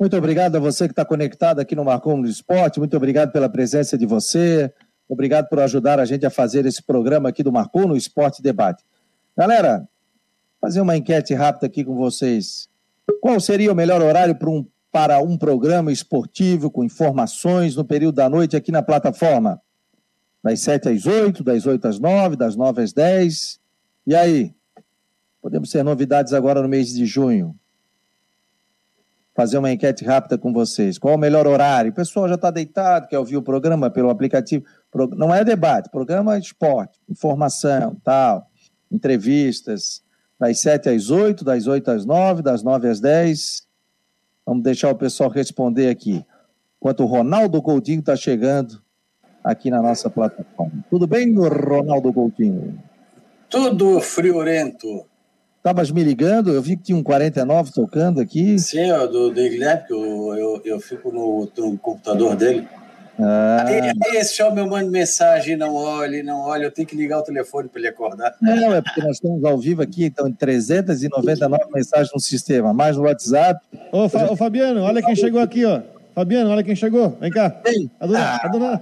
Muito 0.00 0.16
obrigado 0.16 0.56
a 0.56 0.58
você 0.58 0.88
que 0.88 0.92
está 0.92 1.04
conectado 1.04 1.60
aqui 1.60 1.76
no 1.76 1.84
Marcom 1.84 2.22
do 2.22 2.26
Esporte. 2.26 2.78
Muito 2.78 2.96
obrigado 2.96 3.32
pela 3.32 3.50
presença 3.50 3.98
de 3.98 4.06
você. 4.06 4.72
Obrigado 5.06 5.46
por 5.46 5.60
ajudar 5.60 6.00
a 6.00 6.06
gente 6.06 6.24
a 6.24 6.30
fazer 6.30 6.64
esse 6.64 6.82
programa 6.82 7.28
aqui 7.28 7.42
do 7.42 7.52
Marcom 7.52 7.86
no 7.86 7.94
Esporte 7.94 8.40
Debate. 8.40 8.82
Galera, 9.36 9.86
fazer 10.58 10.80
uma 10.80 10.96
enquete 10.96 11.34
rápida 11.34 11.66
aqui 11.66 11.84
com 11.84 11.94
vocês. 11.96 12.66
Qual 13.20 13.38
seria 13.40 13.70
o 13.70 13.74
melhor 13.74 14.00
horário 14.00 14.34
para 14.34 14.48
um, 14.48 14.64
para 14.90 15.18
um 15.20 15.36
programa 15.36 15.92
esportivo 15.92 16.70
com 16.70 16.82
informações 16.82 17.76
no 17.76 17.84
período 17.84 18.14
da 18.14 18.28
noite 18.30 18.56
aqui 18.56 18.72
na 18.72 18.82
plataforma? 18.82 19.60
Das 20.42 20.60
7 20.60 20.88
às 20.88 21.04
8, 21.04 21.44
das 21.44 21.66
8 21.66 21.88
às 21.88 21.98
9, 21.98 22.36
das 22.36 22.56
9 22.56 22.82
às 22.82 22.94
10. 22.94 23.60
E 24.06 24.14
aí? 24.14 24.54
Podemos 25.42 25.68
ter 25.68 25.82
novidades 25.82 26.32
agora 26.32 26.62
no 26.62 26.68
mês 26.68 26.88
de 26.88 27.04
junho 27.04 27.54
fazer 29.34 29.58
uma 29.58 29.70
enquete 29.70 30.04
rápida 30.04 30.36
com 30.36 30.52
vocês. 30.52 30.98
Qual 30.98 31.14
o 31.14 31.18
melhor 31.18 31.46
horário? 31.46 31.90
O 31.90 31.94
pessoal 31.94 32.28
já 32.28 32.34
está 32.34 32.50
deitado, 32.50 33.08
quer 33.08 33.18
ouvir 33.18 33.36
o 33.36 33.42
programa 33.42 33.90
pelo 33.90 34.10
aplicativo. 34.10 34.64
Não 35.16 35.34
é 35.34 35.44
debate, 35.44 35.90
programa 35.90 36.36
é 36.36 36.38
esporte, 36.38 36.98
informação, 37.08 37.96
tal, 38.04 38.46
entrevistas, 38.90 40.02
das 40.38 40.60
7 40.60 40.88
às 40.88 41.10
8, 41.10 41.44
das 41.44 41.66
8 41.66 41.90
às 41.90 42.04
9, 42.04 42.42
das 42.42 42.62
9 42.62 42.88
às 42.88 43.00
10. 43.00 43.66
Vamos 44.44 44.62
deixar 44.62 44.90
o 44.90 44.96
pessoal 44.96 45.30
responder 45.30 45.88
aqui. 45.88 46.24
Enquanto 46.78 47.02
o 47.02 47.06
Ronaldo 47.06 47.60
Coutinho 47.60 48.00
está 48.00 48.16
chegando 48.16 48.82
aqui 49.44 49.70
na 49.70 49.82
nossa 49.82 50.08
plataforma. 50.08 50.84
Tudo 50.88 51.06
bem, 51.06 51.34
Ronaldo 51.34 52.12
Coutinho? 52.12 52.82
Tudo 53.48 54.00
friorento. 54.00 55.06
Estavas 55.60 55.90
me 55.90 56.02
ligando, 56.02 56.54
eu 56.54 56.62
vi 56.62 56.74
que 56.74 56.84
tinha 56.84 56.96
um 56.96 57.02
49 57.02 57.70
tocando 57.70 58.18
aqui. 58.18 58.58
Sim, 58.58 58.90
ó, 58.92 59.06
do, 59.06 59.28
do 59.28 59.34
Guilherme, 59.34 59.86
que 59.86 59.92
eu, 59.92 60.34
eu, 60.34 60.62
eu 60.64 60.80
fico 60.80 61.12
no, 61.12 61.46
no 61.54 61.76
computador 61.76 62.34
dele. 62.34 62.66
Ah. 63.18 63.64
Aí, 63.66 63.80
aí 63.82 64.16
esse 64.16 64.42
homem 64.42 64.66
manda 64.66 64.90
mensagem, 64.90 65.58
não 65.58 65.74
olhe, 65.74 66.22
não 66.22 66.40
olhe, 66.40 66.64
eu 66.64 66.70
tenho 66.70 66.88
que 66.88 66.96
ligar 66.96 67.18
o 67.18 67.22
telefone 67.22 67.68
para 67.68 67.78
ele 67.78 67.88
acordar. 67.88 68.34
Não, 68.40 68.74
é 68.74 68.80
porque 68.80 69.02
nós 69.02 69.16
estamos 69.16 69.44
ao 69.44 69.58
vivo 69.58 69.82
aqui, 69.82 70.06
então 70.06 70.32
399 70.32 71.64
mensagens 71.74 72.10
no 72.14 72.20
sistema, 72.20 72.72
mais 72.72 72.96
no 72.96 73.02
WhatsApp. 73.02 73.60
Ô, 73.92 74.08
Fa, 74.08 74.32
ô 74.32 74.36
Fabiano, 74.36 74.80
olha 74.80 75.02
quem 75.02 75.14
chegou 75.14 75.42
aqui, 75.42 75.66
ó. 75.66 75.82
Fabiano, 76.14 76.48
olha 76.48 76.64
quem 76.64 76.74
chegou. 76.74 77.18
Vem 77.20 77.30
cá. 77.30 77.60
A 78.00 78.06
dona, 78.06 78.18
ah. 78.18 78.40
a 78.42 78.48
dona... 78.48 78.80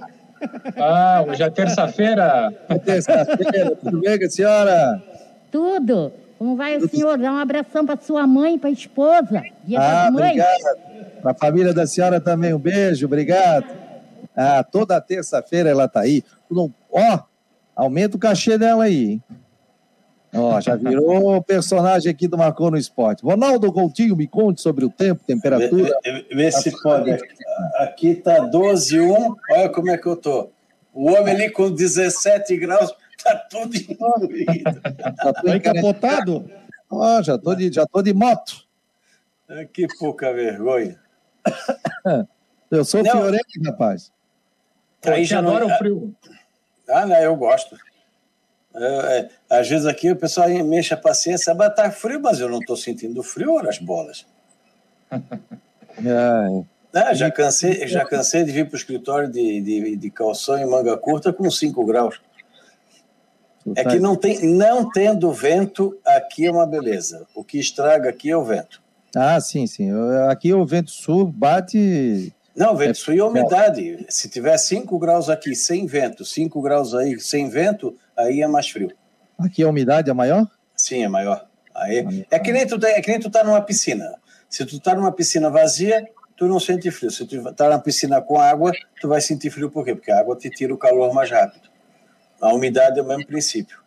Ah, 0.76 1.24
hoje 1.26 1.42
é 1.42 1.50
terça-feira. 1.50 2.54
É 2.68 2.78
terça-feira, 2.78 3.74
tudo 3.74 4.00
bem 4.00 4.16
com 4.16 4.26
a 4.26 4.30
senhora? 4.30 5.02
Tudo. 5.50 6.12
Como 6.38 6.56
vai 6.56 6.76
o 6.76 6.88
senhor? 6.88 7.18
Dá 7.18 7.32
um 7.32 7.36
abração 7.36 7.84
para 7.84 8.00
sua 8.00 8.26
mãe, 8.26 8.58
para 8.58 8.70
a 8.70 8.72
esposa. 8.72 9.42
Dia 9.64 9.80
ah, 9.80 10.08
obrigado. 10.08 10.78
Para 11.20 11.32
a 11.32 11.34
família 11.34 11.74
da 11.74 11.86
senhora 11.86 12.20
também, 12.20 12.54
um 12.54 12.58
beijo, 12.58 13.06
obrigado. 13.06 13.66
Ah, 14.36 14.62
toda 14.62 15.00
terça-feira 15.00 15.68
ela 15.68 15.86
está 15.86 16.00
aí. 16.00 16.22
Ó, 16.48 16.68
oh, 16.90 17.18
aumenta 17.74 18.16
o 18.16 18.20
cachê 18.20 18.56
dela 18.56 18.84
aí, 18.84 19.12
hein? 19.12 19.22
Ó, 20.32 20.56
oh, 20.56 20.60
já 20.60 20.76
virou 20.76 21.42
personagem 21.42 22.12
aqui 22.12 22.28
do 22.28 22.38
Marcou 22.38 22.70
no 22.70 22.76
Esporte. 22.76 23.24
Ronaldo 23.24 23.72
Coutinho, 23.72 24.14
me 24.14 24.28
conte 24.28 24.60
sobre 24.60 24.84
o 24.84 24.90
tempo, 24.90 25.24
temperatura. 25.26 25.90
Vê, 26.04 26.12
vê, 26.12 26.34
vê 26.34 26.52
se 26.52 26.70
pode. 26.82 27.18
Aqui 27.78 28.10
está 28.10 28.48
12,1. 28.48 29.34
Olha 29.50 29.68
como 29.70 29.90
é 29.90 29.98
que 29.98 30.06
eu 30.06 30.14
tô. 30.14 30.50
O 30.94 31.10
homem 31.10 31.34
ali 31.34 31.50
com 31.50 31.70
17 31.70 32.56
graus 32.58 32.92
Tá 33.28 33.36
tudo 33.50 33.76
envolvido. 33.76 34.80
Tá 35.44 35.56
encapotado? 35.56 36.50
Ó, 36.90 37.18
oh, 37.18 37.22
já 37.22 37.36
tô 37.36 37.54
de, 37.54 37.70
já 37.70 37.86
tô 37.86 38.00
de 38.00 38.14
moto. 38.14 38.66
É, 39.48 39.64
que 39.66 39.86
pouca 39.98 40.32
vergonha. 40.32 40.98
Eu 42.70 42.84
sou 42.84 43.02
não, 43.02 43.30
rapaz. 43.64 44.10
Aí 45.04 45.24
já 45.24 45.38
adora 45.38 45.66
o 45.66 45.70
frio. 45.78 46.14
Ah, 46.88 47.06
não, 47.06 47.16
eu 47.16 47.36
gosto. 47.36 47.76
É, 48.74 49.18
é, 49.18 49.28
às 49.50 49.68
vezes 49.68 49.86
aqui 49.86 50.10
o 50.10 50.16
pessoal 50.16 50.48
mexe 50.64 50.94
a 50.94 50.96
paciência, 50.96 51.54
mas 51.54 51.74
tá 51.74 51.90
frio, 51.90 52.20
mas 52.20 52.40
eu 52.40 52.48
não 52.48 52.60
estou 52.60 52.76
sentindo 52.76 53.22
frio, 53.22 53.58
as 53.68 53.78
bolas. 53.78 54.26
é. 55.10 56.64
Ah, 56.94 57.14
já, 57.14 57.30
cansei, 57.30 57.86
já 57.86 58.04
cansei 58.04 58.44
de 58.44 58.52
vir 58.52 58.66
para 58.66 58.74
o 58.74 58.78
escritório 58.78 59.30
de, 59.30 59.60
de, 59.60 59.96
de 59.96 60.10
calção 60.10 60.58
e 60.58 60.64
manga 60.64 60.96
curta 60.96 61.32
com 61.32 61.50
5 61.50 61.84
graus. 61.84 62.20
É 63.76 63.84
que 63.84 63.98
não, 63.98 64.16
tem, 64.16 64.44
não 64.44 64.90
tendo 64.90 65.32
vento, 65.32 65.98
aqui 66.04 66.46
é 66.46 66.50
uma 66.50 66.66
beleza. 66.66 67.26
O 67.34 67.44
que 67.44 67.58
estraga 67.58 68.10
aqui 68.10 68.30
é 68.30 68.36
o 68.36 68.44
vento. 68.44 68.82
Ah, 69.14 69.40
sim, 69.40 69.66
sim. 69.66 69.90
Aqui 70.28 70.52
o 70.52 70.64
vento 70.64 70.90
sul 70.90 71.26
bate. 71.26 72.32
Não, 72.54 72.76
vento 72.76 72.90
é, 72.90 72.94
sul 72.94 73.14
e 73.14 73.20
a 73.20 73.26
umidade. 73.26 74.06
Se 74.08 74.28
tiver 74.28 74.56
5 74.56 74.98
graus 74.98 75.28
aqui 75.28 75.54
sem 75.54 75.86
vento, 75.86 76.24
5 76.24 76.60
graus 76.60 76.94
aí 76.94 77.18
sem 77.20 77.48
vento, 77.48 77.96
aí 78.16 78.42
é 78.42 78.48
mais 78.48 78.68
frio. 78.68 78.92
Aqui 79.38 79.62
a 79.62 79.68
umidade 79.68 80.10
é 80.10 80.12
maior? 80.12 80.46
Sim, 80.76 81.04
é 81.04 81.08
maior. 81.08 81.46
Aí, 81.74 82.26
é, 82.30 82.38
que 82.38 82.52
nem 82.52 82.66
tu, 82.66 82.84
é 82.84 83.00
que 83.00 83.10
nem 83.10 83.20
tu 83.20 83.30
tá 83.30 83.44
numa 83.44 83.60
piscina. 83.60 84.14
Se 84.48 84.66
tu 84.66 84.80
tá 84.80 84.94
numa 84.94 85.12
piscina 85.12 85.48
vazia, 85.48 86.08
tu 86.36 86.46
não 86.46 86.58
sente 86.58 86.90
frio. 86.90 87.10
Se 87.10 87.24
tu 87.24 87.52
tá 87.54 87.68
na 87.68 87.78
piscina 87.78 88.20
com 88.20 88.40
água, 88.40 88.72
tu 89.00 89.08
vai 89.08 89.20
sentir 89.20 89.50
frio 89.50 89.70
por 89.70 89.84
quê? 89.84 89.94
Porque 89.94 90.10
a 90.10 90.18
água 90.18 90.36
te 90.36 90.50
tira 90.50 90.74
o 90.74 90.78
calor 90.78 91.14
mais 91.14 91.30
rápido. 91.30 91.68
A 92.40 92.52
umidade 92.54 92.98
é 92.98 93.02
o 93.02 93.06
mesmo 93.06 93.26
princípio. 93.26 93.78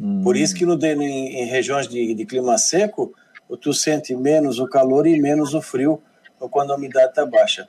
Hum. 0.00 0.22
Por 0.22 0.36
isso 0.36 0.54
que 0.54 0.66
no, 0.66 0.74
em, 0.84 1.42
em 1.42 1.46
regiões 1.46 1.88
de, 1.88 2.14
de, 2.14 2.26
clima 2.26 2.58
seco, 2.58 3.12
tu 3.60 3.72
sente 3.72 4.14
menos 4.14 4.58
o 4.58 4.68
calor 4.68 5.06
e 5.06 5.20
menos 5.20 5.54
o 5.54 5.62
frio 5.62 6.02
quando 6.50 6.72
a 6.72 6.76
umidade 6.76 7.10
está 7.10 7.24
baixa. 7.24 7.66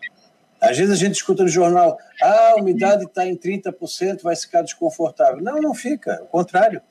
Às 0.59 0.77
vezes 0.77 0.91
a 0.91 0.95
gente 0.95 1.15
escuta 1.15 1.43
no 1.43 1.49
jornal, 1.49 1.97
ah, 2.21 2.51
a 2.51 2.55
umidade 2.55 3.05
está 3.05 3.25
em 3.25 3.35
30%, 3.35 4.23
vai 4.23 4.35
ficar 4.35 4.63
desconfortável. 4.63 5.41
Não, 5.41 5.61
não 5.61 5.73
fica, 5.73 6.19
o 6.23 6.25
contrário. 6.25 6.81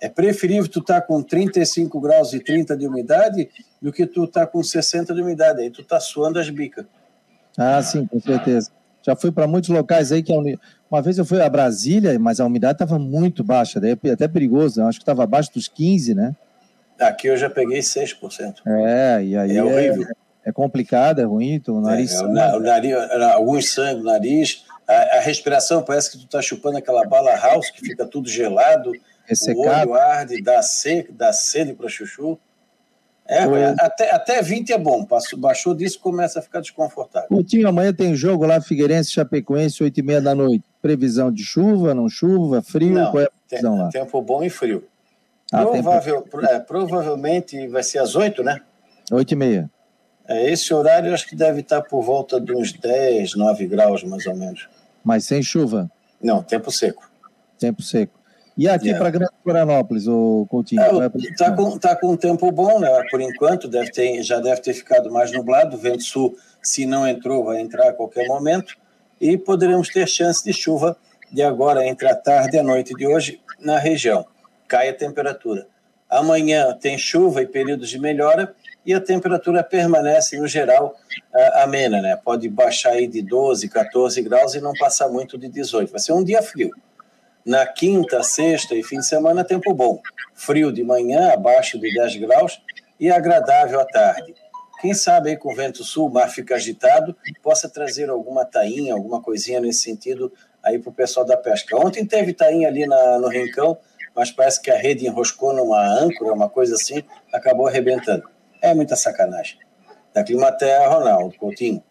É 0.00 0.08
preferível 0.08 0.68
tu 0.68 0.80
estar 0.80 1.00
tá 1.00 1.06
com 1.06 1.22
35 1.22 2.00
graus 2.00 2.32
e 2.32 2.40
30 2.40 2.76
de 2.76 2.86
umidade 2.86 3.48
do 3.80 3.92
que 3.92 4.04
tu 4.04 4.24
estar 4.24 4.46
tá 4.46 4.46
com 4.46 4.62
60 4.62 5.14
de 5.14 5.22
umidade. 5.22 5.60
Aí 5.60 5.70
tu 5.70 5.82
está 5.82 6.00
suando 6.00 6.40
as 6.40 6.50
bicas. 6.50 6.84
Ah, 7.56 7.80
sim, 7.82 8.06
com 8.06 8.18
certeza. 8.18 8.70
Já 9.02 9.14
fui 9.14 9.30
para 9.30 9.46
muitos 9.46 9.70
locais 9.70 10.10
aí 10.10 10.22
que 10.22 10.32
a 10.32 10.36
uma 10.92 11.00
vez 11.00 11.16
eu 11.16 11.24
fui 11.24 11.40
a 11.40 11.48
Brasília, 11.48 12.18
mas 12.18 12.38
a 12.38 12.44
umidade 12.44 12.74
estava 12.74 12.98
muito 12.98 13.42
baixa, 13.42 13.80
daí 13.80 13.96
é 14.04 14.10
até 14.10 14.28
perigoso, 14.28 14.82
eu 14.82 14.86
acho 14.86 14.98
que 14.98 15.02
estava 15.02 15.24
abaixo 15.24 15.50
dos 15.54 15.66
15, 15.66 16.14
né? 16.14 16.36
Aqui 17.00 17.28
eu 17.28 17.36
já 17.38 17.48
peguei 17.48 17.80
6%. 17.80 18.56
É, 18.66 19.24
e 19.24 19.34
aí 19.34 19.56
é, 19.56 19.64
horrível. 19.64 20.06
É, 20.44 20.50
é 20.50 20.52
complicado, 20.52 21.18
é 21.18 21.24
ruim, 21.24 21.62
o 21.66 21.80
nariz... 21.80 22.12
É, 22.12 22.16
é, 22.16 22.26
o, 22.26 22.56
o 22.56 22.60
nariz 22.60 22.94
alguns 23.32 23.72
sangue 23.72 24.00
no 24.00 24.04
nariz, 24.04 24.66
a, 24.86 25.16
a, 25.16 25.20
respiração 25.20 25.82
parece 25.82 26.10
que 26.10 26.18
tu 26.18 26.24
está 26.26 26.42
chupando 26.42 26.76
aquela 26.76 27.06
bala 27.06 27.34
house 27.36 27.70
que 27.70 27.80
fica 27.80 28.04
tudo 28.04 28.28
gelado, 28.28 28.92
Ressecado. 29.24 29.88
o 29.88 29.92
olho 29.92 29.94
arde, 29.94 30.42
dá 30.42 30.60
sede, 30.60 31.08
dá 31.10 31.32
sede 31.32 31.72
para 31.72 31.88
chuchu. 31.88 32.38
É, 33.26 33.44
até, 33.78 34.10
até 34.10 34.42
20 34.42 34.72
é 34.72 34.78
bom, 34.78 35.04
passou, 35.04 35.38
baixou 35.38 35.74
disso 35.74 35.98
começa 36.00 36.40
a 36.40 36.42
ficar 36.42 36.60
desconfortável. 36.60 37.28
Coutinho, 37.28 37.68
amanhã 37.68 37.92
tem 37.92 38.14
jogo 38.14 38.44
lá, 38.44 38.60
Figueirense 38.60 39.12
Chapecoense, 39.12 39.82
8 39.82 39.98
e 39.98 40.02
meia 40.02 40.20
da 40.20 40.34
noite. 40.34 40.64
Previsão 40.82 41.30
de 41.30 41.44
chuva, 41.44 41.94
não 41.94 42.08
chuva, 42.08 42.60
frio? 42.60 42.94
Não, 42.94 43.10
qual 43.12 43.22
é 43.22 43.26
a 43.26 43.30
previsão 43.48 43.74
tem, 43.74 43.82
lá? 43.82 43.88
Tempo 43.90 44.20
bom 44.20 44.42
e 44.42 44.50
frio. 44.50 44.84
Ah, 45.52 45.64
Provável, 45.64 46.22
tempo... 46.22 46.44
é, 46.44 46.58
provavelmente 46.58 47.68
vai 47.68 47.82
ser 47.82 47.98
às 47.98 48.16
8, 48.16 48.42
né? 48.42 48.60
8 49.10 49.30
e 49.30 49.36
meia. 49.36 49.70
É, 50.26 50.50
esse 50.50 50.72
horário 50.74 51.14
acho 51.14 51.28
que 51.28 51.36
deve 51.36 51.60
estar 51.60 51.82
por 51.82 52.02
volta 52.02 52.40
de 52.40 52.52
uns 52.52 52.72
10, 52.72 53.36
9 53.36 53.66
graus, 53.66 54.02
mais 54.02 54.26
ou 54.26 54.34
menos. 54.34 54.68
Mas 55.04 55.24
sem 55.24 55.42
chuva? 55.42 55.90
Não, 56.22 56.42
tempo 56.42 56.70
seco. 56.70 57.10
Tempo 57.58 57.82
seco. 57.82 58.18
E 58.56 58.68
aqui 58.68 58.86
yeah. 58.86 59.02
para 59.02 59.10
Grande 59.10 59.32
Florianópolis, 59.42 60.06
o 60.06 60.46
Coutinho? 60.50 60.82
Está 61.16 61.46
é, 61.46 61.50
com, 61.56 61.78
tá 61.78 61.96
com 61.96 62.12
um 62.12 62.16
tempo 62.16 62.50
bom, 62.52 62.78
né? 62.78 62.88
Por 63.10 63.20
enquanto, 63.20 63.66
deve 63.66 63.90
ter, 63.90 64.22
já 64.22 64.40
deve 64.40 64.60
ter 64.60 64.74
ficado 64.74 65.10
mais 65.10 65.32
nublado. 65.32 65.76
O 65.76 65.80
vento 65.80 66.02
sul, 66.02 66.36
se 66.62 66.84
não 66.84 67.06
entrou, 67.06 67.44
vai 67.44 67.60
entrar 67.60 67.88
a 67.88 67.92
qualquer 67.92 68.26
momento. 68.28 68.76
E 69.20 69.38
poderemos 69.38 69.88
ter 69.88 70.06
chance 70.06 70.44
de 70.44 70.52
chuva 70.52 70.96
de 71.30 71.42
agora, 71.42 71.86
entre 71.86 72.08
a 72.08 72.14
tarde 72.14 72.56
e 72.56 72.60
a 72.60 72.62
noite 72.62 72.94
de 72.94 73.06
hoje, 73.06 73.40
na 73.58 73.78
região. 73.78 74.26
Cai 74.68 74.90
a 74.90 74.94
temperatura. 74.94 75.66
Amanhã 76.10 76.76
tem 76.78 76.98
chuva 76.98 77.40
e 77.40 77.46
períodos 77.46 77.88
de 77.88 77.98
melhora 77.98 78.54
e 78.84 78.92
a 78.92 79.00
temperatura 79.00 79.62
permanece, 79.62 80.38
no 80.38 80.46
geral, 80.46 80.94
amena, 81.54 82.02
né? 82.02 82.16
Pode 82.16 82.48
baixar 82.48 82.90
aí 82.90 83.06
de 83.06 83.22
12, 83.22 83.68
14 83.68 84.20
graus 84.20 84.54
e 84.54 84.60
não 84.60 84.72
passar 84.74 85.08
muito 85.08 85.38
de 85.38 85.48
18. 85.48 85.90
Vai 85.90 86.00
ser 86.00 86.12
um 86.12 86.22
dia 86.22 86.42
frio. 86.42 86.70
Na 87.44 87.66
quinta, 87.66 88.22
sexta 88.22 88.74
e 88.76 88.84
fim 88.84 88.98
de 88.98 89.06
semana, 89.06 89.42
tempo 89.42 89.74
bom. 89.74 90.00
Frio 90.32 90.72
de 90.72 90.84
manhã, 90.84 91.32
abaixo 91.32 91.76
de 91.78 91.92
10 91.92 92.16
graus 92.16 92.62
e 93.00 93.10
agradável 93.10 93.80
à 93.80 93.84
tarde. 93.84 94.34
Quem 94.80 94.94
sabe 94.94 95.30
aí 95.30 95.36
com 95.36 95.52
o 95.52 95.56
vento 95.56 95.82
sul, 95.82 96.08
o 96.08 96.12
mar 96.12 96.28
fica 96.28 96.54
agitado, 96.54 97.16
possa 97.42 97.68
trazer 97.68 98.08
alguma 98.10 98.44
tainha, 98.44 98.94
alguma 98.94 99.20
coisinha 99.20 99.60
nesse 99.60 99.80
sentido 99.80 100.32
aí 100.62 100.78
para 100.78 100.90
o 100.90 100.94
pessoal 100.94 101.26
da 101.26 101.36
pesca. 101.36 101.76
Ontem 101.76 102.06
teve 102.06 102.32
tainha 102.32 102.68
ali 102.68 102.86
na, 102.86 103.18
no 103.18 103.28
Rincão, 103.28 103.76
mas 104.14 104.30
parece 104.30 104.60
que 104.62 104.70
a 104.70 104.76
rede 104.76 105.06
enroscou 105.06 105.52
numa 105.52 105.84
âncora, 105.84 106.32
uma 106.32 106.48
coisa 106.48 106.74
assim, 106.74 107.02
acabou 107.32 107.66
arrebentando. 107.66 108.28
É 108.60 108.72
muita 108.72 108.94
sacanagem. 108.94 109.58
Da 110.14 110.22
Climaterra, 110.22 110.86
Ronaldo 110.88 111.34
Coutinho. 111.36 111.82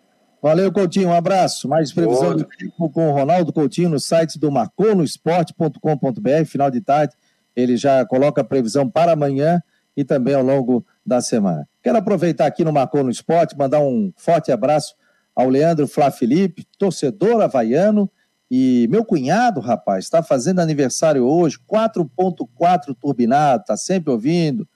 Valeu, 0.41 0.71
Coutinho. 0.71 1.09
Um 1.09 1.13
abraço. 1.13 1.67
Mais 1.69 1.93
previsão 1.93 2.35
do 2.35 2.43
tempo 2.43 2.89
com 2.89 3.09
o 3.09 3.11
Ronaldo 3.11 3.53
Coutinho 3.53 3.89
no 3.89 3.99
site 3.99 4.39
do 4.39 4.51
marconosport.com.br. 4.51 6.45
Final 6.47 6.71
de 6.71 6.81
tarde, 6.81 7.13
ele 7.55 7.77
já 7.77 8.03
coloca 8.05 8.41
a 8.41 8.43
previsão 8.43 8.89
para 8.89 9.11
amanhã 9.11 9.61
e 9.95 10.03
também 10.03 10.33
ao 10.33 10.41
longo 10.43 10.83
da 11.05 11.21
semana. 11.21 11.67
Quero 11.83 11.97
aproveitar 11.97 12.47
aqui 12.47 12.63
no 12.63 12.73
Marcou 12.73 13.03
no 13.03 13.11
Esporte, 13.11 13.57
mandar 13.57 13.81
um 13.81 14.11
forte 14.15 14.51
abraço 14.51 14.95
ao 15.35 15.47
Leandro 15.47 15.87
Flá 15.87 16.09
Felipe, 16.09 16.65
torcedor 16.77 17.41
havaiano, 17.41 18.09
e 18.49 18.87
meu 18.89 19.05
cunhado, 19.05 19.61
rapaz, 19.61 20.03
está 20.05 20.21
fazendo 20.21 20.59
aniversário 20.59 21.23
hoje, 21.23 21.57
4.4 21.71 22.95
turbinado, 22.99 23.61
está 23.61 23.77
sempre 23.77 24.11
ouvindo, 24.11 24.67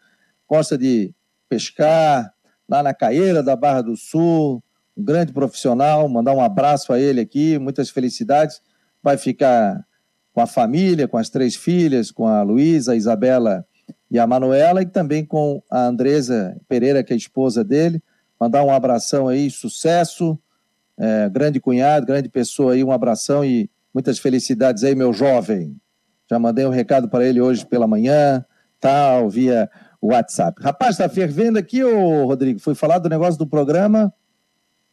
gosta 0.47 0.77
de 0.77 1.13
pescar, 1.49 2.33
lá 2.69 2.81
na 2.81 2.93
Caeira 2.93 3.43
da 3.43 3.55
Barra 3.55 3.81
do 3.81 3.97
Sul, 3.97 4.63
um 4.97 5.03
grande 5.03 5.33
profissional, 5.33 6.07
mandar 6.07 6.33
um 6.33 6.41
abraço 6.41 6.93
a 6.93 6.99
ele 6.99 7.21
aqui, 7.21 7.57
muitas 7.59 7.89
felicidades. 7.89 8.61
Vai 9.03 9.17
ficar 9.17 9.85
com 10.33 10.41
a 10.41 10.47
família, 10.47 11.07
com 11.07 11.17
as 11.17 11.29
três 11.29 11.55
filhas, 11.55 12.11
com 12.11 12.27
a 12.27 12.41
Luísa, 12.41 12.93
a 12.93 12.95
Isabela 12.95 13.65
e 14.09 14.19
a 14.19 14.27
Manuela, 14.27 14.81
e 14.81 14.85
também 14.85 15.25
com 15.25 15.61
a 15.69 15.85
Andresa 15.85 16.59
Pereira, 16.67 17.03
que 17.03 17.13
é 17.13 17.15
a 17.15 17.17
esposa 17.17 17.63
dele. 17.63 18.01
Mandar 18.39 18.63
um 18.63 18.71
abração 18.71 19.27
aí, 19.27 19.49
sucesso, 19.49 20.37
é, 20.97 21.29
grande 21.29 21.59
cunhado, 21.59 22.05
grande 22.05 22.29
pessoa 22.29 22.73
aí, 22.73 22.83
um 22.83 22.91
abração 22.91 23.45
e 23.45 23.69
muitas 23.93 24.19
felicidades 24.19 24.83
aí, 24.83 24.95
meu 24.95 25.13
jovem. 25.13 25.75
Já 26.29 26.39
mandei 26.39 26.65
um 26.65 26.69
recado 26.69 27.07
para 27.07 27.25
ele 27.25 27.39
hoje 27.39 27.65
pela 27.65 27.87
manhã, 27.87 28.43
tal, 28.79 29.29
via 29.29 29.69
WhatsApp. 30.01 30.61
Rapaz, 30.61 30.91
está 30.91 31.07
fervendo 31.07 31.57
aqui, 31.57 31.83
ô 31.83 32.25
Rodrigo. 32.25 32.59
Foi 32.59 32.75
falar 32.75 32.99
do 32.99 33.09
negócio 33.09 33.37
do 33.37 33.47
programa. 33.47 34.13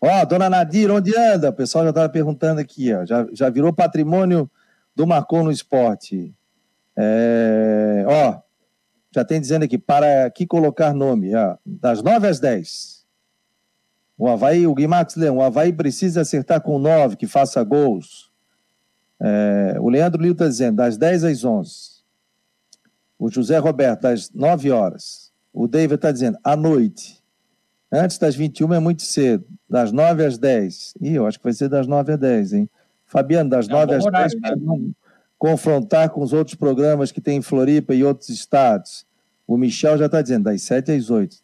Ó, 0.04 0.24
dona 0.24 0.50
Nadir, 0.50 0.90
onde 0.90 1.16
anda? 1.16 1.50
O 1.50 1.52
pessoal 1.52 1.84
já 1.84 1.90
estava 1.90 2.08
perguntando 2.08 2.60
aqui, 2.60 2.92
ó. 2.92 3.06
Já, 3.06 3.24
já 3.32 3.48
virou 3.48 3.72
patrimônio 3.72 4.50
do 4.96 5.06
Marcon 5.06 5.44
no 5.44 5.52
Esporte. 5.52 6.34
É, 6.96 8.04
ó, 8.08 8.40
já 9.14 9.24
tem 9.24 9.40
dizendo 9.40 9.64
aqui, 9.64 9.78
para 9.78 10.26
aqui 10.26 10.44
colocar 10.44 10.92
nome, 10.92 11.32
ó, 11.36 11.56
das 11.64 12.02
9 12.02 12.26
às 12.26 12.40
10. 12.40 13.06
O 14.18 14.28
Havaí, 14.28 14.66
o 14.66 14.74
Guimax 14.74 15.14
Leão, 15.14 15.38
o 15.38 15.42
Havaí 15.42 15.72
precisa 15.72 16.22
acertar 16.22 16.60
com 16.60 16.80
9, 16.80 17.16
que 17.16 17.28
faça 17.28 17.62
gols. 17.62 18.32
É, 19.20 19.76
o 19.78 19.88
Leandro 19.88 20.20
Lio 20.20 20.32
está 20.32 20.48
dizendo, 20.48 20.76
das 20.76 20.96
10 20.96 21.24
às 21.24 21.44
11. 21.44 22.02
O 23.16 23.30
José 23.30 23.56
Roberto, 23.58 24.02
das 24.02 24.32
9 24.32 24.72
horas. 24.72 25.32
O 25.52 25.68
David 25.68 25.94
está 25.94 26.10
dizendo, 26.10 26.38
à 26.42 26.56
noite. 26.56 27.21
Antes 27.92 28.16
das 28.16 28.34
21 28.34 28.72
é 28.72 28.78
muito 28.78 29.02
cedo, 29.02 29.44
das 29.68 29.92
9 29.92 30.24
às 30.24 30.38
10. 30.38 30.94
Ih, 31.02 31.14
eu 31.16 31.26
acho 31.26 31.38
que 31.38 31.44
vai 31.44 31.52
ser 31.52 31.68
das 31.68 31.86
9 31.86 32.14
às 32.14 32.18
10, 32.18 32.52
hein? 32.54 32.70
Fabiano, 33.04 33.50
das 33.50 33.68
é 33.68 33.72
9 33.72 33.94
às 33.94 34.04
horário, 34.06 34.40
10, 34.40 34.56
né? 34.62 34.90
confrontar 35.38 36.08
com 36.08 36.22
os 36.22 36.32
outros 36.32 36.54
programas 36.54 37.12
que 37.12 37.20
tem 37.20 37.36
em 37.36 37.42
Floripa 37.42 37.94
e 37.94 38.02
outros 38.02 38.30
estados. 38.30 39.04
O 39.46 39.58
Michel 39.58 39.98
já 39.98 40.06
está 40.06 40.22
dizendo, 40.22 40.44
das 40.44 40.62
7 40.62 40.92
às 40.92 41.10
8. 41.10 41.36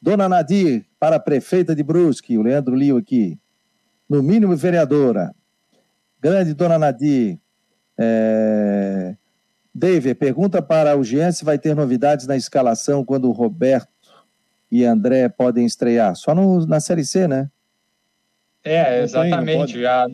Dona 0.00 0.26
Nadir, 0.26 0.86
para 0.98 1.16
a 1.16 1.20
prefeita 1.20 1.74
de 1.74 1.82
Brusque, 1.82 2.38
o 2.38 2.42
Leandro 2.42 2.74
Lio 2.74 2.96
aqui. 2.96 3.38
No 4.08 4.22
mínimo, 4.22 4.56
vereadora. 4.56 5.34
Grande 6.18 6.54
Dona 6.54 6.78
Nadir. 6.78 7.38
É... 7.98 9.14
David, 9.74 10.14
pergunta 10.14 10.62
para 10.62 10.96
o 10.96 11.04
Jean 11.04 11.30
se 11.30 11.44
vai 11.44 11.58
ter 11.58 11.76
novidades 11.76 12.26
na 12.26 12.36
escalação 12.36 13.04
quando 13.04 13.28
o 13.28 13.32
Roberto 13.32 13.88
e 14.70 14.84
André 14.84 15.28
podem 15.28 15.66
estrear? 15.66 16.14
Só 16.14 16.34
no, 16.34 16.66
na 16.66 16.80
Série 16.80 17.04
C, 17.04 17.26
né? 17.26 17.50
É, 18.64 19.02
exatamente. 19.02 19.74
Tem, 19.74 19.82
já, 19.82 20.06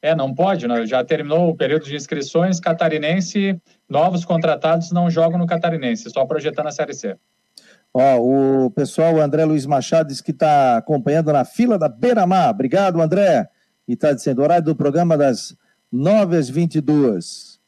é, 0.00 0.14
não 0.14 0.34
pode, 0.34 0.66
não. 0.66 0.84
já 0.84 1.04
terminou 1.04 1.50
o 1.50 1.56
período 1.56 1.84
de 1.84 1.96
inscrições. 1.96 2.60
Catarinense, 2.60 3.60
novos 3.88 4.24
contratados 4.24 4.90
não 4.90 5.10
jogam 5.10 5.38
no 5.38 5.46
Catarinense, 5.46 6.10
só 6.10 6.24
projetando 6.26 6.66
a 6.66 6.72
Série 6.72 6.94
C. 6.94 7.16
Ó, 7.94 8.18
o 8.66 8.70
pessoal, 8.70 9.14
o 9.14 9.20
André 9.20 9.44
Luiz 9.44 9.66
Machado, 9.66 10.08
disse 10.08 10.22
que 10.22 10.30
está 10.30 10.78
acompanhando 10.78 11.32
na 11.32 11.44
fila 11.44 11.78
da 11.78 11.88
Beira-Mar. 11.88 12.50
Obrigado, 12.50 13.00
André. 13.00 13.48
E 13.86 13.92
está 13.92 14.12
dizendo, 14.12 14.42
horário 14.42 14.64
do 14.64 14.76
programa 14.76 15.16
das 15.16 15.54
9 15.90 16.36
às 16.36 16.48
22. 16.48 17.60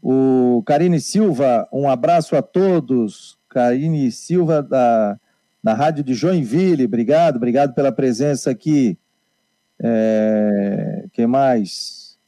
O 0.00 0.62
Karine 0.64 1.00
Silva, 1.00 1.68
um 1.72 1.88
abraço 1.88 2.36
a 2.36 2.42
todos. 2.42 3.36
Karine 3.48 4.10
Silva, 4.10 4.62
da 4.62 5.18
na 5.62 5.74
rádio 5.74 6.02
de 6.02 6.14
Joinville. 6.14 6.84
Obrigado, 6.84 7.36
obrigado 7.36 7.74
pela 7.74 7.92
presença 7.92 8.50
aqui. 8.50 8.98
É, 9.80 11.06
que 11.12 11.26
mais? 11.26 12.18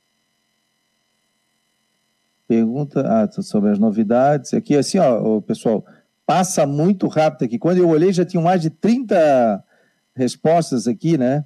Pergunta 2.46 3.00
ah, 3.06 3.42
sobre 3.42 3.70
as 3.70 3.78
novidades. 3.78 4.54
Aqui, 4.54 4.76
assim, 4.76 4.98
ó, 4.98 5.40
pessoal, 5.40 5.84
passa 6.26 6.66
muito 6.66 7.08
rápido 7.08 7.44
aqui. 7.44 7.58
Quando 7.58 7.78
eu 7.78 7.88
olhei, 7.88 8.12
já 8.12 8.24
tinha 8.24 8.42
mais 8.42 8.62
de 8.62 8.70
30 8.70 9.64
respostas 10.14 10.86
aqui, 10.86 11.18
né? 11.18 11.44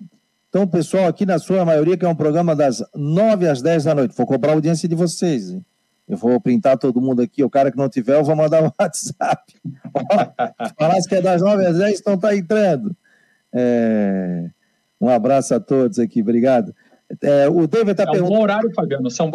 Então, 0.49 0.67
pessoal, 0.67 1.07
aqui 1.07 1.27
na 1.27 1.39
sua 1.39 1.65
maioria, 1.65 1.97
que 1.97 2.05
é 2.05 2.09
um 2.09 2.15
programa 2.15 2.57
das 2.57 2.83
9 2.95 3.49
às 3.49 3.61
10 3.61 3.85
da 3.85 3.95
noite. 3.95 4.17
Vou 4.17 4.27
cobrar 4.27 4.53
a 4.53 4.55
audiência 4.55 4.89
de 4.89 4.95
vocês. 4.95 5.51
Hein? 5.51 5.65
Eu 6.09 6.17
vou 6.17 6.41
printar 6.41 6.79
todo 6.79 7.01
mundo 7.01 7.21
aqui. 7.21 7.45
O 7.45 7.51
cara 7.51 7.71
que 7.71 7.77
não 7.77 7.89
tiver, 7.89 8.17
eu 8.17 8.25
vou 8.25 8.35
mandar 8.35 8.63
um 8.63 8.71
WhatsApp. 8.81 9.55
Falasse 10.79 11.09
que 11.09 11.17
é 11.17 11.21
das 11.21 11.43
9 11.43 11.67
às 11.67 11.79
10, 11.79 12.01
então 12.01 12.19
tá 12.19 12.35
entrando. 12.35 12.97
É... 13.53 14.51
Um 15.01 15.09
abraço 15.09 15.55
a 15.55 15.61
todos 15.61 15.99
aqui, 15.99 16.23
obrigado. 16.23 16.75
É, 17.23 17.49
o 17.49 17.67
David 17.67 17.93
está 17.93 18.03
é 18.03 18.07
um 18.07 18.13
perguntando. 18.13 18.37
bom 18.37 18.43
horário, 18.43 18.75
Fabiano. 18.75 19.11
São, 19.11 19.31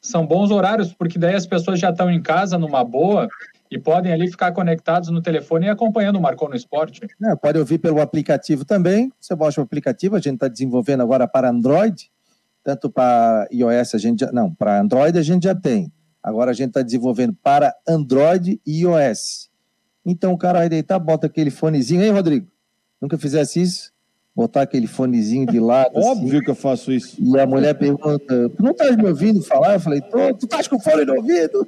são 0.00 0.26
bons 0.26 0.50
horários, 0.50 0.92
porque 0.92 1.18
daí 1.18 1.34
as 1.34 1.46
pessoas 1.46 1.80
já 1.80 1.90
estão 1.90 2.10
em 2.10 2.20
casa 2.20 2.58
numa 2.58 2.84
boa 2.84 3.28
e 3.70 3.78
podem 3.78 4.12
ali 4.12 4.30
ficar 4.30 4.52
conectados 4.52 5.08
no 5.08 5.20
telefone 5.20 5.66
e 5.66 5.68
acompanhando 5.70 6.16
o 6.16 6.22
Marcou 6.22 6.48
no 6.48 6.56
Esporte. 6.56 7.00
É, 7.22 7.36
pode 7.36 7.58
ouvir 7.58 7.78
pelo 7.78 8.00
aplicativo 8.00 8.64
também. 8.64 9.12
Você 9.20 9.34
baixa 9.34 9.60
o 9.60 9.64
aplicativo, 9.64 10.16
a 10.16 10.20
gente 10.20 10.34
está 10.34 10.48
desenvolvendo 10.48 11.02
agora 11.02 11.26
para 11.26 11.50
Android, 11.50 12.10
tanto 12.62 12.90
para 12.90 13.48
iOS 13.50 13.94
a 13.94 13.98
gente 13.98 14.20
já, 14.20 14.32
não, 14.32 14.54
para 14.54 14.80
Android 14.80 15.18
a 15.18 15.22
gente 15.22 15.44
já 15.44 15.54
tem. 15.54 15.92
Agora 16.28 16.50
a 16.50 16.54
gente 16.54 16.68
está 16.68 16.82
desenvolvendo 16.82 17.34
para 17.42 17.74
Android 17.88 18.60
e 18.66 18.82
iOS. 18.82 19.48
Então 20.04 20.34
o 20.34 20.38
cara 20.38 20.58
vai 20.58 20.68
deitar, 20.68 20.98
bota 20.98 21.26
aquele 21.26 21.50
fonezinho, 21.50 22.02
hein, 22.02 22.10
Rodrigo? 22.10 22.46
Nunca 23.00 23.16
fizesse 23.16 23.62
isso? 23.62 23.92
Botar 24.36 24.60
aquele 24.62 24.86
fonezinho 24.86 25.46
de 25.46 25.58
lado. 25.58 25.92
Óbvio 25.94 26.36
assim. 26.36 26.44
que 26.44 26.50
eu 26.50 26.54
faço 26.54 26.92
isso. 26.92 27.16
E 27.18 27.40
a 27.40 27.46
mulher 27.46 27.74
pergunta: 27.74 28.50
Tu 28.50 28.62
não 28.62 28.72
estás 28.72 28.94
me 28.94 29.06
ouvindo 29.06 29.42
falar? 29.42 29.74
Eu 29.74 29.80
falei: 29.80 30.02
Tô, 30.02 30.34
tu 30.34 30.44
estás 30.44 30.68
com 30.68 30.78
fone 30.78 31.06
no 31.06 31.14
ouvido? 31.14 31.66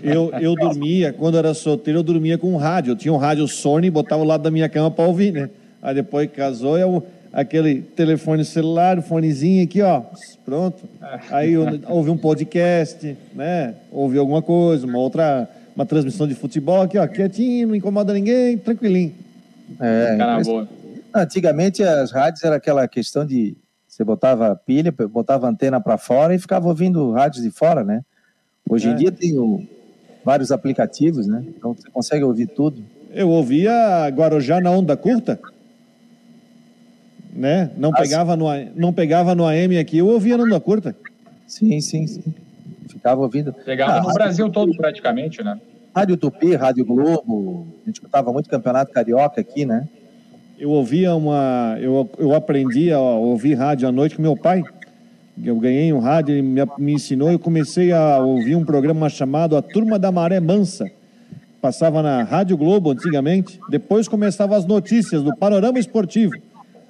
Eu, 0.00 0.30
eu 0.40 0.54
dormia, 0.54 1.12
quando 1.12 1.36
era 1.36 1.52
solteiro, 1.52 1.98
eu 1.98 2.02
dormia 2.04 2.38
com 2.38 2.54
um 2.54 2.56
rádio. 2.56 2.92
Eu 2.92 2.96
tinha 2.96 3.12
um 3.12 3.16
rádio 3.18 3.46
Sony 3.48 3.88
e 3.88 3.90
botava 3.90 4.22
ao 4.22 4.26
lado 4.26 4.42
da 4.42 4.50
minha 4.50 4.68
cama 4.68 4.92
para 4.92 5.04
ouvir, 5.04 5.32
né? 5.32 5.50
Aí 5.82 5.94
depois 5.94 6.30
casou, 6.30 6.78
eu 6.78 7.04
aquele 7.32 7.82
telefone 7.82 8.44
celular, 8.44 8.98
o 8.98 9.02
fonezinho 9.02 9.64
aqui, 9.64 9.82
ó, 9.82 10.02
pronto. 10.44 10.88
Aí 11.30 11.56
ouvi 11.56 12.10
um 12.10 12.16
podcast, 12.16 13.16
né? 13.34 13.74
Ouvi 13.90 14.18
alguma 14.18 14.42
coisa, 14.42 14.86
uma 14.86 14.98
outra, 14.98 15.48
uma 15.74 15.86
transmissão 15.86 16.26
de 16.26 16.34
futebol 16.34 16.82
aqui, 16.82 16.98
ó, 16.98 17.06
quietinho, 17.06 17.68
não 17.68 17.74
incomoda 17.74 18.12
ninguém, 18.12 18.58
tranquilinho. 18.58 19.14
É, 19.78 20.16
Cara, 20.16 20.42
boa. 20.42 20.68
Antigamente 21.14 21.82
as 21.82 22.10
rádios 22.10 22.44
era 22.44 22.56
aquela 22.56 22.86
questão 22.86 23.26
de 23.26 23.56
você 23.86 24.04
botava 24.04 24.54
pilha, 24.54 24.92
botava 24.92 25.48
antena 25.48 25.80
para 25.80 25.98
fora 25.98 26.34
e 26.34 26.38
ficava 26.38 26.68
ouvindo 26.68 27.10
rádios 27.12 27.42
de 27.42 27.50
fora, 27.50 27.84
né? 27.84 28.02
Hoje 28.68 28.88
é. 28.88 28.92
em 28.92 28.96
dia 28.96 29.10
tem 29.10 29.36
o, 29.36 29.66
vários 30.24 30.52
aplicativos, 30.52 31.26
né? 31.26 31.44
Então 31.48 31.74
você 31.74 31.90
consegue 31.90 32.24
ouvir 32.24 32.46
tudo. 32.46 32.84
Eu 33.10 33.28
ouvia 33.28 34.08
Guarujá 34.08 34.60
na 34.60 34.70
onda 34.70 34.96
curta, 34.96 35.40
né? 37.32 37.70
Não, 37.76 37.90
ah, 37.90 37.96
pegava, 37.96 38.36
no, 38.36 38.46
não 38.74 38.92
pegava 38.92 39.34
no 39.34 39.46
AM 39.46 39.78
aqui, 39.78 39.98
eu 39.98 40.08
ouvia 40.08 40.36
na 40.36 40.44
onda 40.44 40.60
curta. 40.60 40.94
Sim, 41.46 41.80
sim, 41.80 42.06
sim. 42.06 42.34
Ficava 42.88 43.20
ouvindo. 43.20 43.52
Pegava 43.52 43.98
ah, 43.98 44.02
no 44.02 44.12
Brasil 44.12 44.48
todo 44.50 44.76
praticamente, 44.76 45.42
né? 45.42 45.58
Rádio 45.94 46.16
Tupi, 46.16 46.54
Rádio 46.54 46.84
Globo, 46.84 47.66
a 47.82 47.86
gente 47.86 47.96
escutava 47.96 48.32
muito 48.32 48.48
campeonato 48.48 48.92
carioca 48.92 49.40
aqui, 49.40 49.64
né? 49.64 49.88
Eu 50.58 50.70
ouvia 50.70 51.14
uma. 51.14 51.76
Eu, 51.80 52.08
eu 52.18 52.34
aprendi 52.34 52.92
a 52.92 53.00
ouvir 53.00 53.54
rádio 53.54 53.88
à 53.88 53.92
noite 53.92 54.16
com 54.16 54.22
meu 54.22 54.36
pai. 54.36 54.62
Eu 55.42 55.56
ganhei 55.58 55.92
um 55.92 55.98
rádio, 55.98 56.34
ele 56.34 56.42
me, 56.42 56.60
me 56.78 56.92
ensinou. 56.92 57.32
Eu 57.32 57.38
comecei 57.38 57.92
a 57.92 58.18
ouvir 58.18 58.54
um 58.54 58.64
programa 58.64 59.08
chamado 59.08 59.56
A 59.56 59.62
Turma 59.62 59.98
da 59.98 60.12
Maré 60.12 60.38
Mansa. 60.38 60.90
Passava 61.62 62.02
na 62.02 62.22
Rádio 62.22 62.56
Globo 62.56 62.90
antigamente. 62.90 63.58
Depois 63.70 64.06
começavam 64.06 64.56
as 64.56 64.66
notícias 64.66 65.22
do 65.22 65.34
panorama 65.34 65.78
esportivo. 65.78 66.32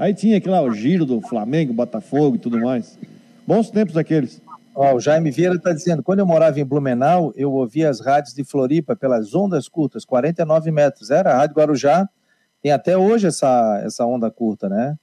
Aí 0.01 0.15
tinha 0.15 0.39
aqui 0.39 0.49
lá 0.49 0.63
o 0.63 0.73
giro 0.73 1.05
do 1.05 1.21
Flamengo, 1.21 1.75
Botafogo 1.75 2.37
e 2.37 2.39
tudo 2.39 2.59
mais. 2.59 2.99
Bons 3.47 3.71
tempos 3.71 3.99
aqueles. 3.99 4.41
Ó, 4.75 4.95
o 4.95 5.01
Jaime 5.01 5.31
Vieira 5.31 5.57
está 5.57 5.75
dizendo: 5.75 6.03
quando 6.03 6.21
eu 6.21 6.27
morava 6.27 6.59
em 6.59 6.65
Blumenau, 6.65 7.35
eu 7.37 7.53
ouvia 7.53 7.91
as 7.91 8.01
rádios 8.01 8.33
de 8.33 8.43
Floripa 8.43 8.97
pelas 8.97 9.35
ondas 9.35 9.69
curtas, 9.69 10.07
49 10.07 10.71
metros. 10.71 11.11
Era 11.11 11.33
a 11.33 11.37
Rádio 11.37 11.57
Guarujá, 11.57 12.09
tem 12.63 12.73
até 12.73 12.97
hoje 12.97 13.27
essa, 13.27 13.79
essa 13.85 14.07
onda 14.07 14.31
curta, 14.31 14.71
né? 14.71 14.97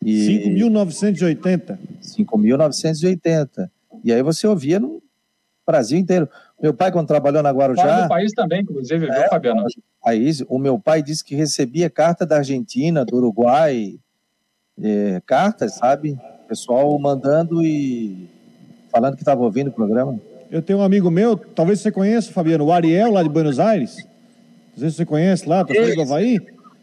E... 0.00 0.54
5.980. 0.60 1.76
5.980. 2.00 3.68
E 4.04 4.12
aí 4.12 4.22
você 4.22 4.46
ouvia 4.46 4.78
no 4.78 5.02
Brasil 5.66 5.98
inteiro. 5.98 6.28
Meu 6.62 6.72
pai, 6.72 6.92
quando 6.92 7.08
trabalhou 7.08 7.42
na 7.42 7.50
Guarujá. 7.50 7.82
Fora 7.82 8.02
do 8.02 8.08
país 8.08 8.32
também, 8.32 8.60
inclusive, 8.60 9.08
é, 9.08 9.18
viu, 9.18 9.28
Fabiano? 9.30 9.64
País, 10.00 10.44
o 10.48 10.60
meu 10.60 10.78
pai 10.78 11.02
disse 11.02 11.24
que 11.24 11.34
recebia 11.34 11.90
carta 11.90 12.24
da 12.24 12.36
Argentina, 12.36 13.04
do 13.04 13.16
Uruguai, 13.16 13.98
é, 14.82 15.20
cartas, 15.26 15.74
sabe? 15.74 16.18
Pessoal 16.48 16.98
mandando 16.98 17.62
e 17.62 18.28
falando 18.90 19.14
que 19.14 19.22
estava 19.22 19.42
ouvindo 19.42 19.68
o 19.68 19.72
programa. 19.72 20.20
Eu 20.50 20.62
tenho 20.62 20.78
um 20.78 20.82
amigo 20.82 21.10
meu, 21.10 21.36
talvez 21.36 21.80
você 21.80 21.90
conheça, 21.90 22.32
Fabiano, 22.32 22.64
o 22.64 22.72
Ariel, 22.72 23.10
lá 23.10 23.22
de 23.22 23.28
Buenos 23.28 23.58
Aires. 23.58 23.96
Não 24.72 24.80
sei 24.80 24.90
se 24.90 24.96
você 24.96 25.06
conhece 25.06 25.48
lá, 25.48 25.64
tá 25.64 25.72
do 25.72 26.02
Havaí. 26.02 26.40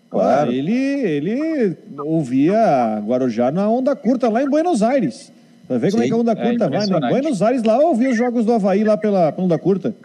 Claro. 0.10 0.52
Ele, 0.52 0.74
ele 0.74 1.78
ouvia 2.00 3.00
Guarujá 3.00 3.50
na 3.50 3.70
onda 3.70 3.96
curta 3.96 4.28
lá 4.28 4.44
em 4.44 4.50
Buenos 4.50 4.84
Aires. 4.84 5.32
Vai 5.70 5.80
ver 5.80 5.92
como 5.92 6.04
é 6.04 6.08
que 6.08 6.14
a 6.14 6.18
onda 6.18 6.32
é 6.34 6.36
curta 6.36 6.66
é 6.66 6.70
vai. 6.70 6.86
Em 6.86 7.10
Buenos 7.10 7.42
Aires 7.42 7.64
lá 7.64 7.80
ouvia 7.80 8.10
os 8.10 8.18
jogos 8.18 8.46
do 8.46 8.52
Havaí 8.52 8.84
lá 8.84 8.98
pela, 8.98 9.32
pela 9.32 9.46
onda 9.46 9.58
curta. 9.58 9.96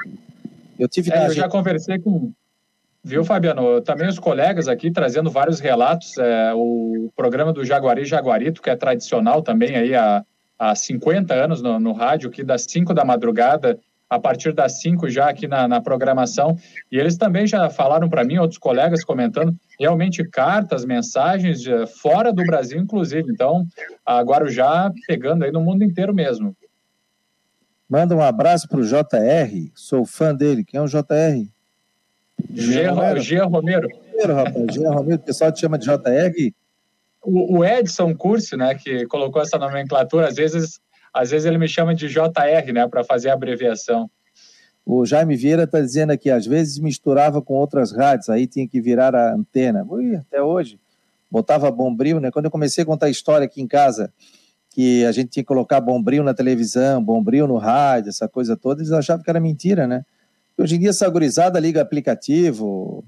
Eu 0.78 0.88
tive 0.88 1.10
é, 1.12 1.26
eu 1.26 1.32
já 1.32 1.48
conversei 1.48 1.98
com. 1.98 2.30
Viu, 3.06 3.24
Fabiano? 3.24 3.80
Também 3.82 4.08
os 4.08 4.18
colegas 4.18 4.66
aqui 4.66 4.90
trazendo 4.90 5.30
vários 5.30 5.60
relatos. 5.60 6.18
É, 6.18 6.52
o 6.52 7.08
programa 7.14 7.52
do 7.52 7.64
Jaguari 7.64 8.04
Jaguarito, 8.04 8.60
que 8.60 8.68
é 8.68 8.74
tradicional 8.74 9.42
também 9.42 9.76
aí 9.76 9.94
há, 9.94 10.24
há 10.58 10.74
50 10.74 11.32
anos 11.32 11.62
no, 11.62 11.78
no 11.78 11.92
rádio, 11.92 12.32
que 12.32 12.42
das 12.42 12.66
5 12.68 12.92
da 12.92 13.04
madrugada 13.04 13.78
a 14.10 14.18
partir 14.18 14.52
das 14.52 14.80
5 14.80 15.08
já 15.08 15.28
aqui 15.28 15.46
na, 15.46 15.68
na, 15.68 15.80
programação. 15.80 16.56
E 16.90 16.98
eles 16.98 17.16
também 17.16 17.46
já 17.46 17.70
falaram 17.70 18.08
para 18.08 18.24
mim, 18.24 18.38
outros 18.38 18.58
colegas 18.58 19.04
comentando, 19.04 19.54
realmente 19.78 20.28
cartas, 20.28 20.84
mensagens 20.84 21.62
fora 22.02 22.32
do 22.32 22.42
Brasil, 22.42 22.80
inclusive. 22.80 23.30
Então, 23.30 23.64
a 24.04 24.20
Guarujá 24.20 24.90
pegando 25.06 25.44
aí 25.44 25.52
no 25.52 25.60
mundo 25.60 25.84
inteiro 25.84 26.12
mesmo. 26.12 26.56
Manda 27.88 28.16
um 28.16 28.20
abraço 28.20 28.66
para 28.68 28.80
o 28.80 28.84
JR, 28.84 29.70
sou 29.76 30.04
fã 30.04 30.34
dele. 30.34 30.64
Quem 30.64 30.78
é 30.78 30.82
o 30.82 30.88
JR? 30.88 31.55
Gia 32.52 32.92
Romero. 32.92 33.48
Romero. 33.48 33.88
Romero, 34.12 34.34
rapaz. 34.34 34.74
Gia 34.74 34.90
Romero, 34.90 35.16
o 35.16 35.24
pessoal 35.24 35.52
te 35.52 35.60
chama 35.60 35.78
de 35.78 35.86
JR? 35.86 36.52
O, 37.22 37.58
o 37.58 37.64
Edson 37.64 38.14
Curse, 38.14 38.56
né, 38.56 38.74
que 38.74 39.06
colocou 39.06 39.42
essa 39.42 39.58
nomenclatura, 39.58 40.28
às 40.28 40.36
vezes 40.36 40.80
às 41.16 41.30
vezes 41.30 41.46
ele 41.46 41.56
me 41.56 41.66
chama 41.66 41.94
de 41.94 42.08
JR, 42.08 42.72
né, 42.74 42.86
para 42.86 43.02
fazer 43.02 43.30
a 43.30 43.32
abreviação. 43.32 44.10
O 44.84 45.04
Jaime 45.06 45.34
Vieira 45.34 45.64
está 45.64 45.80
dizendo 45.80 46.12
aqui, 46.12 46.30
às 46.30 46.46
vezes 46.46 46.78
misturava 46.78 47.40
com 47.40 47.54
outras 47.54 47.90
rádios, 47.90 48.28
aí 48.28 48.46
tinha 48.46 48.68
que 48.68 48.80
virar 48.80 49.14
a 49.14 49.34
antena. 49.34 49.84
Ui, 49.88 50.14
até 50.14 50.42
hoje. 50.42 50.78
Botava 51.30 51.70
bombril, 51.70 52.20
né? 52.20 52.30
Quando 52.30 52.44
eu 52.44 52.50
comecei 52.50 52.82
a 52.82 52.86
contar 52.86 53.06
a 53.06 53.10
história 53.10 53.46
aqui 53.46 53.60
em 53.60 53.66
casa, 53.66 54.12
que 54.70 55.04
a 55.06 55.10
gente 55.10 55.30
tinha 55.30 55.42
que 55.42 55.48
colocar 55.48 55.80
bombril 55.80 56.22
na 56.22 56.34
televisão, 56.34 57.02
bombril 57.02 57.48
no 57.48 57.56
rádio, 57.56 58.10
essa 58.10 58.28
coisa 58.28 58.56
toda, 58.56 58.82
eles 58.82 58.92
achavam 58.92 59.24
que 59.24 59.30
era 59.30 59.40
mentira, 59.40 59.86
né? 59.86 60.04
Hoje 60.58 60.76
em 60.76 60.78
dia 60.78 60.90
essa 60.90 61.08
gurizada 61.08 61.60
liga 61.60 61.82
aplicativo, 61.82 63.04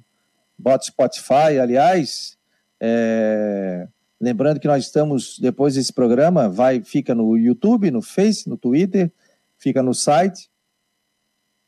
bota 0.59 0.84
Spotify, 0.84 1.59
aliás, 1.59 2.36
é, 2.80 3.88
Lembrando 4.20 4.59
que 4.59 4.66
nós 4.66 4.84
estamos, 4.84 5.38
depois 5.38 5.74
desse 5.74 5.92
programa, 5.92 6.49
vai, 6.49 6.82
fica 6.82 7.14
no 7.14 7.36
YouTube, 7.36 7.90
no 7.90 8.03
Face, 8.03 8.49
no 8.49 8.57
Twitter, 8.57 9.12
fica 9.57 9.80
no 9.80 9.94
site. 9.94 10.51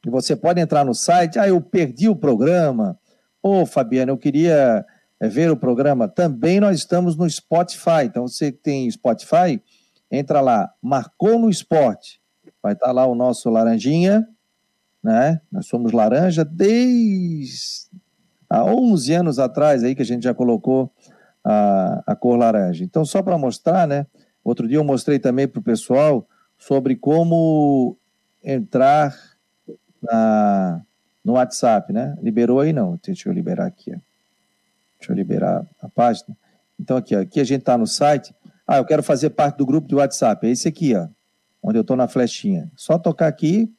E 0.04 0.10
você 0.10 0.34
pode 0.34 0.60
entrar 0.60 0.84
no 0.84 0.94
site. 0.94 1.38
Ah, 1.38 1.46
eu 1.46 1.60
perdi 1.60 2.08
o 2.08 2.16
programa. 2.16 2.98
Ô, 3.40 3.60
oh, 3.60 3.66
Fabiano, 3.66 4.10
eu 4.10 4.18
queria 4.18 4.84
eh, 5.20 5.28
ver 5.28 5.48
o 5.50 5.56
programa. 5.56 6.08
Também 6.08 6.58
nós 6.58 6.78
estamos 6.78 7.16
no 7.16 7.28
Spotify. 7.30 8.04
Então, 8.06 8.26
você 8.26 8.50
tem 8.50 8.90
Spotify, 8.90 9.62
entra 10.10 10.40
lá, 10.40 10.74
marcou 10.82 11.38
no 11.38 11.48
esporte. 11.48 12.20
Vai 12.60 12.72
estar 12.72 12.90
lá 12.90 13.06
o 13.06 13.14
nosso 13.14 13.48
Laranjinha, 13.48 14.26
né? 15.02 15.40
Nós 15.50 15.66
somos 15.66 15.92
laranja 15.92 16.44
desde 16.44 17.88
há 18.48 18.64
11 18.64 19.12
anos 19.14 19.38
atrás 19.38 19.82
aí 19.82 19.94
que 19.94 20.02
a 20.02 20.06
gente 20.06 20.24
já 20.24 20.34
colocou 20.34 20.92
a, 21.44 22.02
a 22.06 22.16
cor 22.16 22.36
laranja. 22.36 22.84
Então, 22.84 23.04
só 23.04 23.22
para 23.22 23.38
mostrar, 23.38 23.86
né? 23.86 24.06
Outro 24.44 24.66
dia 24.66 24.78
eu 24.78 24.84
mostrei 24.84 25.18
também 25.18 25.46
para 25.46 25.60
o 25.60 25.62
pessoal 25.62 26.26
sobre 26.58 26.96
como 26.96 27.96
entrar 28.42 29.16
na, 30.02 30.82
no 31.24 31.34
WhatsApp, 31.34 31.92
né? 31.92 32.16
Liberou 32.22 32.60
aí 32.60 32.72
não? 32.72 32.98
Deixa 33.02 33.28
eu 33.28 33.32
liberar 33.32 33.66
aqui. 33.66 33.92
Ó. 33.92 33.98
Deixa 34.98 35.12
eu 35.12 35.16
liberar 35.16 35.66
a 35.80 35.88
página. 35.88 36.36
Então, 36.78 36.96
aqui, 36.96 37.14
ó, 37.14 37.20
aqui 37.20 37.40
a 37.40 37.44
gente 37.44 37.60
está 37.60 37.76
no 37.76 37.86
site. 37.86 38.34
Ah, 38.66 38.78
eu 38.78 38.84
quero 38.84 39.02
fazer 39.02 39.30
parte 39.30 39.56
do 39.56 39.66
grupo 39.66 39.88
de 39.88 39.94
WhatsApp. 39.94 40.46
É 40.46 40.50
esse 40.50 40.68
aqui, 40.68 40.94
ó, 40.94 41.08
onde 41.62 41.78
eu 41.78 41.82
estou 41.82 41.96
na 41.96 42.08
flechinha. 42.08 42.70
Só 42.76 42.98
tocar 42.98 43.26
aqui, 43.26 43.70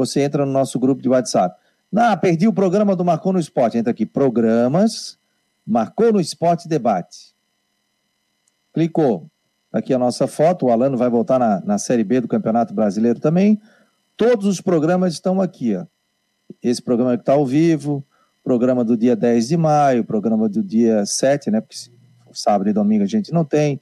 você 0.00 0.22
entra 0.22 0.46
no 0.46 0.52
nosso 0.52 0.78
grupo 0.78 1.02
de 1.02 1.08
WhatsApp. 1.08 1.56
Ah, 1.94 2.16
perdi 2.16 2.48
o 2.48 2.52
programa 2.52 2.96
do 2.96 3.04
Marcou 3.04 3.32
no 3.32 3.38
Esporte. 3.38 3.76
Entra 3.76 3.90
aqui, 3.90 4.06
programas, 4.06 5.18
Marcou 5.66 6.12
no 6.12 6.20
Esporte 6.20 6.68
Debate. 6.68 7.34
Clicou. 8.72 9.28
Aqui 9.72 9.92
a 9.92 9.98
nossa 9.98 10.26
foto. 10.26 10.66
O 10.66 10.70
Alano 10.70 10.96
vai 10.96 11.10
voltar 11.10 11.38
na, 11.38 11.60
na 11.60 11.78
Série 11.78 12.04
B 12.04 12.20
do 12.20 12.28
Campeonato 12.28 12.72
Brasileiro 12.72 13.20
também. 13.20 13.60
Todos 14.16 14.46
os 14.46 14.60
programas 14.60 15.12
estão 15.12 15.40
aqui. 15.40 15.76
Ó. 15.76 15.84
Esse 16.62 16.82
programa 16.82 17.16
que 17.16 17.22
está 17.22 17.32
ao 17.32 17.46
vivo, 17.46 18.04
programa 18.42 18.84
do 18.84 18.96
dia 18.96 19.14
10 19.14 19.48
de 19.48 19.56
maio, 19.56 20.04
programa 20.04 20.48
do 20.48 20.62
dia 20.62 21.04
7, 21.04 21.50
né? 21.50 21.60
Porque 21.60 21.76
sábado 22.32 22.70
e 22.70 22.72
domingo 22.72 23.02
a 23.02 23.06
gente 23.06 23.32
não 23.32 23.44
tem. 23.44 23.80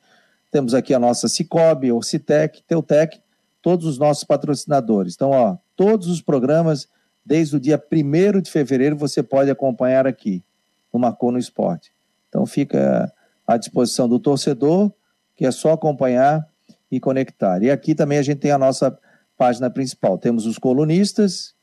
Temos 0.50 0.74
aqui 0.74 0.94
a 0.94 0.98
nossa 0.98 1.28
Cicobi, 1.28 1.92
Orcitec, 1.92 2.62
Teutec, 2.66 3.20
todos 3.68 3.84
os 3.84 3.98
nossos 3.98 4.24
patrocinadores. 4.24 5.14
Então, 5.14 5.30
ó, 5.30 5.58
todos 5.76 6.08
os 6.08 6.22
programas, 6.22 6.88
desde 7.22 7.54
o 7.54 7.60
dia 7.60 7.78
1 7.78 8.40
de 8.40 8.50
fevereiro, 8.50 8.96
você 8.96 9.22
pode 9.22 9.50
acompanhar 9.50 10.06
aqui 10.06 10.42
no 10.90 10.98
Marcou 10.98 11.30
no 11.30 11.38
Esporte. 11.38 11.92
Então 12.30 12.46
fica 12.46 13.12
à 13.46 13.58
disposição 13.58 14.08
do 14.08 14.18
torcedor, 14.18 14.90
que 15.36 15.44
é 15.44 15.50
só 15.50 15.72
acompanhar 15.72 16.48
e 16.90 16.98
conectar. 16.98 17.62
E 17.62 17.70
aqui 17.70 17.94
também 17.94 18.16
a 18.16 18.22
gente 18.22 18.38
tem 18.38 18.52
a 18.52 18.56
nossa 18.56 18.98
página 19.36 19.68
principal. 19.68 20.16
Temos 20.16 20.46
os 20.46 20.56
colunistas, 20.56 21.54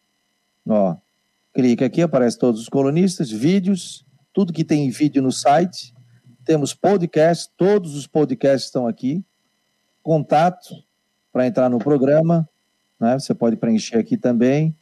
ó, 0.69 0.97
clica 1.55 1.87
aqui, 1.87 2.03
aparece 2.03 2.37
todos 2.37 2.61
os 2.61 2.69
colunistas, 2.69 3.31
vídeos, 3.31 4.05
tudo 4.31 4.53
que 4.53 4.63
tem 4.63 4.91
vídeo 4.91 5.23
no 5.23 5.31
site. 5.31 5.91
Temos 6.45 6.71
podcast, 6.71 7.49
todos 7.57 7.95
os 7.95 8.05
podcasts 8.05 8.65
estão 8.67 8.85
aqui. 8.85 9.25
Contato 10.03 10.85
para 11.35 11.45
entrar 11.45 11.69
no 11.69 11.79
programa, 11.79 12.47
né? 12.97 13.19
Você 13.19 13.33
pode 13.33 13.57
preencher 13.57 13.97
aqui 13.97 14.15
também 14.15 14.73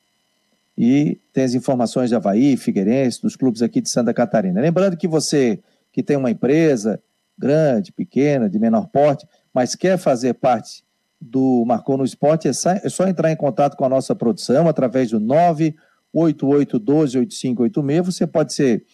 e 0.77 1.19
tem 1.33 1.43
as 1.43 1.55
informações 1.55 2.09
de 2.09 2.15
Havaí, 2.15 2.55
Figueirense, 2.55 3.19
dos 3.19 3.35
clubes 3.35 3.63
aqui 3.63 3.81
de 3.81 3.89
Santa 3.89 4.13
Catarina. 4.13 4.61
Lembrando 4.61 4.95
que 4.95 5.07
você 5.07 5.59
que 5.91 6.03
tem 6.03 6.15
uma 6.15 6.29
empresa 6.29 7.01
grande, 7.35 7.91
pequena, 7.91 8.47
de 8.47 8.59
menor 8.59 8.87
porte, 8.89 9.27
mas 9.51 9.73
quer 9.73 9.97
fazer 9.97 10.35
parte 10.35 10.83
do 11.19 11.65
Marcou 11.65 11.97
no 11.97 12.05
Esporte, 12.05 12.47
é 12.47 12.53
só, 12.53 12.69
é 12.69 12.87
só 12.87 13.07
entrar 13.07 13.31
em 13.31 13.35
contato 13.35 13.75
com 13.75 13.85
a 13.85 13.89
nossa 13.89 14.13
produção 14.13 14.67
através 14.67 15.09
do 15.09 15.19
988 15.19 16.77
12 16.77 17.17
8586. 17.17 18.05
Você 18.05 18.27
pode 18.27 18.53
ser 18.53 18.85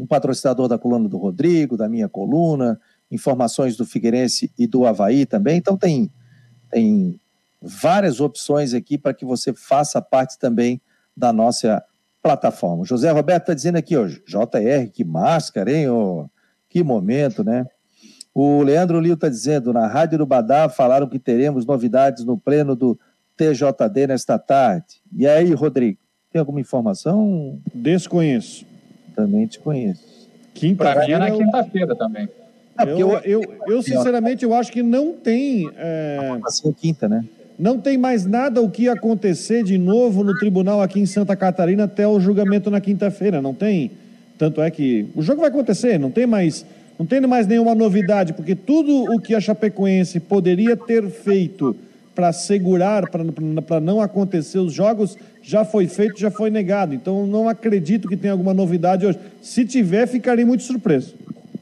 um 0.00 0.06
patrocinador 0.06 0.68
da 0.68 0.78
coluna 0.78 1.08
do 1.08 1.18
Rodrigo, 1.18 1.76
da 1.76 1.88
minha 1.88 2.08
coluna, 2.08 2.80
informações 3.10 3.76
do 3.76 3.84
Figueirense 3.84 4.52
e 4.56 4.68
do 4.68 4.86
Havaí 4.86 5.26
também. 5.26 5.56
Então 5.56 5.76
tem, 5.76 6.12
tem 6.76 7.18
várias 7.62 8.20
opções 8.20 8.74
aqui 8.74 8.98
para 8.98 9.14
que 9.14 9.24
você 9.24 9.54
faça 9.54 10.02
parte 10.02 10.38
também 10.38 10.78
da 11.16 11.32
nossa 11.32 11.82
plataforma. 12.22 12.82
O 12.82 12.84
José 12.84 13.10
Roberto 13.10 13.44
está 13.44 13.54
dizendo 13.54 13.76
aqui, 13.76 13.96
ó, 13.96 14.06
JR, 14.06 14.90
que 14.92 15.02
máscara, 15.02 15.72
hein? 15.72 15.88
Oh, 15.88 16.28
que 16.68 16.84
momento, 16.84 17.42
né? 17.42 17.64
O 18.34 18.62
Leandro 18.62 19.00
Lio 19.00 19.14
está 19.14 19.30
dizendo, 19.30 19.72
na 19.72 19.86
Rádio 19.86 20.18
do 20.18 20.26
Badá 20.26 20.68
falaram 20.68 21.08
que 21.08 21.18
teremos 21.18 21.64
novidades 21.64 22.26
no 22.26 22.36
pleno 22.36 22.76
do 22.76 23.00
TJD 23.38 24.08
nesta 24.08 24.38
tarde. 24.38 25.00
E 25.16 25.26
aí, 25.26 25.54
Rodrigo, 25.54 25.98
tem 26.30 26.40
alguma 26.40 26.60
informação? 26.60 27.58
Desconheço. 27.74 28.66
Também 29.14 29.46
desconheço. 29.46 30.28
Para 30.76 31.06
mim 31.06 31.12
é 31.12 31.18
na 31.18 31.30
quinta-feira 31.30 31.96
também. 31.96 32.28
Ah, 32.76 32.84
eu, 32.84 33.12
eu, 33.24 33.42
eu, 33.66 33.82
sinceramente, 33.82 34.44
eu 34.44 34.54
acho 34.54 34.70
que 34.70 34.82
não 34.82 35.12
tem. 35.12 35.70
É... 35.76 36.18
Quinta, 36.78 37.08
né? 37.08 37.24
Não 37.58 37.78
tem 37.78 37.96
mais 37.96 38.26
nada 38.26 38.60
o 38.60 38.70
que 38.70 38.88
acontecer 38.88 39.64
de 39.64 39.78
novo 39.78 40.22
no 40.22 40.38
tribunal 40.38 40.82
aqui 40.82 41.00
em 41.00 41.06
Santa 41.06 41.34
Catarina 41.34 41.84
até 41.84 42.06
o 42.06 42.20
julgamento 42.20 42.70
na 42.70 42.80
quinta-feira. 42.80 43.40
Não 43.40 43.54
tem. 43.54 43.92
Tanto 44.36 44.60
é 44.60 44.70
que 44.70 45.06
o 45.14 45.22
jogo 45.22 45.40
vai 45.40 45.48
acontecer, 45.48 45.98
não 45.98 46.10
tem 46.10 46.26
mais 46.26 46.66
não 46.98 47.04
tem 47.04 47.20
mais 47.20 47.46
nenhuma 47.46 47.74
novidade, 47.74 48.32
porque 48.32 48.54
tudo 48.54 49.04
o 49.12 49.20
que 49.20 49.34
a 49.34 49.40
Chapecoense 49.40 50.18
poderia 50.18 50.76
ter 50.76 51.08
feito 51.10 51.76
para 52.14 52.32
segurar, 52.32 53.04
para 53.10 53.80
não 53.80 54.00
acontecer 54.00 54.58
os 54.58 54.72
jogos, 54.72 55.18
já 55.42 55.66
foi 55.66 55.86
feito, 55.86 56.18
já 56.18 56.30
foi 56.30 56.48
negado. 56.48 56.94
Então 56.94 57.26
não 57.26 57.46
acredito 57.46 58.08
que 58.08 58.16
tenha 58.16 58.32
alguma 58.32 58.54
novidade 58.54 59.04
hoje. 59.04 59.18
Se 59.42 59.66
tiver, 59.66 60.06
ficaria 60.06 60.46
muito 60.46 60.62
surpreso. 60.62 61.14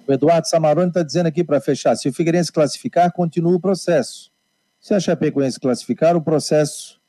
O 0.07 0.13
Eduardo 0.13 0.47
Samaroni 0.47 0.89
está 0.89 1.03
dizendo 1.03 1.27
aqui 1.27 1.43
para 1.43 1.61
fechar: 1.61 1.97
se 1.97 2.09
o 2.09 2.13
Figueirense 2.13 2.53
classificar, 2.53 3.13
continua 3.13 3.55
o 3.55 3.61
processo. 3.61 4.31
Se 4.81 4.95
a 4.95 5.01
Chapecoense 5.01 5.59
classificar, 5.59 6.17
o 6.17 6.23
processo. 6.23 7.03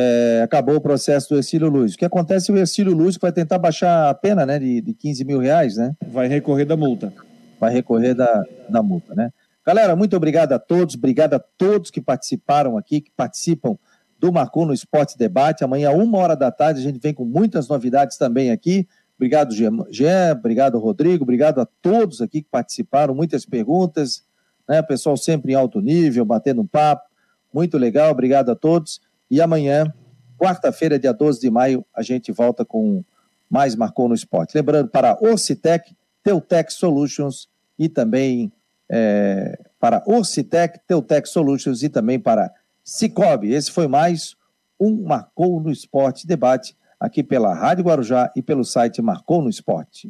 É, 0.00 0.42
acabou 0.44 0.76
o 0.76 0.80
processo 0.80 1.30
do 1.30 1.36
Ercílio 1.36 1.68
Luz. 1.68 1.94
O 1.94 1.98
que 1.98 2.04
acontece 2.04 2.52
é 2.52 2.54
o 2.54 2.56
Ercílio 2.56 2.94
Luz 2.94 3.16
que 3.16 3.22
vai 3.22 3.32
tentar 3.32 3.58
baixar 3.58 4.08
a 4.08 4.14
pena 4.14 4.46
né, 4.46 4.56
de, 4.56 4.80
de 4.80 4.94
15 4.94 5.24
mil 5.24 5.40
reais, 5.40 5.76
né? 5.76 5.92
Vai 6.06 6.28
recorrer 6.28 6.64
da 6.64 6.76
multa 6.76 7.12
vai 7.58 7.72
recorrer 7.72 8.14
da, 8.14 8.44
da 8.68 8.82
multa, 8.82 9.14
né? 9.14 9.30
Galera, 9.66 9.94
muito 9.94 10.16
obrigado 10.16 10.52
a 10.52 10.58
todos, 10.58 10.94
obrigado 10.94 11.34
a 11.34 11.38
todos 11.38 11.90
que 11.90 12.00
participaram 12.00 12.78
aqui, 12.78 13.02
que 13.02 13.10
participam 13.10 13.76
do 14.18 14.32
Marcou 14.32 14.64
no 14.64 14.72
Esporte 14.72 15.18
Debate. 15.18 15.62
Amanhã, 15.62 15.90
uma 15.90 16.18
hora 16.18 16.34
da 16.34 16.50
tarde, 16.50 16.80
a 16.80 16.82
gente 16.82 16.98
vem 16.98 17.12
com 17.12 17.24
muitas 17.24 17.68
novidades 17.68 18.16
também 18.16 18.50
aqui. 18.50 18.88
Obrigado, 19.18 19.52
Jean, 19.52 20.32
obrigado, 20.32 20.78
Rodrigo, 20.78 21.24
obrigado 21.24 21.60
a 21.60 21.66
todos 21.66 22.22
aqui 22.22 22.40
que 22.40 22.48
participaram, 22.48 23.16
muitas 23.16 23.44
perguntas, 23.44 24.22
né? 24.68 24.80
Pessoal 24.80 25.16
sempre 25.16 25.52
em 25.52 25.54
alto 25.56 25.80
nível, 25.80 26.24
batendo 26.24 26.62
um 26.62 26.66
papo. 26.66 27.08
Muito 27.52 27.76
legal, 27.76 28.12
obrigado 28.12 28.50
a 28.50 28.54
todos. 28.54 29.00
E 29.28 29.40
amanhã, 29.40 29.92
quarta-feira, 30.38 31.00
dia 31.00 31.12
12 31.12 31.40
de 31.40 31.50
maio, 31.50 31.84
a 31.92 32.00
gente 32.00 32.30
volta 32.30 32.64
com 32.64 33.02
mais 33.50 33.74
Marcou 33.74 34.08
no 34.08 34.14
Esporte. 34.14 34.54
Lembrando, 34.54 34.88
para 34.88 35.18
Orcitec, 35.20 35.96
Teutec 36.22 36.72
Solutions 36.72 37.48
e 37.76 37.88
também 37.88 38.52
é, 38.88 39.58
para 39.80 40.02
Orcitec, 40.06 40.78
Teutec 40.86 41.28
Solutions 41.28 41.82
e 41.82 41.88
também 41.88 42.20
para 42.20 42.52
Cicobi. 42.84 43.52
Esse 43.52 43.72
foi 43.72 43.88
mais 43.88 44.36
um 44.78 45.02
Marcou 45.02 45.60
no 45.60 45.72
Esporte 45.72 46.26
debate 46.26 46.76
aqui 47.00 47.22
pela 47.22 47.54
Rádio 47.54 47.84
Guarujá 47.84 48.30
e 48.36 48.42
pelo 48.42 48.64
site 48.64 49.00
Marcou 49.00 49.40
no 49.42 49.48
Esporte. 49.48 50.06